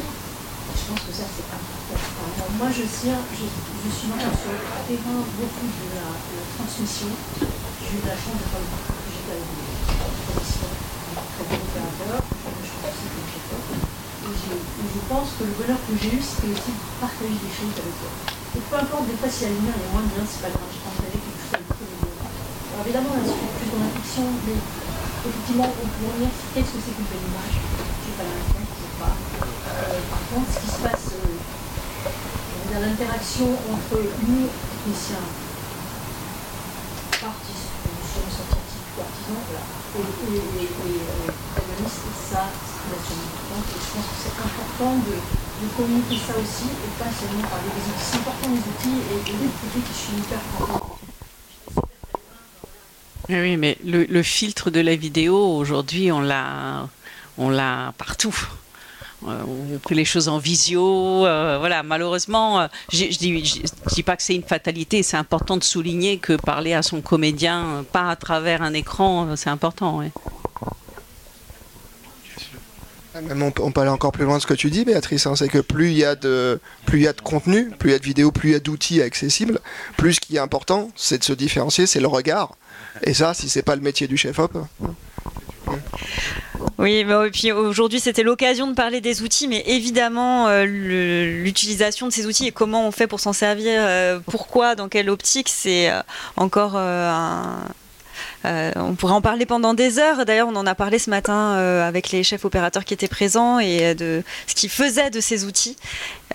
je 0.79 0.95
pense 0.95 1.05
que 1.05 1.13
ça 1.13 1.27
c'est 1.29 1.45
important. 1.53 2.01
Alors, 2.01 2.49
moi 2.57 2.69
je, 2.73 2.81
tiens, 2.89 3.21
je, 3.37 3.45
je 3.45 3.91
suis 3.93 4.09
maintenant 4.09 4.33
sur 4.33 4.57
le 4.57 4.63
terrain 4.89 5.21
beaucoup 5.37 5.69
de 5.69 5.87
la, 5.93 6.09
de 6.17 6.33
la 6.39 6.47
transmission. 6.57 7.13
J'ai 7.45 7.99
eu 7.99 8.03
la 8.09 8.17
chance 8.17 8.41
de 8.41 8.47
faire 8.49 8.63
le 8.65 8.73
parcours 8.73 8.97
que 9.05 9.13
j'ai 9.13 9.29
avec 9.29 9.45
des 11.45 11.61
opérateurs. 11.61 12.25
Je 12.25 12.73
pense 12.81 12.89
que 12.89 13.05
c'est 13.05 13.13
quelque 13.13 13.53
chose 13.53 13.99
je 14.49 15.01
pense 15.09 15.29
que 15.37 15.45
le 15.45 15.55
bonheur 15.61 15.77
que 15.85 15.93
j'ai 16.01 16.17
eu, 16.17 16.23
c'était 16.23 16.53
aussi 16.53 16.73
de 16.73 16.83
partager 17.01 17.37
des 17.37 17.53
choses 17.53 17.75
avec 17.77 17.95
toi. 18.01 18.13
Et 18.57 18.63
peu 18.65 18.77
importe, 18.81 19.05
des 19.09 19.17
fois, 19.21 19.29
si 19.29 19.45
la 19.45 19.53
lumière 19.53 19.77
est 19.77 19.91
moins 19.93 20.07
bien, 20.09 20.25
c'est 20.25 20.41
pas 20.41 20.53
grave, 20.53 20.69
je 20.73 20.81
chose 20.81 21.05
avec 21.05 21.69
toi. 21.69 21.85
Alors 22.73 22.85
évidemment, 22.89 23.13
là, 23.13 23.23
c'est 23.29 23.53
plus 23.59 23.69
dans 23.69 23.83
la 23.85 23.93
fiction, 24.01 24.25
mais 24.49 24.57
effectivement, 24.57 25.69
on 25.69 25.89
peut 25.89 26.13
dire 26.17 26.33
qu'est-ce 26.55 26.73
que 26.73 26.81
c'est 26.81 26.95
qu'une 26.97 27.09
belle 27.13 27.29
image 27.29 27.57
n'ai 27.61 28.15
pas 28.17 28.25
l'impression, 28.25 28.65
je 28.65 28.77
sais 28.81 28.97
pas. 28.97 29.13
Euh, 29.13 30.01
par 30.09 30.23
contre, 30.33 30.49
ce 30.49 30.59
qui 30.65 30.71
se 30.73 30.81
passe, 30.81 31.07
euh, 31.13 31.37
l'interaction 32.79 33.51
entre 33.69 33.97
nous, 34.01 34.47
techniciens, 34.49 35.27
artistes, 37.21 37.75
scientifiques 38.15 38.93
ou 38.97 39.01
artisans, 39.03 39.43
voilà, 39.51 39.65
et, 39.99 40.09
et, 40.29 40.63
et, 40.63 40.69
et 40.69 41.58
ça, 42.31 42.45
je 42.91 42.95
pense 42.95 43.65
que 43.65 43.79
c'est 44.23 44.37
important 44.43 44.97
de, 44.97 45.15
communiquer 45.77 46.17
ça 46.27 46.35
aussi, 46.35 46.65
et 46.65 47.03
pas 47.03 47.11
seulement 47.11 47.49
parler 47.49 47.69
des 47.75 47.91
outils. 47.91 48.05
C'est 48.13 48.19
important 48.19 48.49
les 48.51 48.59
outils 48.59 49.01
et, 49.11 49.19
et 49.31 49.49
produits 49.49 49.83
qui 49.83 49.95
sont 49.95 50.17
hyper 50.19 50.39
importants. 50.39 50.99
Oui, 53.29 53.57
mais 53.57 53.77
le, 53.85 54.23
filtre 54.23 54.71
de 54.71 54.81
la 54.81 54.97
vidéo, 54.97 55.37
aujourd'hui, 55.37 56.11
on 56.13 56.21
l'a, 56.21 56.89
on 57.37 57.51
l'a 57.51 57.93
partout. 57.99 58.37
Euh, 59.27 59.43
on 59.47 59.79
fait 59.87 59.95
les 59.95 60.05
choses 60.05 60.29
en 60.29 60.39
visio. 60.39 61.27
Euh, 61.27 61.57
voilà, 61.59 61.83
malheureusement, 61.83 62.61
euh, 62.61 62.67
je 62.93 63.05
ne 63.05 63.11
dis, 63.11 64.03
pas 64.03 64.17
que 64.17 64.23
c'est 64.23 64.35
une 64.35 64.45
fatalité. 64.45 65.03
C'est 65.03 65.17
important 65.17 65.57
de 65.57 65.65
souligner 65.65 66.19
que 66.19 66.35
parler 66.35 66.73
à 66.73 66.83
son 66.83 67.01
comédien, 67.01 67.85
pas 67.93 68.09
à 68.09 68.17
travers 68.17 68.63
un 68.63 68.73
écran, 68.73 69.37
c'est 69.37 69.51
important. 69.51 69.99
Ouais. 69.99 70.13
On, 73.31 73.53
on, 73.61 73.73
peut 73.73 73.81
aller 73.81 73.91
encore 73.91 74.13
plus 74.13 74.25
loin 74.25 74.37
de 74.37 74.43
ce 74.43 74.47
que 74.47 74.55
tu 74.55 74.71
dis, 74.71 74.85
Béatrice. 74.85 75.27
Hein, 75.27 75.37
c'est 75.37 75.49
que 75.49 75.59
plus 75.59 75.91
il 75.91 75.99
y 75.99 76.05
a 76.05 76.15
de, 76.15 76.61
contenu, 77.23 77.71
plus 77.71 77.91
il 77.91 77.93
y 77.93 77.97
a 77.97 77.99
de 77.99 78.05
vidéos, 78.05 78.33
plus 78.33 78.51
il 78.51 78.53
y 78.53 78.57
a 78.57 78.61
d'outils 78.61 79.03
accessibles, 79.03 79.61
plus 79.97 80.15
ce 80.15 80.21
qui 80.21 80.37
est 80.37 80.41
important, 80.41 80.91
c'est 80.97 81.19
de 81.19 81.25
se 81.25 81.33
différencier, 81.33 81.87
c'est 81.87 82.01
le 82.01 82.09
regard. 82.09 82.57
Et 83.03 83.15
ça, 83.15 83.35
si 83.35 83.49
c'est 83.49 83.63
pas 83.63 83.77
le 83.77 83.83
métier 83.83 84.09
du 84.09 84.17
chef-op. 84.17 84.57
Oui, 86.79 87.05
mais 87.05 87.27
et 87.27 87.31
puis 87.31 87.51
aujourd'hui 87.53 88.01
c'était 88.01 88.23
l'occasion 88.23 88.69
de 88.69 88.75
parler 88.75 89.01
des 89.01 89.23
outils, 89.23 89.49
mais 89.49 89.63
évidemment 89.67 90.49
euh, 90.49 90.65
l'utilisation 90.65 92.07
de 92.07 92.13
ces 92.13 92.27
outils 92.27 92.47
et 92.47 92.53
comment 92.53 92.87
on 92.87 92.93
fait 92.93 93.07
pour 93.07 93.21
s'en 93.21 93.33
servir, 93.33 93.81
euh, 93.85 94.21
pourquoi, 94.27 94.75
dans 94.75 94.89
quelle 94.89 95.11
optique, 95.11 95.49
c'est 95.49 95.91
euh, 95.91 96.01
encore 96.37 96.77
un, 96.77 97.59
euh, 98.45 98.73
on 98.77 98.95
pourrait 98.95 99.15
en 99.15 99.21
parler 99.21 99.47
pendant 99.47 99.75
des 99.75 99.99
heures. 99.99 100.25
D'ailleurs, 100.25 100.49
on 100.49 100.57
en 100.57 100.67
a 100.67 100.75
parlé 100.75 100.99
ce 100.99 101.11
matin 101.11 101.55
euh, 101.57 101.87
avec 101.87 102.11
les 102.11 102.23
chefs 102.23 102.45
opérateurs 102.45 102.85
qui 102.85 102.95
étaient 102.95 103.09
présents 103.09 103.59
et 103.59 103.95
de 103.95 104.23
ce 104.47 104.55
qu'ils 104.55 104.71
faisaient 104.71 105.11
de 105.11 105.21
ces 105.21 105.45
outils. 105.45 105.77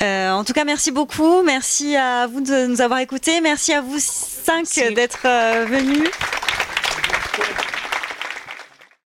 Euh, 0.02 0.32
en 0.32 0.44
tout 0.44 0.54
cas, 0.54 0.66
merci 0.66 0.92
beaucoup. 0.92 1.44
Merci 1.44 1.96
à 1.96 2.28
vous 2.28 2.42
de 2.42 2.68
nous 2.68 2.82
avoir 2.82 3.00
écoutés. 3.00 3.42
Merci 3.42 3.74
à 3.74 3.82
vous 3.82 4.00
cinq 4.00 4.66
d'être 4.94 5.24
venus. 5.68 6.10